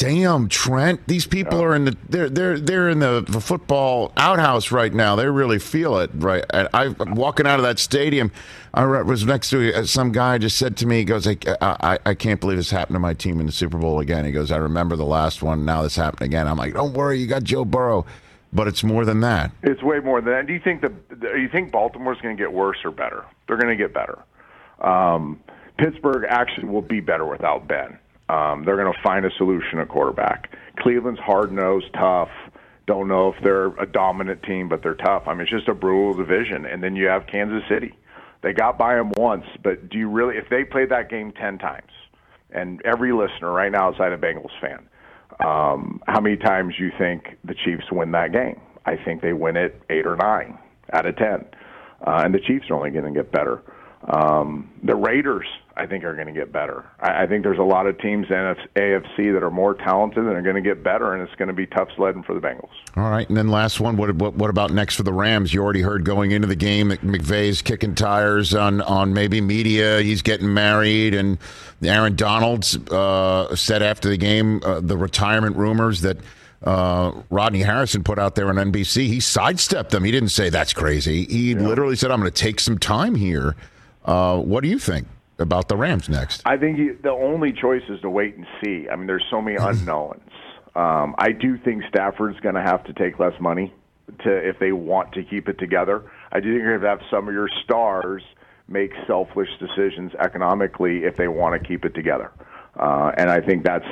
Damn, 0.00 0.48
Trent! 0.48 1.06
These 1.06 1.26
people 1.26 1.62
are 1.62 1.74
in 1.74 1.84
the 1.84 1.94
they're 2.08 2.30
they're 2.30 2.58
they're 2.58 2.88
in 2.88 3.00
the, 3.00 3.22
the 3.28 3.38
football 3.38 4.12
outhouse 4.16 4.72
right 4.72 4.94
now. 4.94 5.14
They 5.14 5.28
really 5.28 5.58
feel 5.58 5.98
it, 5.98 6.10
right? 6.14 6.42
And 6.54 6.68
I 6.72 6.86
am 6.86 7.16
walking 7.16 7.46
out 7.46 7.58
of 7.58 7.64
that 7.64 7.78
stadium. 7.78 8.32
I 8.72 8.86
was 8.86 9.26
next 9.26 9.50
to 9.50 9.74
uh, 9.74 9.84
some 9.84 10.10
guy. 10.10 10.38
Just 10.38 10.56
said 10.56 10.78
to 10.78 10.86
me, 10.86 11.00
he 11.00 11.04
goes, 11.04 11.26
I, 11.26 11.36
I 11.60 11.98
I 12.06 12.14
can't 12.14 12.40
believe 12.40 12.56
this 12.56 12.70
happened 12.70 12.94
to 12.94 12.98
my 12.98 13.12
team 13.12 13.40
in 13.40 13.46
the 13.46 13.52
Super 13.52 13.76
Bowl 13.76 14.00
again." 14.00 14.24
He 14.24 14.32
goes, 14.32 14.50
"I 14.50 14.56
remember 14.56 14.96
the 14.96 15.04
last 15.04 15.42
one. 15.42 15.66
Now 15.66 15.82
this 15.82 15.96
happened 15.96 16.22
again." 16.22 16.48
I'm 16.48 16.56
like, 16.56 16.72
"Don't 16.72 16.94
worry, 16.94 17.18
you 17.18 17.26
got 17.26 17.44
Joe 17.44 17.66
Burrow." 17.66 18.06
But 18.54 18.68
it's 18.68 18.82
more 18.82 19.04
than 19.04 19.20
that. 19.20 19.52
It's 19.62 19.82
way 19.82 20.00
more 20.00 20.22
than 20.22 20.32
that. 20.32 20.46
Do 20.46 20.54
you 20.54 20.60
think 20.60 20.80
the 20.80 20.88
do 20.88 21.38
you 21.38 21.50
think 21.50 21.72
Baltimore's 21.72 22.22
going 22.22 22.34
to 22.38 22.42
get 22.42 22.54
worse 22.54 22.78
or 22.86 22.90
better? 22.90 23.26
They're 23.46 23.58
going 23.58 23.76
to 23.76 23.76
get 23.76 23.92
better. 23.92 24.18
Um, 24.80 25.40
Pittsburgh 25.76 26.24
actually 26.26 26.68
will 26.68 26.80
be 26.80 27.00
better 27.00 27.26
without 27.26 27.68
Ben. 27.68 27.98
Um, 28.30 28.64
they're 28.64 28.76
going 28.76 28.92
to 28.92 29.02
find 29.02 29.24
a 29.24 29.30
solution 29.38 29.80
at 29.80 29.88
quarterback. 29.88 30.56
Cleveland's 30.78 31.20
hard 31.20 31.50
nosed, 31.50 31.92
tough. 31.94 32.30
Don't 32.86 33.08
know 33.08 33.32
if 33.32 33.42
they're 33.42 33.68
a 33.80 33.86
dominant 33.86 34.42
team, 34.44 34.68
but 34.68 34.82
they're 34.82 34.94
tough. 34.94 35.24
I 35.26 35.32
mean, 35.32 35.42
it's 35.42 35.50
just 35.50 35.68
a 35.68 35.74
brutal 35.74 36.14
division. 36.14 36.64
And 36.64 36.82
then 36.82 36.94
you 36.94 37.06
have 37.06 37.26
Kansas 37.26 37.62
City. 37.68 37.92
They 38.42 38.52
got 38.52 38.78
by 38.78 38.94
them 38.94 39.12
once, 39.16 39.44
but 39.62 39.88
do 39.90 39.98
you 39.98 40.08
really? 40.08 40.36
If 40.36 40.48
they 40.48 40.64
played 40.64 40.90
that 40.90 41.10
game 41.10 41.32
ten 41.32 41.58
times, 41.58 41.92
and 42.50 42.80
every 42.84 43.12
listener 43.12 43.52
right 43.52 43.70
now 43.70 43.88
outside 43.88 44.12
a 44.12 44.16
Bengals 44.16 44.58
fan, 44.60 44.88
um, 45.44 46.00
how 46.06 46.20
many 46.20 46.36
times 46.36 46.74
you 46.78 46.90
think 46.98 47.36
the 47.44 47.54
Chiefs 47.54 47.84
win 47.92 48.12
that 48.12 48.32
game? 48.32 48.60
I 48.86 48.96
think 48.96 49.20
they 49.20 49.34
win 49.34 49.56
it 49.56 49.82
eight 49.90 50.06
or 50.06 50.16
nine 50.16 50.58
out 50.92 51.04
of 51.04 51.16
ten, 51.16 51.44
uh, 52.06 52.22
and 52.24 52.32
the 52.32 52.40
Chiefs 52.40 52.70
are 52.70 52.74
only 52.74 52.90
going 52.90 53.12
to 53.12 53.22
get 53.22 53.30
better. 53.30 53.62
Um, 54.08 54.70
the 54.82 54.94
Raiders, 54.94 55.46
I 55.76 55.86
think, 55.86 56.04
are 56.04 56.14
going 56.14 56.26
to 56.26 56.32
get 56.32 56.50
better. 56.50 56.86
I, 57.00 57.24
I 57.24 57.26
think 57.26 57.44
there's 57.44 57.58
a 57.58 57.62
lot 57.62 57.86
of 57.86 57.98
teams 57.98 58.26
in 58.30 58.34
AFC 58.76 59.32
that 59.34 59.42
are 59.42 59.50
more 59.50 59.74
talented 59.74 60.24
and 60.24 60.34
are 60.34 60.42
going 60.42 60.56
to 60.56 60.62
get 60.62 60.82
better, 60.82 61.12
and 61.12 61.22
it's 61.22 61.34
going 61.36 61.48
to 61.48 61.54
be 61.54 61.66
tough 61.66 61.88
sledding 61.96 62.22
for 62.22 62.34
the 62.34 62.40
Bengals. 62.40 62.70
All 62.96 63.10
right, 63.10 63.28
and 63.28 63.36
then 63.36 63.48
last 63.48 63.78
one. 63.78 63.98
What, 63.98 64.14
what, 64.14 64.34
what 64.34 64.48
about 64.48 64.72
next 64.72 64.94
for 64.94 65.02
the 65.02 65.12
Rams? 65.12 65.52
You 65.52 65.62
already 65.62 65.82
heard 65.82 66.04
going 66.04 66.30
into 66.30 66.46
the 66.46 66.56
game 66.56 66.88
that 66.88 67.02
McVay's 67.02 67.60
kicking 67.60 67.94
tires 67.94 68.54
on 68.54 68.80
on 68.82 69.12
maybe 69.12 69.42
media. 69.42 70.00
He's 70.00 70.22
getting 70.22 70.52
married, 70.52 71.14
and 71.14 71.36
Aaron 71.82 72.16
Donald's 72.16 72.78
uh, 72.88 73.54
said 73.54 73.82
after 73.82 74.08
the 74.08 74.16
game 74.16 74.62
uh, 74.64 74.80
the 74.80 74.96
retirement 74.96 75.56
rumors 75.56 76.00
that. 76.02 76.18
Uh, 76.62 77.22
Rodney 77.30 77.60
Harrison 77.60 78.04
put 78.04 78.18
out 78.18 78.34
there 78.34 78.50
on 78.50 78.56
NBC. 78.56 79.06
He 79.06 79.18
sidestepped 79.18 79.92
them. 79.92 80.04
He 80.04 80.10
didn't 80.10 80.28
say 80.28 80.50
that's 80.50 80.74
crazy. 80.74 81.24
He 81.24 81.52
yeah. 81.52 81.58
literally 81.58 81.96
said, 81.96 82.10
"I'm 82.10 82.20
going 82.20 82.30
to 82.30 82.38
take 82.38 82.60
some 82.60 82.76
time 82.76 83.14
here." 83.14 83.56
Uh, 84.04 84.38
what 84.38 84.62
do 84.62 84.68
you 84.68 84.78
think 84.78 85.06
about 85.38 85.68
the 85.68 85.76
Rams 85.76 86.08
next? 86.08 86.42
I 86.44 86.56
think 86.56 86.78
he, 86.78 86.90
the 86.90 87.10
only 87.10 87.52
choice 87.52 87.82
is 87.88 88.00
to 88.02 88.10
wait 88.10 88.36
and 88.36 88.46
see. 88.62 88.88
I 88.88 88.96
mean, 88.96 89.06
there's 89.06 89.24
so 89.30 89.40
many 89.40 89.56
unknowns. 89.60 90.20
Um, 90.74 91.14
I 91.18 91.32
do 91.32 91.58
think 91.58 91.82
Stafford's 91.88 92.38
going 92.40 92.54
to 92.54 92.62
have 92.62 92.84
to 92.84 92.92
take 92.92 93.18
less 93.18 93.38
money 93.40 93.72
to 94.24 94.30
if 94.30 94.58
they 94.58 94.72
want 94.72 95.12
to 95.12 95.22
keep 95.22 95.48
it 95.48 95.58
together. 95.58 96.10
I 96.32 96.40
do 96.40 96.52
think 96.52 96.62
you're 96.62 96.78
going 96.78 96.82
to 96.82 96.88
have 96.88 97.00
some 97.10 97.28
of 97.28 97.34
your 97.34 97.48
stars 97.64 98.22
make 98.68 98.92
selfish 99.06 99.48
decisions 99.58 100.12
economically 100.14 100.98
if 100.98 101.16
they 101.16 101.26
want 101.26 101.60
to 101.60 101.68
keep 101.68 101.84
it 101.84 101.94
together. 101.94 102.30
Uh, 102.78 103.10
and 103.16 103.28
I 103.28 103.40
think 103.40 103.64
that's 103.64 103.84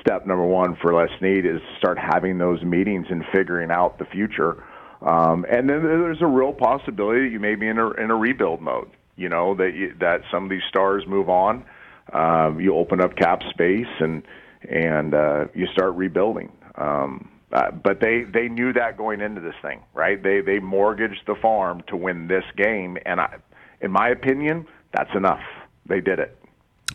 step 0.00 0.26
number 0.26 0.44
one 0.44 0.76
for 0.82 0.92
Les 0.92 1.08
Snead 1.18 1.46
is 1.46 1.60
start 1.78 1.96
having 1.96 2.38
those 2.38 2.60
meetings 2.62 3.06
and 3.08 3.24
figuring 3.32 3.70
out 3.70 3.98
the 3.98 4.04
future. 4.06 4.64
Um, 5.00 5.46
and 5.48 5.68
then 5.68 5.82
there's 5.82 6.22
a 6.22 6.26
real 6.26 6.52
possibility 6.52 7.26
that 7.26 7.30
you 7.30 7.38
may 7.38 7.54
be 7.54 7.68
in 7.68 7.78
a, 7.78 7.90
in 7.92 8.10
a 8.10 8.16
rebuild 8.16 8.60
mode 8.60 8.90
you 9.16 9.28
know 9.28 9.54
that 9.54 9.94
that 10.00 10.22
some 10.30 10.44
of 10.44 10.50
these 10.50 10.64
stars 10.68 11.04
move 11.06 11.28
on. 11.28 11.64
Um, 12.12 12.60
you 12.60 12.76
open 12.76 13.00
up 13.00 13.16
cap 13.16 13.42
space 13.50 13.86
and 14.00 14.22
and 14.68 15.14
uh, 15.14 15.46
you 15.54 15.66
start 15.68 15.94
rebuilding. 15.94 16.52
Um, 16.76 17.28
uh, 17.52 17.70
but 17.70 18.00
they 18.00 18.22
they 18.22 18.48
knew 18.48 18.72
that 18.72 18.96
going 18.96 19.20
into 19.20 19.40
this 19.40 19.54
thing, 19.62 19.80
right? 19.94 20.22
They 20.22 20.40
they 20.40 20.58
mortgaged 20.58 21.22
the 21.26 21.34
farm 21.34 21.82
to 21.88 21.96
win 21.96 22.28
this 22.28 22.44
game, 22.56 22.98
and 23.06 23.20
I, 23.20 23.36
in 23.80 23.90
my 23.90 24.08
opinion, 24.08 24.66
that's 24.92 25.14
enough. 25.14 25.42
They 25.86 26.00
did 26.00 26.18
it. 26.18 26.36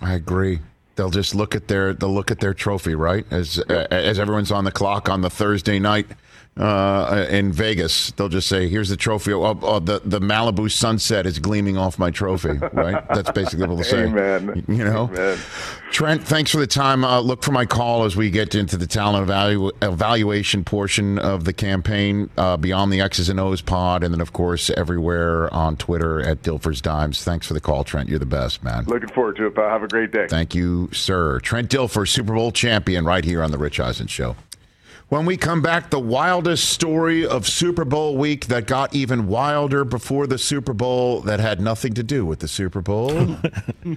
I 0.02 0.14
agree. 0.14 0.60
They'll 0.96 1.10
just 1.10 1.34
look 1.34 1.56
at 1.56 1.68
their 1.68 1.94
they'll 1.94 2.14
look 2.14 2.32
at 2.32 2.40
their 2.40 2.54
trophy, 2.54 2.96
right? 2.96 3.26
As 3.32 3.60
uh, 3.70 3.88
as 3.90 4.20
everyone's 4.20 4.52
on 4.52 4.66
the 4.66 4.72
clock 4.72 5.10
on 5.10 5.22
the 5.22 5.30
Thursday 5.30 5.80
night 5.80 6.08
uh, 6.58 7.28
in 7.30 7.52
Vegas, 7.54 8.12
they'll 8.12 8.28
just 8.28 8.48
say, 8.48 8.68
"Here's 8.68 8.90
the 8.90 8.98
trophy. 8.98 9.32
Oh, 9.32 9.58
oh, 9.62 9.80
the 9.80 10.02
the 10.04 10.20
Malibu 10.20 10.70
sunset 10.70 11.26
is 11.26 11.40
gleaming 11.40 11.78
off 11.78 11.98
my 11.98 12.12
trophy." 12.12 12.60
Right? 12.74 13.08
That's 13.08 13.32
basically 13.32 13.68
what 13.68 13.76
they'll 13.76 13.84
say. 13.86 14.04
Amen. 14.04 14.66
You 14.68 14.84
know, 14.84 15.10
Amen. 15.14 15.38
Trent. 15.92 16.24
Thanks 16.24 16.52
for 16.52 16.58
the 16.60 16.68
time. 16.68 17.06
Uh, 17.06 17.22
look 17.22 17.42
for 17.44 17.52
my 17.54 17.66
call 17.66 18.04
as 18.04 18.18
we 18.18 18.30
get 18.30 18.54
into 18.54 18.76
the 18.76 18.86
talent 18.86 19.28
evalu- 19.28 19.72
evaluation 19.82 20.64
portion 20.66 21.20
of 21.20 21.46
the 21.46 21.54
campaign. 21.54 22.30
Uh, 22.38 22.58
beyond 22.58 22.92
the 22.92 23.00
X's 23.00 23.30
and 23.30 23.40
O's 23.40 23.62
pod, 23.62 24.04
and 24.04 24.14
then 24.14 24.22
of 24.22 24.34
course 24.34 24.70
everywhere 24.72 25.52
on 25.54 25.78
Twitter 25.78 26.22
at 26.22 26.42
Dilfer's 26.44 26.82
Dimes. 26.82 27.24
Thanks 27.24 27.48
for 27.48 27.54
the 27.54 27.62
call, 27.62 27.86
Trent. 27.86 28.10
You're 28.10 28.20
the 28.20 28.26
best, 28.26 28.62
man. 28.62 28.84
Looking 28.86 29.10
forward 29.10 29.38
to 29.38 29.46
it. 29.48 29.56
Pal. 29.56 29.70
Have 29.70 29.84
a 29.84 29.88
great 29.88 30.12
day. 30.12 30.28
Thank 30.28 30.54
you, 30.54 30.90
sir. 30.92 31.40
Trent 31.40 31.70
Dilfer, 31.70 32.06
Super 32.08 32.34
Bowl 32.34 32.52
champion, 32.52 33.06
right 33.06 33.24
here 33.24 33.42
on 33.42 33.52
the 33.52 33.58
Rich 33.58 33.80
Eisen 33.80 34.08
Show. 34.08 34.36
When 35.12 35.26
we 35.26 35.36
come 35.36 35.62
back, 35.62 35.90
the 35.90 36.00
wildest 36.00 36.70
story 36.70 37.28
of 37.28 37.46
Super 37.46 37.84
Bowl 37.84 38.16
week 38.16 38.46
that 38.46 38.66
got 38.66 38.96
even 38.96 39.28
wilder 39.28 39.84
before 39.84 40.26
the 40.26 40.38
Super 40.38 40.72
Bowl 40.72 41.20
that 41.24 41.42
had 41.42 41.60
nothing 41.60 41.94
to 41.96 42.02
do 42.02 42.26
with 42.26 42.40
the 42.40 42.48
Super 42.48 42.82
Bowl. 42.82 43.10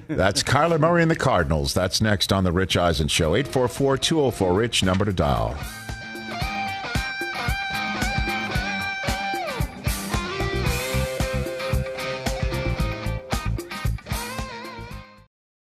That's 0.09 0.43
Kyler 0.43 0.81
Murray 0.81 1.03
and 1.03 1.11
the 1.12 1.15
Cardinals. 1.15 1.73
That's 1.73 2.01
next 2.01 2.33
on 2.33 2.43
The 2.43 2.51
Rich 2.51 2.77
Eisen 2.77 3.07
Show. 3.07 3.37
844 3.37 3.97
204 3.97 4.55
Rich, 4.55 4.83
number 4.83 5.05
to 5.05 5.12
dial. 5.12 5.57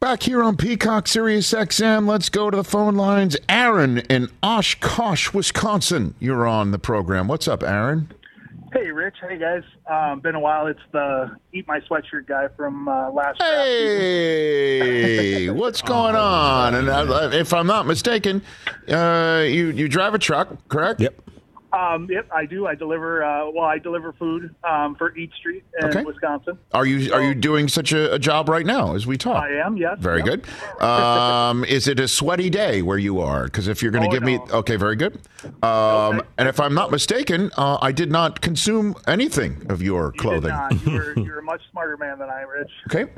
Back 0.00 0.22
here 0.22 0.42
on 0.42 0.56
Peacock 0.56 1.06
Sirius 1.06 1.52
XM, 1.52 2.08
let's 2.08 2.30
go 2.30 2.50
to 2.50 2.56
the 2.56 2.64
phone 2.64 2.94
lines. 2.94 3.36
Aaron 3.50 3.98
in 3.98 4.30
Oshkosh, 4.42 5.34
Wisconsin, 5.34 6.14
you're 6.18 6.46
on 6.46 6.70
the 6.70 6.78
program. 6.78 7.28
What's 7.28 7.46
up, 7.46 7.62
Aaron? 7.62 8.10
Hey, 8.72 8.90
Rich. 8.90 9.16
Hey, 9.20 9.36
guys. 9.36 9.62
Um, 9.90 10.20
been 10.20 10.34
a 10.34 10.40
while. 10.40 10.68
It's 10.68 10.80
the 10.92 11.36
Eat 11.52 11.68
My 11.68 11.80
Sweatshirt 11.80 12.26
guy 12.26 12.48
from 12.56 12.88
uh, 12.88 13.10
last 13.10 13.42
Hey, 13.42 15.50
what's 15.50 15.82
going 15.82 16.16
on? 16.16 16.76
And 16.76 16.88
uh, 16.88 17.28
if 17.34 17.52
I'm 17.52 17.66
not 17.66 17.86
mistaken, 17.86 18.40
uh, 18.88 19.44
you 19.46 19.66
you 19.66 19.86
drive 19.86 20.14
a 20.14 20.18
truck, 20.18 20.66
correct? 20.68 21.00
Yep. 21.00 21.29
Um, 21.72 22.08
yep, 22.10 22.28
I 22.34 22.46
do. 22.46 22.66
I 22.66 22.74
deliver. 22.74 23.22
Uh, 23.22 23.50
well, 23.50 23.64
I 23.64 23.78
deliver 23.78 24.12
food 24.12 24.54
um, 24.64 24.94
for 24.96 25.16
Eat 25.16 25.30
Street 25.38 25.62
in 25.80 25.86
Okay. 25.88 26.04
Wisconsin. 26.04 26.58
Are 26.74 26.84
you 26.86 27.12
are 27.12 27.22
you 27.22 27.34
doing 27.34 27.68
such 27.68 27.92
a, 27.92 28.14
a 28.14 28.18
job 28.18 28.48
right 28.48 28.66
now 28.66 28.94
as 28.94 29.06
we 29.06 29.16
talk? 29.16 29.42
I 29.42 29.52
am. 29.64 29.76
Yes. 29.76 29.96
Very 30.00 30.22
Yep. 30.22 30.26
good. 30.72 30.82
Um, 30.82 31.64
is 31.68 31.86
it 31.88 32.00
a 32.00 32.08
sweaty 32.08 32.50
day 32.50 32.82
where 32.82 32.98
you 32.98 33.20
are? 33.20 33.44
Because 33.44 33.68
if 33.68 33.82
you're 33.82 33.92
going 33.92 34.02
to 34.02 34.08
Oh, 34.08 34.12
give 34.12 34.22
me, 34.22 34.38
okay, 34.50 34.76
very 34.76 34.96
good. 34.96 35.20
Um, 35.62 36.22
And 36.38 36.48
if 36.48 36.58
I'm 36.58 36.74
not 36.74 36.90
mistaken, 36.90 37.50
uh, 37.56 37.78
I 37.80 37.92
did 37.92 38.10
not 38.10 38.40
consume 38.40 38.94
anything 39.06 39.64
of 39.70 39.80
your 39.82 40.12
You 40.14 40.20
clothing. 40.20 40.50
not. 40.50 40.84
You're, 40.86 41.18
you're 41.24 41.38
a 41.38 41.42
much 41.42 41.60
smarter 41.70 41.96
man 41.96 42.18
than 42.18 42.28
I, 42.30 42.40
Rich. 42.42 42.70
Okay. 42.88 43.12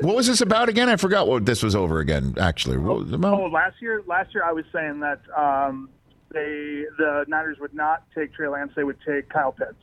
What 0.00 0.16
was 0.16 0.26
this 0.26 0.40
about 0.40 0.68
again? 0.68 0.88
I 0.88 0.96
forgot 0.96 1.28
what 1.28 1.44
this 1.44 1.62
was 1.62 1.74
over 1.76 1.98
again. 2.00 2.34
Actually, 2.38 2.78
what 2.78 2.98
was 3.00 3.08
it 3.08 3.14
about? 3.14 3.38
Oh, 3.40 3.46
last 3.46 3.76
year, 3.82 4.02
last 4.06 4.32
year 4.34 4.44
I 4.44 4.52
was 4.52 4.64
saying 4.72 5.00
that 5.00 5.20
um, 5.36 5.90
they 6.30 6.84
the 6.98 7.24
Niners 7.28 7.58
would 7.60 7.74
not 7.74 8.04
take 8.14 8.34
Trey 8.34 8.48
Lance; 8.48 8.72
they 8.76 8.84
would 8.84 8.98
take 9.06 9.28
Kyle 9.28 9.52
Pitts. 9.52 9.74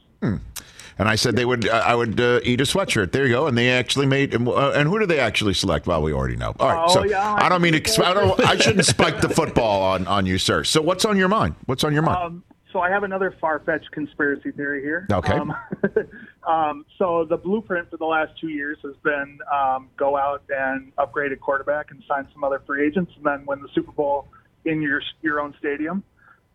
And 0.97 1.09
I 1.09 1.15
said 1.15 1.35
they 1.35 1.45
would. 1.45 1.67
Uh, 1.67 1.83
I 1.85 1.93
would 1.93 2.19
uh, 2.19 2.39
eat 2.43 2.61
a 2.61 2.63
sweatshirt. 2.63 3.11
There 3.11 3.25
you 3.25 3.33
go. 3.33 3.47
And 3.47 3.57
they 3.57 3.69
actually 3.69 4.05
made. 4.05 4.33
Uh, 4.33 4.71
and 4.71 4.87
who 4.87 4.99
do 4.99 5.05
they 5.05 5.19
actually 5.19 5.53
select? 5.53 5.87
Well, 5.87 6.01
we 6.01 6.13
already 6.13 6.37
know. 6.37 6.55
All 6.59 6.69
right. 6.69 6.85
Oh, 6.87 6.93
so 6.93 7.03
yeah, 7.03 7.33
I 7.33 7.45
I 7.45 7.49
don't 7.49 7.61
mean 7.61 7.73
to. 7.73 8.05
I, 8.05 8.13
don't, 8.13 8.39
I 8.39 8.57
shouldn't 8.57 8.85
spike 8.85 9.19
the 9.19 9.29
football 9.29 9.81
on 9.81 10.07
on 10.07 10.25
you, 10.25 10.37
sir. 10.37 10.63
So 10.63 10.81
what's 10.81 11.03
on 11.03 11.17
your 11.17 11.27
mind? 11.27 11.55
What's 11.65 11.83
on 11.83 11.93
your 11.93 12.01
mind? 12.01 12.17
Um, 12.17 12.43
so 12.71 12.79
I 12.79 12.89
have 12.89 13.03
another 13.03 13.35
far-fetched 13.39 13.91
conspiracy 13.91 14.51
theory 14.51 14.81
here. 14.81 15.07
Okay. 15.09 15.33
Um, 15.33 15.55
um, 16.47 16.85
so 16.97 17.25
the 17.29 17.37
blueprint 17.37 17.89
for 17.89 17.95
the 17.97 18.05
last 18.05 18.33
two 18.39 18.49
years 18.49 18.77
has 18.83 18.95
been 19.01 19.39
um, 19.53 19.89
go 19.97 20.17
out 20.17 20.43
and 20.49 20.91
upgrade 20.97 21.31
a 21.31 21.37
quarterback 21.37 21.91
and 21.91 22.03
sign 22.07 22.27
some 22.33 22.43
other 22.43 22.61
free 22.65 22.85
agents, 22.87 23.11
and 23.17 23.25
then 23.25 23.45
win 23.45 23.61
the 23.61 23.69
Super 23.75 23.91
Bowl 23.91 24.27
in 24.63 24.81
your 24.81 25.01
your 25.21 25.41
own 25.41 25.53
stadium. 25.59 26.03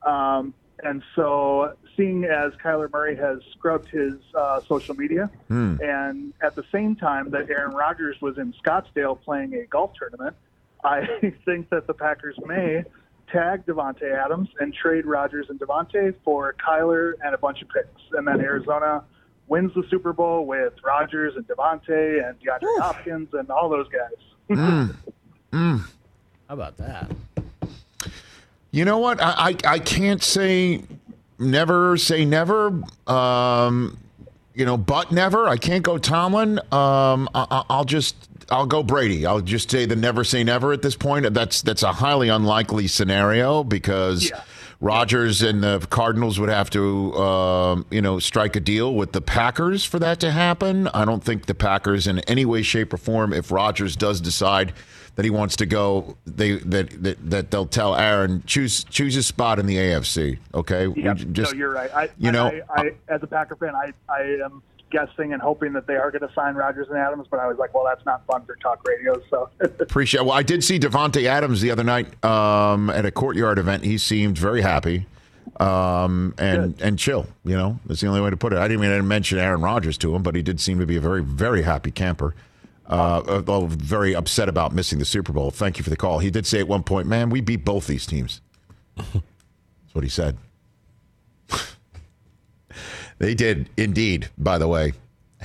Um, 0.04 0.54
and 0.82 1.02
so, 1.14 1.74
seeing 1.96 2.24
as 2.24 2.52
Kyler 2.54 2.90
Murray 2.90 3.14
has 3.16 3.40
scrubbed 3.52 3.88
his 3.90 4.14
uh, 4.34 4.60
social 4.62 4.94
media, 4.94 5.30
Hmm. 5.48 5.76
and 5.82 6.32
at 6.40 6.54
the 6.54 6.64
same 6.72 6.96
time 6.96 7.30
that 7.32 7.50
Aaron 7.50 7.74
Rodgers 7.74 8.16
was 8.22 8.38
in 8.38 8.54
Scottsdale 8.64 9.20
playing 9.20 9.54
a 9.54 9.66
golf 9.66 9.92
tournament, 9.98 10.34
I 10.82 11.06
think 11.44 11.68
that 11.68 11.86
the 11.86 11.92
Packers 11.92 12.36
may 12.46 12.84
tag 13.30 13.66
Davante 13.66 14.10
Adams 14.12 14.48
and 14.58 14.72
trade 14.72 15.04
Rodgers 15.04 15.46
and 15.50 15.60
Davante 15.60 16.14
for 16.24 16.54
Kyler 16.54 17.12
and 17.22 17.34
a 17.34 17.38
bunch 17.38 17.60
of 17.60 17.68
picks, 17.68 18.00
and 18.12 18.26
then 18.26 18.40
Arizona 18.40 19.04
wins 19.48 19.72
the 19.74 19.82
Super 19.90 20.12
Bowl 20.14 20.46
with 20.46 20.72
Rodgers 20.82 21.34
and 21.36 21.46
Davante 21.46 22.26
and 22.26 22.40
DeAndre 22.40 22.80
Hopkins 22.80 23.28
and 23.34 23.50
all 23.50 23.68
those 23.68 23.86
guys. 23.88 24.56
Mm. 24.58 24.96
Mm. 25.52 25.80
How 26.48 26.54
about 26.54 26.76
that? 26.76 27.10
You 28.70 28.84
know 28.84 28.98
what? 28.98 29.20
I, 29.20 29.50
I, 29.50 29.56
I 29.74 29.78
can't 29.78 30.22
say 30.22 30.82
never 31.38 31.96
say 31.96 32.24
never. 32.24 32.82
Um, 33.06 33.98
you 34.54 34.64
know, 34.66 34.76
but 34.76 35.10
never. 35.12 35.48
I 35.48 35.56
can't 35.56 35.82
go 35.82 35.98
Tomlin. 35.98 36.58
Um, 36.72 37.28
I, 37.34 37.46
I- 37.50 37.64
I'll 37.70 37.84
just 37.84 38.14
I'll 38.50 38.66
go 38.66 38.82
Brady. 38.82 39.26
I'll 39.26 39.40
just 39.40 39.70
say 39.70 39.86
the 39.86 39.96
never 39.96 40.22
say 40.24 40.44
never 40.44 40.72
at 40.72 40.82
this 40.82 40.96
point. 40.96 41.32
That's 41.34 41.62
that's 41.62 41.82
a 41.82 41.92
highly 41.92 42.28
unlikely 42.28 42.86
scenario 42.88 43.64
because. 43.64 44.30
Rodgers 44.82 45.42
and 45.42 45.62
the 45.62 45.78
Cardinals 45.90 46.40
would 46.40 46.48
have 46.48 46.70
to, 46.70 47.14
um, 47.16 47.84
you 47.90 48.00
know, 48.00 48.18
strike 48.18 48.56
a 48.56 48.60
deal 48.60 48.94
with 48.94 49.12
the 49.12 49.20
Packers 49.20 49.84
for 49.84 49.98
that 49.98 50.20
to 50.20 50.30
happen. 50.30 50.88
I 50.94 51.04
don't 51.04 51.22
think 51.22 51.44
the 51.44 51.54
Packers, 51.54 52.06
in 52.06 52.20
any 52.20 52.46
way, 52.46 52.62
shape, 52.62 52.94
or 52.94 52.96
form, 52.96 53.34
if 53.34 53.50
Rodgers 53.52 53.94
does 53.94 54.22
decide 54.22 54.72
that 55.16 55.24
he 55.24 55.30
wants 55.30 55.56
to 55.56 55.66
go, 55.66 56.16
they 56.26 56.52
that 56.58 57.02
that, 57.02 57.30
that 57.30 57.50
they'll 57.50 57.66
tell 57.66 57.94
Aaron 57.96 58.42
choose 58.46 58.84
choose 58.84 59.16
a 59.16 59.22
spot 59.22 59.58
in 59.58 59.66
the 59.66 59.76
AFC. 59.76 60.38
Okay, 60.54 60.88
Yep. 60.96 61.16
just 61.32 61.52
no, 61.52 61.58
you're 61.58 61.72
right. 61.72 61.90
I, 61.94 62.04
you 62.18 62.28
I- 62.28 62.32
know, 62.32 62.46
I, 62.74 62.80
I, 62.80 62.90
as 63.08 63.22
a 63.22 63.26
Packer 63.26 63.56
fan, 63.56 63.74
I, 63.74 63.92
I 64.08 64.22
am 64.44 64.62
guessing 64.90 65.32
and 65.32 65.40
hoping 65.40 65.72
that 65.74 65.86
they 65.86 65.94
are 65.94 66.10
going 66.10 66.26
to 66.26 66.34
sign 66.34 66.54
Rodgers 66.56 66.88
and 66.88 66.98
Adams, 66.98 67.28
but 67.30 67.38
I 67.38 67.46
was 67.46 67.58
like, 67.58 67.72
well, 67.72 67.84
that's 67.84 68.04
not 68.04 68.26
fun 68.26 68.44
for 68.44 68.56
talk 68.56 68.84
radio. 68.88 69.20
So 69.30 69.48
Appreciate. 69.60 70.22
Well, 70.22 70.32
I 70.32 70.42
did 70.42 70.64
see 70.64 70.80
Davante 70.80 71.26
Adams 71.26 71.60
the 71.60 71.70
other 71.70 71.84
night 71.84 72.24
um, 72.24 72.90
at 72.90 73.06
a 73.06 73.12
courtyard 73.12 73.58
event. 73.60 73.84
He 73.84 73.98
seemed 73.98 74.36
very 74.36 74.62
happy 74.62 75.06
um, 75.58 76.34
and 76.38 76.80
and 76.80 76.98
chill. 76.98 77.26
You 77.44 77.56
know, 77.56 77.78
that's 77.86 78.00
the 78.00 78.06
only 78.08 78.20
way 78.20 78.30
to 78.30 78.36
put 78.36 78.52
it. 78.52 78.58
I 78.58 78.66
didn't 78.68 78.84
even 78.84 79.06
mention 79.06 79.38
Aaron 79.38 79.60
Rodgers 79.60 79.96
to 79.98 80.14
him, 80.14 80.22
but 80.22 80.34
he 80.34 80.42
did 80.42 80.60
seem 80.60 80.78
to 80.80 80.86
be 80.86 80.96
a 80.96 81.00
very 81.00 81.22
very 81.22 81.62
happy 81.62 81.90
camper. 81.90 82.34
Uh, 82.90 83.22
although 83.28 83.66
very 83.66 84.14
upset 84.14 84.48
about 84.48 84.74
missing 84.74 84.98
the 84.98 85.04
Super 85.04 85.32
Bowl. 85.32 85.52
Thank 85.52 85.78
you 85.78 85.84
for 85.84 85.90
the 85.90 85.96
call. 85.96 86.18
He 86.18 86.30
did 86.30 86.44
say 86.44 86.58
at 86.58 86.68
one 86.68 86.82
point, 86.82 87.06
"Man, 87.06 87.30
we 87.30 87.40
beat 87.40 87.64
both 87.64 87.86
these 87.86 88.04
teams." 88.04 88.40
That's 88.96 89.94
what 89.94 90.04
he 90.04 90.10
said. 90.10 90.36
They 93.18 93.34
did 93.34 93.68
indeed, 93.76 94.30
by 94.38 94.56
the 94.56 94.66
way. 94.66 94.94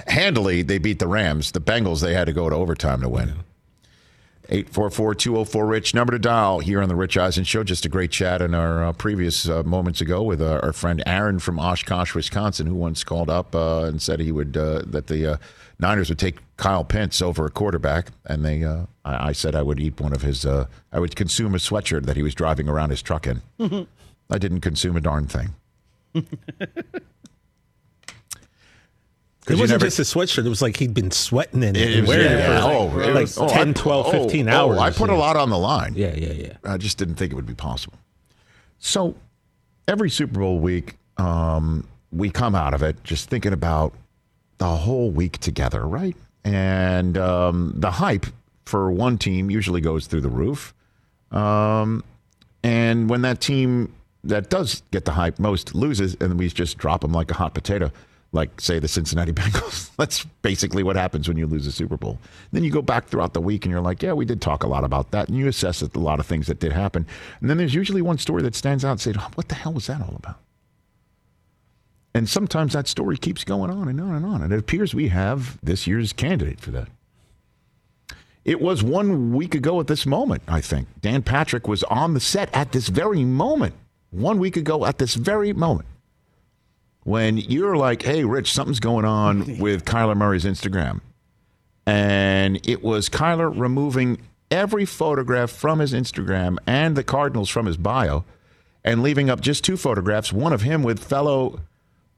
Handily, 0.07 0.61
they 0.61 0.77
beat 0.77 0.97
the 0.97 1.07
Rams. 1.07 1.51
The 1.51 1.59
Bengals, 1.59 2.01
they 2.01 2.13
had 2.13 2.25
to 2.27 2.31
go 2.31 2.49
to 2.49 2.55
overtime 2.55 3.01
to 3.01 3.09
win. 3.09 3.33
844-204-RICH, 4.49 5.93
number 5.93 6.11
to 6.11 6.19
dial 6.19 6.59
here 6.59 6.81
on 6.81 6.87
the 6.87 6.95
Rich 6.95 7.17
Eisen 7.17 7.43
Show. 7.43 7.63
Just 7.63 7.85
a 7.85 7.89
great 7.89 8.11
chat 8.11 8.41
in 8.41 8.55
our 8.55 8.85
uh, 8.85 8.93
previous 8.93 9.49
uh, 9.49 9.63
moments 9.63 9.99
ago 9.99 10.23
with 10.23 10.41
uh, 10.41 10.59
our 10.63 10.71
friend 10.71 11.03
Aaron 11.05 11.39
from 11.39 11.59
Oshkosh, 11.59 12.15
Wisconsin, 12.15 12.67
who 12.67 12.75
once 12.75 13.03
called 13.03 13.29
up 13.29 13.53
uh, 13.55 13.83
and 13.83 14.01
said 14.01 14.21
he 14.21 14.31
would 14.31 14.55
uh, 14.55 14.83
that 14.85 15.07
the 15.07 15.33
uh, 15.33 15.37
Niners 15.79 16.09
would 16.09 16.19
take 16.19 16.37
Kyle 16.57 16.83
Pence 16.83 17.21
over 17.21 17.45
a 17.45 17.49
quarterback, 17.49 18.09
and 18.25 18.45
they. 18.45 18.63
Uh, 18.63 18.85
I, 19.03 19.29
I 19.29 19.31
said 19.33 19.55
I 19.55 19.61
would 19.61 19.79
eat 19.79 19.99
one 19.99 20.13
of 20.13 20.21
his. 20.21 20.45
Uh, 20.45 20.67
I 20.91 20.99
would 20.99 21.15
consume 21.15 21.53
a 21.53 21.57
sweatshirt 21.57 22.05
that 22.05 22.15
he 22.15 22.23
was 22.23 22.33
driving 22.33 22.69
around 22.69 22.91
his 22.91 23.01
truck 23.01 23.27
in. 23.27 23.41
I 24.29 24.37
didn't 24.37 24.61
consume 24.61 24.95
a 24.95 25.01
darn 25.01 25.27
thing. 25.27 25.49
It 29.47 29.59
wasn't 29.59 29.81
never- 29.81 29.85
just 29.85 29.99
a 29.99 30.17
sweatshirt. 30.17 30.45
It 30.45 30.49
was 30.49 30.61
like 30.61 30.77
he'd 30.77 30.93
been 30.93 31.11
sweating 31.11 31.61
in 31.61 31.75
it, 31.75 31.97
It 31.97 32.01
was- 32.01 32.09
wearing 32.09 32.25
yeah, 32.25 32.57
it 32.57 32.61
for 32.61 32.67
oh, 32.67 32.85
like, 32.85 33.07
it 33.07 33.13
like 33.13 33.29
oh, 33.37 33.47
10, 33.47 33.73
12, 33.75 34.05
oh, 34.07 34.11
15 34.11 34.49
oh, 34.49 34.51
hours. 34.51 34.79
I 34.79 34.89
put 34.89 35.09
a 35.09 35.15
lot 35.15 35.37
on 35.37 35.49
the 35.49 35.57
line. 35.57 35.93
Yeah, 35.95 36.15
yeah, 36.15 36.31
yeah. 36.31 36.53
I 36.63 36.77
just 36.77 36.97
didn't 36.97 37.15
think 37.15 37.31
it 37.31 37.35
would 37.35 37.45
be 37.45 37.53
possible. 37.53 37.99
So 38.79 39.15
every 39.87 40.09
Super 40.09 40.39
Bowl 40.39 40.59
week, 40.59 40.97
um, 41.17 41.87
we 42.11 42.29
come 42.29 42.55
out 42.55 42.73
of 42.73 42.81
it 42.81 43.03
just 43.03 43.29
thinking 43.29 43.53
about 43.53 43.93
the 44.57 44.67
whole 44.67 45.11
week 45.11 45.37
together, 45.37 45.85
right? 45.85 46.15
And 46.45 47.17
um, 47.17 47.73
the 47.75 47.91
hype 47.91 48.27
for 48.65 48.89
one 48.91 49.17
team 49.17 49.51
usually 49.51 49.81
goes 49.81 50.07
through 50.07 50.21
the 50.21 50.29
roof. 50.29 50.73
Um, 51.31 52.03
and 52.63 53.09
when 53.09 53.23
that 53.23 53.41
team 53.41 53.93
that 54.25 54.49
does 54.49 54.81
get 54.91 55.05
the 55.05 55.11
hype 55.11 55.39
most 55.39 55.75
loses, 55.75 56.15
and 56.19 56.37
we 56.37 56.49
just 56.49 56.77
drop 56.77 57.01
them 57.01 57.11
like 57.11 57.31
a 57.31 57.35
hot 57.35 57.53
potato, 57.53 57.91
like 58.31 58.59
say 58.59 58.79
the 58.79 58.87
Cincinnati 58.87 59.31
Bengals. 59.33 59.91
That's 59.97 60.25
basically 60.41 60.83
what 60.83 60.95
happens 60.95 61.27
when 61.27 61.37
you 61.37 61.47
lose 61.47 61.65
a 61.67 61.71
Super 61.71 61.97
Bowl. 61.97 62.19
Then 62.51 62.63
you 62.63 62.71
go 62.71 62.81
back 62.81 63.05
throughout 63.05 63.33
the 63.33 63.41
week 63.41 63.65
and 63.65 63.71
you're 63.71 63.81
like, 63.81 64.01
yeah, 64.01 64.13
we 64.13 64.25
did 64.25 64.41
talk 64.41 64.63
a 64.63 64.67
lot 64.67 64.83
about 64.83 65.11
that, 65.11 65.29
and 65.29 65.37
you 65.37 65.47
assess 65.47 65.81
a 65.81 65.99
lot 65.99 66.19
of 66.19 66.25
things 66.25 66.47
that 66.47 66.59
did 66.59 66.71
happen. 66.71 67.05
And 67.39 67.49
then 67.49 67.57
there's 67.57 67.73
usually 67.73 68.01
one 68.01 68.17
story 68.17 68.41
that 68.43 68.55
stands 68.55 68.83
out 68.83 68.91
and 68.91 69.01
say, 69.01 69.13
what 69.35 69.47
the 69.47 69.55
hell 69.55 69.73
was 69.73 69.87
that 69.87 70.01
all 70.01 70.15
about? 70.15 70.39
And 72.15 72.29
sometimes 72.29 72.71
that 72.71 72.87
story 72.87 73.17
keeps 73.17 73.43
going 73.43 73.69
on 73.69 73.89
and 73.89 73.99
on 73.99 74.15
and 74.15 74.25
on. 74.25 74.41
And 74.41 74.53
it 74.53 74.57
appears 74.57 74.95
we 74.95 75.09
have 75.09 75.59
this 75.61 75.85
year's 75.85 76.13
candidate 76.13 76.61
for 76.61 76.71
that. 76.71 76.87
It 78.45 78.61
was 78.61 78.81
one 78.81 79.33
week 79.33 79.53
ago 79.53 79.81
at 79.81 79.87
this 79.87 80.05
moment, 80.05 80.41
I 80.47 80.61
think. 80.61 80.87
Dan 81.01 81.23
Patrick 81.23 81.67
was 81.67 81.83
on 81.83 82.13
the 82.13 82.21
set 82.21 82.49
at 82.55 82.71
this 82.71 82.87
very 82.87 83.25
moment. 83.25 83.75
One 84.11 84.39
week 84.39 84.55
ago 84.55 84.85
at 84.85 84.97
this 84.97 85.15
very 85.15 85.51
moment. 85.51 85.89
When 87.03 87.35
you're 87.35 87.75
like, 87.75 88.03
hey, 88.03 88.23
Rich, 88.23 88.53
something's 88.53 88.79
going 88.79 89.03
on 89.03 89.57
with 89.59 89.83
Kyler 89.83 90.15
Murray's 90.15 90.45
Instagram. 90.45 91.01
And 91.85 92.65
it 92.65 92.81
was 92.81 93.09
Kyler 93.09 93.51
removing 93.53 94.21
every 94.49 94.85
photograph 94.85 95.51
from 95.51 95.79
his 95.79 95.91
Instagram 95.91 96.59
and 96.65 96.95
the 96.95 97.03
Cardinals 97.03 97.49
from 97.49 97.65
his 97.65 97.75
bio 97.75 98.23
and 98.85 99.03
leaving 99.03 99.29
up 99.29 99.41
just 99.41 99.65
two 99.65 99.75
photographs 99.75 100.31
one 100.31 100.53
of 100.53 100.61
him 100.61 100.81
with 100.81 101.03
fellow 101.03 101.59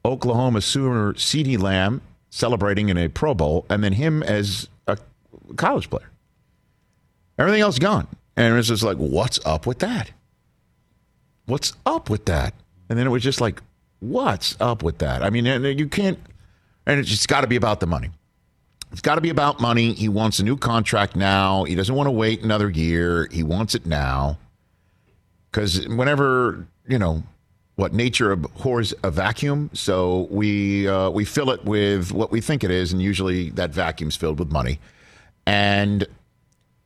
Oklahoma 0.04 0.60
Sooner 0.60 1.12
CeeDee 1.14 1.60
Lamb 1.60 2.00
celebrating 2.30 2.88
in 2.88 2.96
a 2.98 3.08
Pro 3.08 3.34
Bowl, 3.34 3.66
and 3.70 3.82
then 3.82 3.92
him 3.94 4.22
as 4.22 4.68
a 4.86 4.98
college 5.56 5.90
player. 5.90 6.10
Everything 7.38 7.62
else 7.62 7.78
gone. 7.78 8.06
And 8.36 8.52
it 8.52 8.56
was 8.56 8.68
just 8.68 8.82
like, 8.82 8.96
what's 8.96 9.44
up 9.44 9.66
with 9.66 9.78
that? 9.80 10.10
What's 11.46 11.72
up 11.86 12.10
with 12.10 12.26
that? 12.26 12.54
And 12.88 12.98
then 12.98 13.06
it 13.06 13.10
was 13.10 13.22
just 13.22 13.40
like, 13.40 13.62
what's 14.00 14.56
up 14.60 14.82
with 14.82 14.98
that? 14.98 15.22
I 15.22 15.30
mean, 15.30 15.44
you 15.44 15.88
can't, 15.88 16.18
and 16.86 17.00
it's 17.00 17.08
just 17.08 17.28
got 17.28 17.40
to 17.40 17.46
be 17.46 17.56
about 17.56 17.80
the 17.80 17.86
money. 17.86 18.10
It's 18.92 19.00
got 19.00 19.16
to 19.16 19.20
be 19.20 19.30
about 19.30 19.60
money. 19.60 19.92
He 19.92 20.08
wants 20.08 20.38
a 20.38 20.44
new 20.44 20.56
contract 20.56 21.16
now. 21.16 21.64
He 21.64 21.74
doesn't 21.74 21.94
want 21.94 22.06
to 22.06 22.12
wait 22.12 22.42
another 22.42 22.70
year. 22.70 23.28
He 23.30 23.42
wants 23.42 23.74
it 23.74 23.84
now. 23.84 24.38
Because 25.50 25.86
whenever, 25.88 26.66
you 26.86 26.98
know, 26.98 27.22
what 27.78 27.92
nature 27.92 28.32
abhors 28.32 28.92
a 29.04 29.10
vacuum, 29.10 29.70
so 29.72 30.26
we 30.32 30.88
uh, 30.88 31.10
we 31.10 31.24
fill 31.24 31.48
it 31.50 31.64
with 31.64 32.10
what 32.10 32.32
we 32.32 32.40
think 32.40 32.64
it 32.64 32.72
is, 32.72 32.92
and 32.92 33.00
usually 33.00 33.50
that 33.50 33.70
vacuum's 33.70 34.16
filled 34.16 34.40
with 34.40 34.50
money. 34.50 34.80
And 35.46 36.04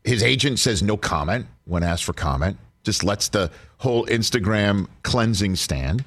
his 0.05 0.22
agent 0.22 0.59
says 0.59 0.82
no 0.82 0.99
comment 0.99 1.47
when 1.64 1.82
asked 1.82 2.05
for 2.05 2.12
comment, 2.12 2.59
just 2.82 3.03
lets 3.03 3.28
the 3.28 3.51
whole 3.78 4.05
Instagram 4.05 4.86
cleansing 5.03 5.57
stand. 5.57 6.05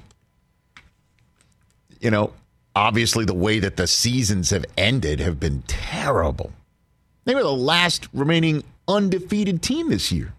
you 2.00 2.10
know, 2.10 2.32
obviously 2.74 3.24
the 3.24 3.34
way 3.34 3.58
that 3.58 3.76
the 3.76 3.86
seasons 3.86 4.50
have 4.50 4.64
ended 4.76 5.18
have 5.18 5.40
been 5.40 5.62
terrible. 5.62 6.52
They 7.24 7.34
were 7.34 7.42
the 7.42 7.50
last 7.50 8.06
remaining 8.12 8.62
undefeated 8.86 9.62
team 9.62 9.90
this 9.90 10.12
year. 10.12 10.32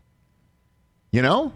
You 1.11 1.21
know? 1.21 1.51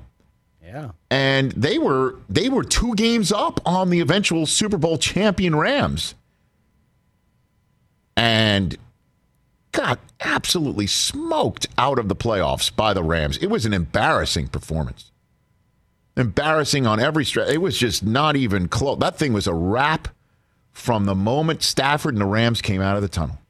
Yeah. 0.71 0.91
And 1.09 1.51
they 1.51 1.77
were 1.77 2.15
they 2.29 2.47
were 2.47 2.63
two 2.63 2.95
games 2.95 3.31
up 3.31 3.59
on 3.65 3.89
the 3.89 3.99
eventual 3.99 4.45
Super 4.45 4.77
Bowl 4.77 4.97
champion 4.97 5.53
Rams. 5.55 6.15
And 8.15 8.77
got 9.73 9.99
absolutely 10.21 10.87
smoked 10.87 11.67
out 11.77 11.99
of 11.99 12.07
the 12.07 12.15
playoffs 12.15 12.73
by 12.73 12.93
the 12.93 13.03
Rams. 13.03 13.37
It 13.37 13.47
was 13.47 13.65
an 13.65 13.73
embarrassing 13.73 14.47
performance. 14.47 15.11
Embarrassing 16.15 16.87
on 16.87 16.99
every 16.99 17.25
stretch. 17.25 17.49
It 17.49 17.59
was 17.59 17.77
just 17.77 18.05
not 18.05 18.37
even 18.37 18.69
close. 18.69 18.99
That 18.99 19.17
thing 19.17 19.33
was 19.33 19.47
a 19.47 19.53
wrap 19.53 20.07
from 20.71 21.05
the 21.05 21.15
moment 21.15 21.63
Stafford 21.63 22.13
and 22.13 22.21
the 22.21 22.25
Rams 22.25 22.61
came 22.61 22.81
out 22.81 22.95
of 22.95 23.01
the 23.01 23.09
tunnel. 23.09 23.40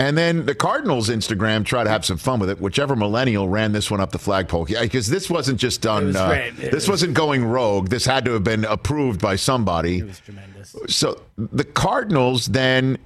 And 0.00 0.16
then 0.16 0.46
the 0.46 0.54
Cardinals 0.54 1.10
Instagram 1.10 1.62
try 1.62 1.84
to 1.84 1.90
have 1.90 2.06
some 2.06 2.16
fun 2.16 2.40
with 2.40 2.48
it. 2.48 2.58
Whichever 2.58 2.96
millennial 2.96 3.50
ran 3.50 3.72
this 3.72 3.90
one 3.90 4.00
up 4.00 4.12
the 4.12 4.18
flagpole, 4.18 4.64
because 4.64 5.08
this 5.08 5.28
wasn't 5.28 5.60
just 5.60 5.82
done. 5.82 6.06
was 6.06 6.16
Uh, 6.16 6.50
this 6.56 6.72
was- 6.72 6.88
wasn't 6.88 7.12
going 7.12 7.44
rogue. 7.44 7.90
This 7.90 8.06
had 8.06 8.24
to 8.24 8.32
have 8.32 8.42
been 8.42 8.64
approved 8.64 9.20
by 9.20 9.36
somebody. 9.36 9.98
It 9.98 10.06
was 10.06 10.18
tremendous. 10.20 10.74
So 10.88 11.20
the 11.36 11.64
Cardinals 11.64 12.46
then 12.46 12.96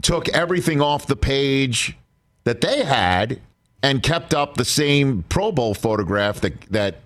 took 0.00 0.28
everything 0.30 0.80
off 0.80 1.06
the 1.06 1.14
page 1.16 1.96
that 2.44 2.62
they 2.62 2.82
had 2.84 3.38
and 3.82 4.02
kept 4.02 4.32
up 4.32 4.56
the 4.56 4.64
same 4.64 5.24
Pro 5.28 5.52
Bowl 5.52 5.74
photograph 5.74 6.40
that 6.40 6.58
that 6.70 7.00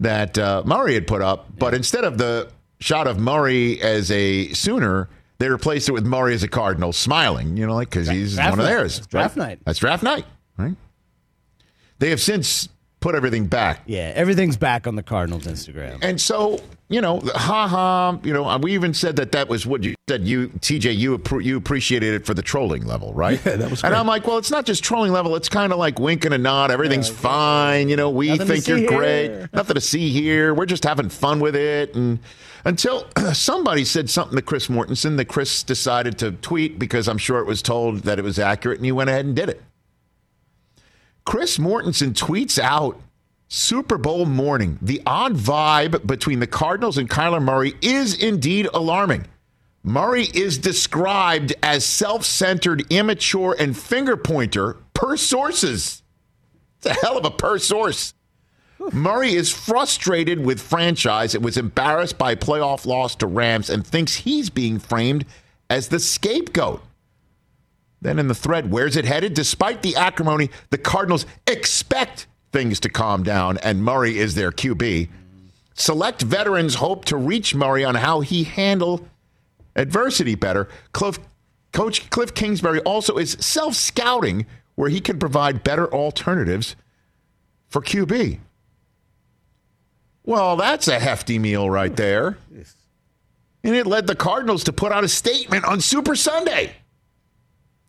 that 0.00 0.38
uh, 0.38 0.62
Murray 0.66 0.92
had 0.94 1.06
put 1.06 1.22
up, 1.22 1.46
but 1.58 1.72
instead 1.74 2.04
of 2.04 2.18
the 2.18 2.48
shot 2.80 3.06
of 3.08 3.18
Murray 3.18 3.80
as 3.80 4.10
a 4.12 4.52
Sooner, 4.52 5.08
they 5.38 5.48
replaced 5.48 5.88
it 5.88 5.92
with 5.92 6.06
Murray 6.06 6.34
as 6.34 6.42
a 6.42 6.48
Cardinal, 6.48 6.92
smiling. 6.92 7.56
You 7.56 7.66
know, 7.66 7.74
like 7.74 7.90
because 7.90 8.08
he's 8.08 8.34
draft 8.34 8.50
one 8.50 8.60
of 8.60 8.66
theirs. 8.66 8.98
It's 8.98 9.06
draft 9.06 9.36
right? 9.36 9.48
night. 9.48 9.60
That's 9.64 9.78
draft 9.78 10.02
night, 10.02 10.26
right? 10.56 10.74
They 11.98 12.10
have 12.10 12.20
since 12.20 12.68
put 13.00 13.14
everything 13.14 13.46
back. 13.46 13.82
Yeah, 13.86 14.12
everything's 14.14 14.56
back 14.56 14.86
on 14.86 14.96
the 14.96 15.02
Cardinals 15.02 15.46
Instagram. 15.46 15.98
And 16.02 16.20
so, 16.20 16.60
you 16.88 17.00
know, 17.00 17.20
ha 17.20 17.68
ha, 17.68 18.18
you 18.22 18.32
know, 18.32 18.56
we 18.58 18.74
even 18.74 18.94
said 18.94 19.16
that 19.16 19.32
that 19.32 19.48
was 19.48 19.66
what 19.66 19.84
you 19.84 19.94
said. 20.08 20.26
You, 20.26 20.48
TJ, 20.48 20.96
you 20.96 21.22
you 21.40 21.56
appreciated 21.56 22.14
it 22.14 22.26
for 22.26 22.34
the 22.34 22.42
trolling 22.42 22.86
level, 22.86 23.12
right? 23.14 23.40
Yeah, 23.44 23.56
that 23.56 23.70
was 23.70 23.84
And. 23.84 23.94
I'm 23.94 24.06
like, 24.06 24.26
well, 24.26 24.38
it's 24.38 24.50
not 24.50 24.66
just 24.66 24.82
trolling 24.82 25.12
level. 25.12 25.36
It's 25.36 25.48
kind 25.48 25.72
of 25.72 25.78
like 25.78 25.98
winking 25.98 26.32
a 26.32 26.38
nod. 26.38 26.70
Everything's 26.70 27.08
fine. 27.08 27.88
You 27.88 27.96
know, 27.96 28.10
we 28.10 28.28
Nothing 28.28 28.46
think 28.46 28.68
you're 28.68 28.78
see 28.78 28.86
great. 28.86 29.48
Nothing 29.52 29.74
to 29.74 29.80
see 29.80 30.10
here. 30.10 30.54
We're 30.54 30.66
just 30.66 30.84
having 30.84 31.08
fun 31.08 31.40
with 31.40 31.56
it. 31.56 31.94
And 31.94 32.18
until 32.68 33.06
somebody 33.32 33.82
said 33.82 34.10
something 34.10 34.36
to 34.36 34.42
Chris 34.42 34.68
Mortensen 34.68 35.16
that 35.16 35.24
Chris 35.24 35.62
decided 35.62 36.18
to 36.18 36.32
tweet 36.32 36.78
because 36.78 37.08
I'm 37.08 37.16
sure 37.16 37.38
it 37.38 37.46
was 37.46 37.62
told 37.62 38.00
that 38.00 38.18
it 38.18 38.22
was 38.22 38.38
accurate, 38.38 38.78
and 38.78 38.84
he 38.84 38.92
went 38.92 39.08
ahead 39.08 39.24
and 39.24 39.34
did 39.34 39.48
it. 39.48 39.62
Chris 41.24 41.56
Mortensen 41.56 42.12
tweets 42.12 42.58
out 42.58 43.00
Super 43.48 43.96
Bowl 43.96 44.26
morning. 44.26 44.78
The 44.82 45.00
odd 45.06 45.34
vibe 45.34 46.06
between 46.06 46.40
the 46.40 46.46
Cardinals 46.46 46.98
and 46.98 47.08
Kyler 47.08 47.42
Murray 47.42 47.74
is 47.80 48.22
indeed 48.22 48.68
alarming. 48.74 49.26
Murray 49.82 50.24
is 50.34 50.58
described 50.58 51.54
as 51.62 51.86
self 51.86 52.26
centered, 52.26 52.84
immature, 52.90 53.56
and 53.58 53.76
finger 53.76 54.18
pointer 54.18 54.76
per 54.92 55.16
sources. 55.16 56.02
It's 56.76 56.86
a 56.86 56.92
hell 56.92 57.16
of 57.16 57.24
a 57.24 57.30
per 57.30 57.58
source. 57.58 58.12
Murray 58.92 59.34
is 59.34 59.52
frustrated 59.52 60.44
with 60.44 60.60
franchise 60.60 61.34
and 61.34 61.44
was 61.44 61.56
embarrassed 61.56 62.16
by 62.16 62.34
playoff 62.34 62.86
loss 62.86 63.14
to 63.16 63.26
Rams 63.26 63.70
and 63.70 63.86
thinks 63.86 64.16
he's 64.16 64.50
being 64.50 64.78
framed 64.78 65.24
as 65.68 65.88
the 65.88 65.98
scapegoat. 65.98 66.82
Then 68.00 68.18
in 68.18 68.28
the 68.28 68.34
thread, 68.34 68.70
where's 68.70 68.96
it 68.96 69.04
headed? 69.04 69.34
Despite 69.34 69.82
the 69.82 69.96
acrimony, 69.96 70.50
the 70.70 70.78
Cardinals 70.78 71.26
expect 71.46 72.26
things 72.52 72.78
to 72.80 72.88
calm 72.88 73.22
down, 73.22 73.58
and 73.58 73.84
Murray 73.84 74.18
is 74.18 74.34
their 74.34 74.52
QB. 74.52 75.08
Select 75.74 76.22
veterans 76.22 76.76
hope 76.76 77.04
to 77.06 77.16
reach 77.16 77.54
Murray 77.54 77.84
on 77.84 77.96
how 77.96 78.20
he 78.20 78.44
handle 78.44 79.06
adversity 79.76 80.34
better. 80.34 80.68
Cliff, 80.92 81.18
Coach 81.72 82.08
Cliff 82.10 82.34
Kingsbury 82.34 82.80
also 82.80 83.16
is 83.16 83.36
self 83.40 83.74
scouting 83.74 84.46
where 84.76 84.90
he 84.90 85.00
can 85.00 85.18
provide 85.18 85.64
better 85.64 85.92
alternatives 85.92 86.76
for 87.68 87.82
QB. 87.82 88.38
Well, 90.28 90.56
that's 90.56 90.88
a 90.88 90.98
hefty 90.98 91.38
meal 91.38 91.70
right 91.70 91.96
there. 91.96 92.36
And 93.64 93.74
it 93.74 93.86
led 93.86 94.06
the 94.06 94.14
Cardinals 94.14 94.62
to 94.64 94.74
put 94.74 94.92
out 94.92 95.02
a 95.02 95.08
statement 95.08 95.64
on 95.64 95.80
Super 95.80 96.14
Sunday. 96.14 96.74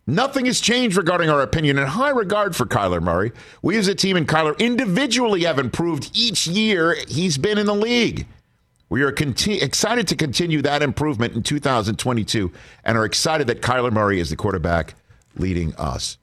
Nothing 0.07 0.45
has 0.45 0.61
changed 0.61 0.95
regarding 0.95 1.29
our 1.29 1.41
opinion 1.41 1.77
and 1.77 1.89
high 1.89 2.11
regard 2.11 2.55
for 2.55 2.65
Kyler 2.65 3.01
Murray. 3.01 3.33
We 3.61 3.75
as 3.75 3.89
a 3.89 3.93
team 3.93 4.15
and 4.15 4.25
Kyler 4.25 4.57
individually 4.57 5.43
have 5.43 5.59
improved 5.59 6.11
each 6.13 6.47
year 6.47 6.95
he's 7.09 7.37
been 7.37 7.57
in 7.57 7.65
the 7.65 7.75
league. 7.75 8.25
We 8.87 9.01
are 9.01 9.11
conti- 9.11 9.61
excited 9.61 10.07
to 10.07 10.15
continue 10.15 10.61
that 10.61 10.81
improvement 10.81 11.35
in 11.35 11.43
2022 11.43 12.53
and 12.85 12.97
are 12.97 13.03
excited 13.03 13.47
that 13.47 13.61
Kyler 13.61 13.91
Murray 13.91 14.21
is 14.21 14.29
the 14.29 14.37
quarterback 14.37 14.95
leading 15.35 15.75
us. 15.75 16.17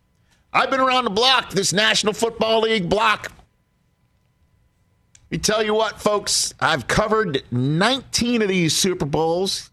I've 0.51 0.71
been 0.71 0.81
around 0.81 1.05
the 1.05 1.11
block, 1.11 1.51
this 1.51 1.75
National 1.75 2.14
Football 2.14 2.62
League 2.62 2.89
block. 2.89 3.33
Let 5.27 5.39
me 5.39 5.39
tell 5.39 5.62
you 5.64 5.74
what, 5.74 6.01
folks, 6.01 6.55
I've 6.61 6.87
covered 6.87 7.43
19 7.51 8.43
of 8.43 8.49
these 8.49 8.77
Super 8.77 9.07
Bowls. 9.07 9.70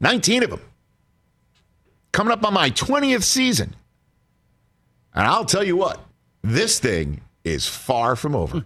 19 0.00 0.44
of 0.44 0.50
them. 0.50 0.60
Coming 2.12 2.32
up 2.32 2.42
on 2.44 2.54
my 2.54 2.70
20th 2.70 3.22
season. 3.22 3.76
And 5.14 5.26
I'll 5.26 5.44
tell 5.44 5.62
you 5.62 5.76
what, 5.76 6.00
this 6.42 6.78
thing 6.78 7.20
is 7.44 7.66
far 7.66 8.16
from 8.16 8.34
over. 8.34 8.62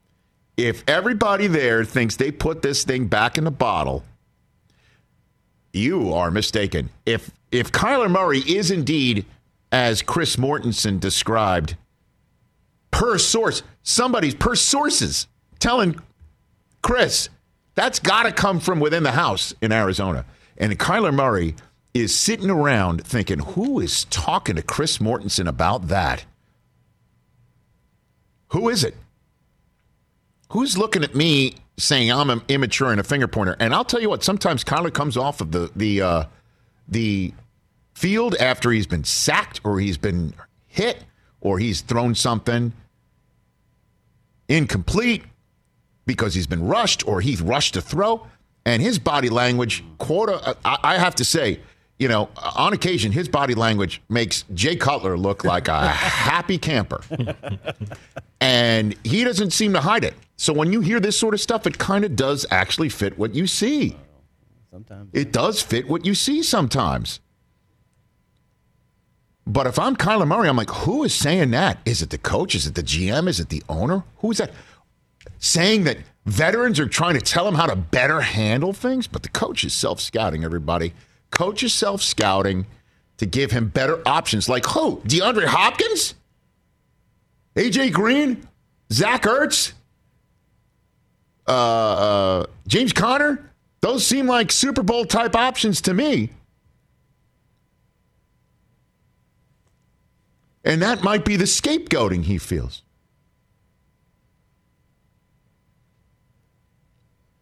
if 0.58 0.84
everybody 0.86 1.46
there 1.46 1.84
thinks 1.84 2.16
they 2.16 2.30
put 2.30 2.60
this 2.60 2.84
thing 2.84 3.06
back 3.06 3.38
in 3.38 3.44
the 3.44 3.50
bottle, 3.50 4.04
you 5.72 6.12
are 6.12 6.30
mistaken. 6.30 6.90
If 7.06 7.30
if 7.50 7.72
Kyler 7.72 8.10
Murray 8.10 8.40
is 8.40 8.70
indeed 8.70 9.24
as 9.72 10.02
Chris 10.02 10.36
Mortensen 10.36 11.00
described, 11.00 11.76
per 12.90 13.18
source, 13.18 13.62
somebody's 13.82 14.34
per 14.34 14.54
sources 14.54 15.26
telling 15.58 16.00
Chris 16.82 17.28
that's 17.74 17.98
got 17.98 18.24
to 18.24 18.32
come 18.32 18.60
from 18.60 18.80
within 18.80 19.02
the 19.04 19.12
house 19.12 19.54
in 19.62 19.72
Arizona. 19.72 20.24
And 20.58 20.78
Kyler 20.78 21.14
Murray 21.14 21.54
is 21.94 22.14
sitting 22.14 22.50
around 22.50 23.04
thinking, 23.04 23.38
who 23.38 23.80
is 23.80 24.04
talking 24.04 24.56
to 24.56 24.62
Chris 24.62 24.98
Mortensen 24.98 25.48
about 25.48 25.88
that? 25.88 26.24
Who 28.48 28.68
is 28.68 28.84
it? 28.84 28.96
Who's 30.50 30.76
looking 30.76 31.04
at 31.04 31.14
me 31.14 31.54
saying 31.78 32.10
I'm 32.10 32.28
im- 32.30 32.42
immature 32.48 32.90
and 32.90 33.00
a 33.00 33.04
finger 33.04 33.28
pointer? 33.28 33.56
And 33.60 33.74
I'll 33.74 33.84
tell 33.84 34.00
you 34.00 34.10
what, 34.10 34.24
sometimes 34.24 34.64
Kyler 34.64 34.92
comes 34.92 35.16
off 35.16 35.40
of 35.40 35.52
the 35.52 35.70
the 35.74 36.02
uh, 36.02 36.24
the 36.88 37.32
field 37.94 38.34
after 38.36 38.72
he's 38.72 38.86
been 38.86 39.04
sacked 39.04 39.60
or 39.64 39.78
he's 39.78 39.96
been 39.96 40.34
hit 40.66 41.04
or 41.40 41.58
he's 41.58 41.80
thrown 41.80 42.14
something 42.14 42.72
incomplete 44.50 45.22
because 46.04 46.34
he's 46.34 46.46
been 46.46 46.66
rushed 46.66 47.06
or 47.06 47.20
he's 47.22 47.40
rushed 47.40 47.74
to 47.74 47.80
throw. 47.80 48.26
And 48.66 48.82
his 48.82 48.98
body 48.98 49.30
language, 49.30 49.82
quota, 49.96 50.56
I, 50.64 50.76
I 50.82 50.98
have 50.98 51.14
to 51.14 51.24
say, 51.24 51.60
you 51.98 52.08
know, 52.08 52.28
on 52.36 52.72
occasion, 52.72 53.12
his 53.12 53.28
body 53.28 53.54
language 53.54 54.02
makes 54.08 54.44
Jay 54.52 54.76
Cutler 54.76 55.16
look 55.16 55.44
like 55.44 55.68
a 55.68 55.88
happy 55.88 56.58
camper. 56.58 57.00
and 58.40 58.94
he 59.04 59.24
doesn't 59.24 59.52
seem 59.52 59.72
to 59.72 59.80
hide 59.80 60.04
it. 60.04 60.14
So 60.36 60.52
when 60.52 60.72
you 60.72 60.80
hear 60.80 61.00
this 61.00 61.18
sort 61.18 61.32
of 61.32 61.40
stuff, 61.40 61.66
it 61.66 61.78
kind 61.78 62.04
of 62.04 62.16
does 62.16 62.44
actually 62.50 62.88
fit 62.88 63.18
what 63.18 63.34
you 63.34 63.46
see. 63.46 63.96
Sometimes. 64.70 65.10
It 65.12 65.32
does 65.32 65.62
fit 65.62 65.88
what 65.88 66.04
you 66.04 66.14
see 66.14 66.42
sometimes. 66.42 67.20
But 69.50 69.66
if 69.66 69.80
I'm 69.80 69.96
Kyler 69.96 70.28
Murray, 70.28 70.48
I'm 70.48 70.56
like, 70.56 70.70
who 70.70 71.02
is 71.02 71.12
saying 71.12 71.50
that? 71.50 71.78
Is 71.84 72.02
it 72.02 72.10
the 72.10 72.18
coach? 72.18 72.54
Is 72.54 72.68
it 72.68 72.76
the 72.76 72.84
GM? 72.84 73.26
Is 73.26 73.40
it 73.40 73.48
the 73.48 73.64
owner? 73.68 74.04
Who 74.18 74.30
is 74.30 74.38
that? 74.38 74.52
Saying 75.38 75.82
that 75.84 75.98
veterans 76.24 76.78
are 76.78 76.86
trying 76.86 77.14
to 77.14 77.20
tell 77.20 77.48
him 77.48 77.56
how 77.56 77.66
to 77.66 77.74
better 77.74 78.20
handle 78.20 78.72
things? 78.72 79.08
But 79.08 79.24
the 79.24 79.28
coach 79.28 79.64
is 79.64 79.72
self 79.72 80.00
scouting, 80.00 80.44
everybody. 80.44 80.92
Coach 81.32 81.64
is 81.64 81.74
self 81.74 82.00
scouting 82.00 82.66
to 83.16 83.26
give 83.26 83.50
him 83.50 83.66
better 83.66 84.00
options. 84.06 84.48
Like 84.48 84.66
who? 84.66 84.98
DeAndre 85.00 85.46
Hopkins? 85.46 86.14
AJ 87.56 87.92
Green? 87.92 88.46
Zach 88.92 89.22
Ertz? 89.24 89.72
Uh, 91.48 91.50
uh, 91.50 92.46
James 92.68 92.92
Conner? 92.92 93.50
Those 93.80 94.06
seem 94.06 94.28
like 94.28 94.52
Super 94.52 94.84
Bowl 94.84 95.06
type 95.06 95.34
options 95.34 95.80
to 95.82 95.92
me. 95.94 96.30
And 100.64 100.82
that 100.82 101.02
might 101.02 101.24
be 101.24 101.36
the 101.36 101.44
scapegoating 101.44 102.24
he 102.24 102.38
feels. 102.38 102.82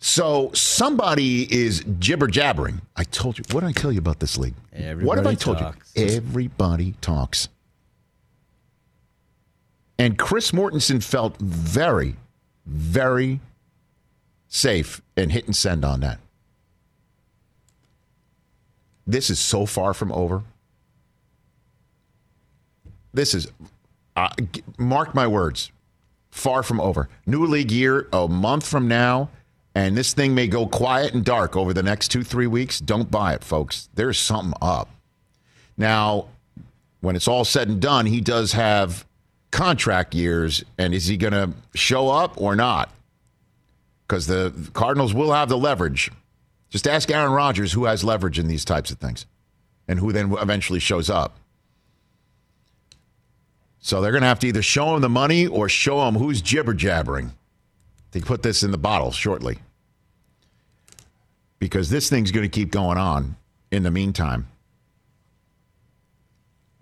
So 0.01 0.51
somebody 0.55 1.53
is 1.53 1.85
jibber 1.99 2.29
jabbering. 2.29 2.81
I 2.97 3.05
told 3.05 3.39
you. 3.39 3.45
What 3.51 3.61
did 3.61 3.69
I 3.69 3.73
tell 3.73 3.91
you 3.93 3.99
about 3.99 4.21
this 4.21 4.39
league? 4.39 4.55
what 4.73 5.19
have 5.19 5.27
I 5.27 5.33
Everybody 5.33 5.37
told 5.37 5.59
talks. 5.59 5.93
you? 5.97 6.07
Everybody 6.07 6.95
talks. 7.01 7.49
And 9.99 10.17
Chris 10.17 10.53
Mortensen 10.53 11.03
felt 11.03 11.37
very, 11.39 12.15
very 12.65 13.41
safe 14.47 15.03
and 15.17 15.33
hit 15.33 15.47
and 15.47 15.57
send 15.57 15.85
on 15.85 16.01
that. 16.01 16.21
This 19.07 19.31
is 19.31 19.41
so 19.41 19.67
far 19.67 19.95
from 19.95 20.13
over. 20.13 20.45
This 23.13 23.35
is, 23.35 23.49
uh, 24.17 24.31
mark 24.79 25.15
my 25.15 25.27
words, 25.27 25.71
far 26.31 26.63
from 26.63 26.81
over. 26.81 27.09
New 27.27 27.47
league 27.47 27.71
year, 27.71 28.09
a 28.13 28.29
month 28.29 28.67
from 28.67 28.89
now, 28.89 29.31
and 29.75 29.97
this 29.97 30.13
thing 30.13 30.35
may 30.35 30.47
go 30.47 30.67
quiet 30.67 31.15
and 31.15 31.25
dark 31.25 31.57
over 31.57 31.73
the 31.73 31.83
next 31.83 32.09
two, 32.09 32.23
three 32.23 32.47
weeks. 32.47 32.81
Don't 32.81 33.11
buy 33.11 33.35
it, 33.35 33.45
folks. 33.45 33.89
There's 33.95 34.19
something 34.19 34.55
up. 34.61 34.89
Now, 35.77 36.27
when 37.01 37.17
it's 37.17 37.29
all 37.29 37.45
said 37.45 37.69
and 37.69 37.81
done, 37.81 38.07
he 38.07 38.21
does 38.21 38.53
have 38.53 39.07
contract 39.51 40.15
years, 40.15 40.65
and 40.77 40.93
is 40.93 41.07
he 41.07 41.17
going 41.17 41.33
to 41.33 41.53
show 41.75 42.09
up 42.09 42.41
or 42.41 42.57
not? 42.57 42.91
Because 44.07 44.27
the 44.27 44.53
Cardinals 44.73 45.15
will 45.15 45.33
have 45.33 45.49
the 45.49 45.59
leverage. 45.59 46.11
Just 46.71 46.87
ask 46.87 47.11
Aaron 47.11 47.33
Rodgers 47.33 47.73
who 47.73 47.85
has 47.85 48.05
leverage 48.05 48.39
in 48.39 48.49
these 48.49 48.65
types 48.65 48.91
of 48.91 48.99
things 48.99 49.27
and 49.87 49.99
who 49.99 50.13
then 50.13 50.33
eventually 50.39 50.79
shows 50.79 51.09
up. 51.09 51.37
So 53.81 54.01
they're 54.01 54.13
going 54.13 54.23
to 54.23 54.29
have 54.29 54.41
to 54.41 54.49
either 54.49 54.63
show 54.63 54.95
him 54.95 55.03
the 55.03 55.09
money 55.09 55.47
or 55.47 55.69
show 55.69 56.07
him 56.07 56.15
who's 56.15 56.43
jibber 56.43 56.75
jabbering. 56.75 57.33
They 58.13 58.21
put 58.21 58.43
this 58.43 58.63
in 58.63 58.71
the 58.71 58.79
bottle 58.79 59.13
shortly. 59.13 59.59
Because 61.59 61.91
this 61.91 62.09
thing's 62.09 62.31
going 62.31 62.49
to 62.49 62.49
keep 62.49 62.71
going 62.71 62.99
on 62.99 63.37
in 63.71 63.83
the 63.83 63.91
meantime. 63.91 64.49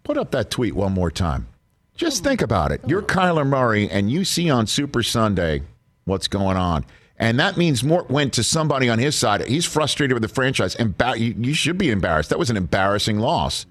Put 0.05 0.19
up 0.19 0.31
that 0.31 0.51
tweet 0.51 0.75
one 0.75 0.93
more 0.93 1.11
time. 1.11 1.49
Just 1.97 2.23
think 2.23 2.43
about 2.43 2.73
it. 2.73 2.81
You're 2.87 3.03
Kyler 3.03 3.47
Murray, 3.47 3.89
and 3.91 4.11
you 4.11 4.25
see 4.25 4.51
on 4.51 4.67
Super 4.67 5.03
Sunday 5.03 5.63
what's 6.05 6.29
going 6.29 6.57
on. 6.57 6.85
And 7.19 7.41
that 7.41 7.57
means 7.57 7.83
Mort 7.83 8.11
went 8.11 8.35
to 8.35 8.45
somebody 8.45 8.91
on 8.91 8.99
his 8.99 9.17
side. 9.17 9.47
He's 9.47 9.65
frustrated 9.65 10.15
with 10.15 10.23
the 10.23 10.29
franchise. 10.29 10.77
You, 10.79 11.35
you 11.39 11.55
should 11.55 11.79
be 11.79 11.91
embarrassed. 11.91 12.29
That 12.29 12.39
was 12.39 12.51
an 12.51 12.59
embarrassing 12.59 13.19
loss. 13.19 13.65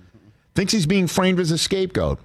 Thinks 0.55 0.73
he's 0.73 0.87
being 0.87 1.05
framed 1.05 1.39
as 1.39 1.51
a 1.51 1.57
scapegoat. 1.57 2.19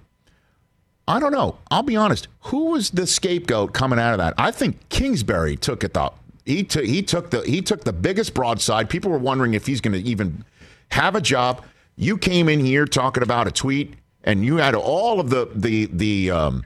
I 1.10 1.18
don't 1.20 1.32
know. 1.32 1.58
I'll 1.70 1.82
be 1.82 1.96
honest. 1.96 2.28
Who 2.42 2.66
was 2.66 2.90
the 2.90 3.06
scapegoat 3.06 3.72
coming 3.74 3.98
out 3.98 4.12
of 4.12 4.18
that? 4.18 4.34
I 4.38 4.50
think 4.50 4.88
Kingsbury 4.88 5.56
took 5.56 5.82
it. 5.84 5.92
The 5.92 6.12
he 6.46 6.62
took 6.62 6.84
he 6.84 7.02
took 7.02 7.30
the 7.30 7.42
he 7.42 7.62
took 7.62 7.84
the 7.84 7.92
biggest 7.92 8.32
broadside. 8.32 8.88
People 8.88 9.10
were 9.10 9.18
wondering 9.18 9.54
if 9.54 9.66
he's 9.66 9.80
going 9.80 10.00
to 10.00 10.08
even 10.08 10.44
have 10.90 11.16
a 11.16 11.20
job. 11.20 11.64
You 11.96 12.16
came 12.16 12.48
in 12.48 12.60
here 12.64 12.86
talking 12.86 13.22
about 13.22 13.48
a 13.48 13.50
tweet, 13.50 13.94
and 14.24 14.44
you 14.44 14.56
had 14.56 14.74
all 14.74 15.20
of 15.20 15.30
the 15.30 15.50
the 15.54 15.86
the 15.92 16.30
um, 16.30 16.64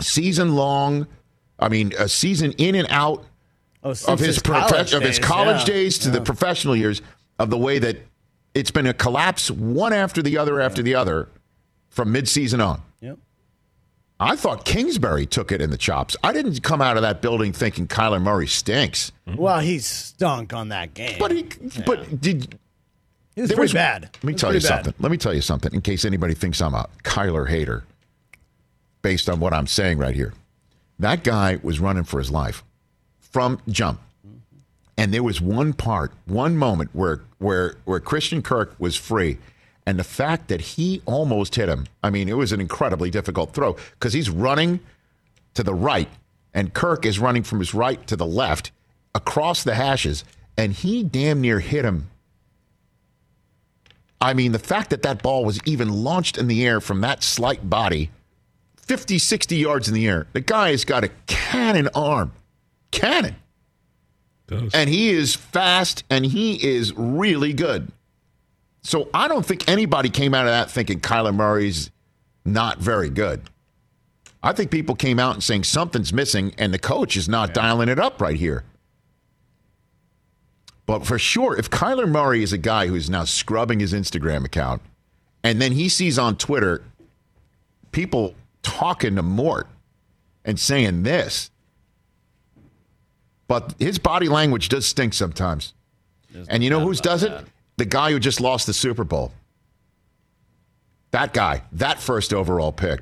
season 0.00 0.54
long. 0.54 1.06
I 1.58 1.68
mean, 1.68 1.92
a 1.98 2.08
season 2.08 2.52
in 2.52 2.74
and 2.74 2.88
out 2.90 3.24
Oh, 3.84 3.90
of 3.90 4.18
his, 4.18 4.36
his 4.36 4.38
college 4.38 4.94
of 4.94 5.02
his 5.02 5.18
college 5.18 5.68
yeah. 5.68 5.74
days 5.74 5.98
to 5.98 6.10
the 6.10 6.22
professional 6.22 6.74
years 6.74 7.02
of 7.38 7.50
the 7.50 7.58
way 7.58 7.78
that 7.78 7.98
it's 8.54 8.70
been 8.70 8.86
a 8.86 8.94
collapse 8.94 9.50
one 9.50 9.92
after 9.92 10.22
the 10.22 10.38
other 10.38 10.58
after 10.58 10.82
the 10.82 10.94
other 10.94 11.28
from 11.90 12.12
midseason 12.12 12.66
on. 12.66 12.80
I 14.24 14.36
thought 14.36 14.64
Kingsbury 14.64 15.26
took 15.26 15.52
it 15.52 15.60
in 15.60 15.70
the 15.70 15.76
chops. 15.76 16.16
I 16.24 16.32
didn't 16.32 16.62
come 16.62 16.80
out 16.80 16.96
of 16.96 17.02
that 17.02 17.20
building 17.20 17.52
thinking 17.52 17.86
Kyler 17.86 18.22
Murray 18.22 18.46
stinks. 18.46 19.12
Well, 19.36 19.60
he 19.60 19.78
stunk 19.80 20.54
on 20.54 20.70
that 20.70 20.94
game. 20.94 21.16
But 21.18 21.30
he, 21.30 21.46
but 21.84 22.20
did 22.22 22.58
It 23.36 23.42
was 23.42 23.52
pretty 23.52 23.74
bad. 23.74 24.10
Let 24.14 24.24
me 24.24 24.32
tell 24.32 24.54
you 24.54 24.60
bad. 24.60 24.66
something. 24.66 24.94
Let 24.98 25.10
me 25.12 25.18
tell 25.18 25.34
you 25.34 25.42
something. 25.42 25.74
In 25.74 25.82
case 25.82 26.06
anybody 26.06 26.32
thinks 26.32 26.62
I'm 26.62 26.74
a 26.74 26.88
Kyler 27.02 27.48
hater, 27.48 27.84
based 29.02 29.28
on 29.28 29.40
what 29.40 29.52
I'm 29.52 29.66
saying 29.66 29.98
right 29.98 30.14
here, 30.14 30.32
that 30.98 31.22
guy 31.22 31.58
was 31.62 31.78
running 31.78 32.04
for 32.04 32.18
his 32.18 32.30
life 32.30 32.64
from 33.20 33.60
jump. 33.68 34.00
And 34.96 35.12
there 35.12 35.24
was 35.24 35.40
one 35.40 35.74
part, 35.74 36.12
one 36.24 36.56
moment 36.56 36.90
where 36.94 37.20
where 37.38 37.74
where 37.84 38.00
Christian 38.00 38.40
Kirk 38.40 38.74
was 38.78 38.96
free, 38.96 39.38
and 39.86 39.98
the 39.98 40.04
fact 40.04 40.48
that 40.48 40.60
he 40.60 41.02
almost 41.04 41.54
hit 41.54 41.68
him. 41.68 41.86
I 42.02 42.10
mean, 42.10 42.28
it 42.28 42.36
was 42.36 42.52
an 42.52 42.60
incredibly 42.60 43.10
difficult 43.10 43.52
throw 43.52 43.76
because 43.92 44.12
he's 44.12 44.30
running 44.30 44.80
to 45.54 45.62
the 45.62 45.74
right, 45.74 46.08
and 46.52 46.74
Kirk 46.74 47.04
is 47.04 47.18
running 47.18 47.42
from 47.42 47.58
his 47.58 47.74
right 47.74 48.04
to 48.06 48.16
the 48.16 48.26
left 48.26 48.72
across 49.14 49.62
the 49.62 49.74
hashes, 49.74 50.24
and 50.56 50.72
he 50.72 51.02
damn 51.02 51.40
near 51.40 51.60
hit 51.60 51.84
him. 51.84 52.10
I 54.20 54.32
mean, 54.32 54.52
the 54.52 54.58
fact 54.58 54.90
that 54.90 55.02
that 55.02 55.22
ball 55.22 55.44
was 55.44 55.60
even 55.66 56.02
launched 56.02 56.38
in 56.38 56.48
the 56.48 56.66
air 56.66 56.80
from 56.80 57.02
that 57.02 57.22
slight 57.22 57.68
body, 57.68 58.10
50, 58.76 59.18
60 59.18 59.56
yards 59.56 59.88
in 59.88 59.94
the 59.94 60.08
air, 60.08 60.26
the 60.32 60.40
guy 60.40 60.70
has 60.70 60.84
got 60.84 61.04
a 61.04 61.10
cannon 61.26 61.88
arm. 61.94 62.32
Cannon. 62.90 63.36
And 64.74 64.88
he 64.88 65.10
is 65.10 65.34
fast 65.34 66.04
and 66.08 66.24
he 66.24 66.54
is 66.64 66.92
really 66.96 67.52
good. 67.52 67.90
So 68.84 69.08
I 69.14 69.28
don't 69.28 69.44
think 69.44 69.68
anybody 69.68 70.10
came 70.10 70.34
out 70.34 70.44
of 70.44 70.52
that 70.52 70.70
thinking 70.70 71.00
Kyler 71.00 71.34
Murray's 71.34 71.90
not 72.44 72.78
very 72.78 73.08
good. 73.08 73.42
I 74.42 74.52
think 74.52 74.70
people 74.70 74.94
came 74.94 75.18
out 75.18 75.34
and 75.34 75.42
saying 75.42 75.64
something's 75.64 76.12
missing 76.12 76.54
and 76.58 76.72
the 76.72 76.78
coach 76.78 77.16
is 77.16 77.26
not 77.26 77.54
dialing 77.54 77.88
it 77.88 77.98
up 77.98 78.20
right 78.20 78.36
here. 78.36 78.62
But 80.84 81.06
for 81.06 81.18
sure, 81.18 81.56
if 81.56 81.70
Kyler 81.70 82.06
Murray 82.06 82.42
is 82.42 82.52
a 82.52 82.58
guy 82.58 82.88
who's 82.88 83.08
now 83.08 83.24
scrubbing 83.24 83.80
his 83.80 83.94
Instagram 83.94 84.44
account 84.44 84.82
and 85.42 85.62
then 85.62 85.72
he 85.72 85.88
sees 85.88 86.18
on 86.18 86.36
Twitter 86.36 86.84
people 87.90 88.34
talking 88.62 89.16
to 89.16 89.22
Mort 89.22 89.66
and 90.44 90.60
saying 90.60 91.04
this, 91.04 91.50
but 93.48 93.74
his 93.78 93.98
body 93.98 94.28
language 94.28 94.68
does 94.68 94.84
stink 94.84 95.14
sometimes. 95.14 95.72
and 96.48 96.62
you 96.62 96.68
know 96.68 96.80
whose 96.80 97.00
does 97.00 97.22
it? 97.22 97.32
The 97.76 97.84
guy 97.84 98.10
who 98.12 98.18
just 98.18 98.40
lost 98.40 98.66
the 98.66 98.74
Super 98.74 99.04
Bowl. 99.04 99.32
That 101.10 101.32
guy, 101.32 101.62
that 101.72 102.00
first 102.00 102.32
overall 102.32 102.72
pick, 102.72 103.00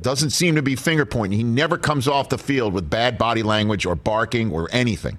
doesn't 0.00 0.30
seem 0.30 0.54
to 0.54 0.62
be 0.62 0.76
finger 0.76 1.04
pointing. 1.04 1.38
He 1.38 1.44
never 1.44 1.76
comes 1.76 2.08
off 2.08 2.30
the 2.30 2.38
field 2.38 2.72
with 2.72 2.88
bad 2.88 3.18
body 3.18 3.42
language 3.42 3.84
or 3.84 3.94
barking 3.94 4.50
or 4.50 4.68
anything. 4.72 5.18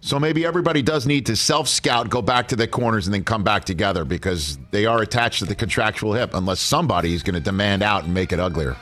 So 0.00 0.20
maybe 0.20 0.44
everybody 0.44 0.82
does 0.82 1.06
need 1.06 1.26
to 1.26 1.36
self 1.36 1.68
scout, 1.68 2.10
go 2.10 2.22
back 2.22 2.48
to 2.48 2.56
their 2.56 2.66
corners, 2.66 3.06
and 3.06 3.14
then 3.14 3.24
come 3.24 3.42
back 3.42 3.64
together 3.64 4.04
because 4.04 4.58
they 4.70 4.86
are 4.86 5.02
attached 5.02 5.40
to 5.40 5.46
the 5.46 5.54
contractual 5.54 6.12
hip 6.12 6.34
unless 6.34 6.60
somebody 6.60 7.14
is 7.14 7.22
going 7.22 7.34
to 7.34 7.40
demand 7.40 7.82
out 7.82 8.04
and 8.04 8.14
make 8.14 8.32
it 8.32 8.38
uglier. 8.38 8.76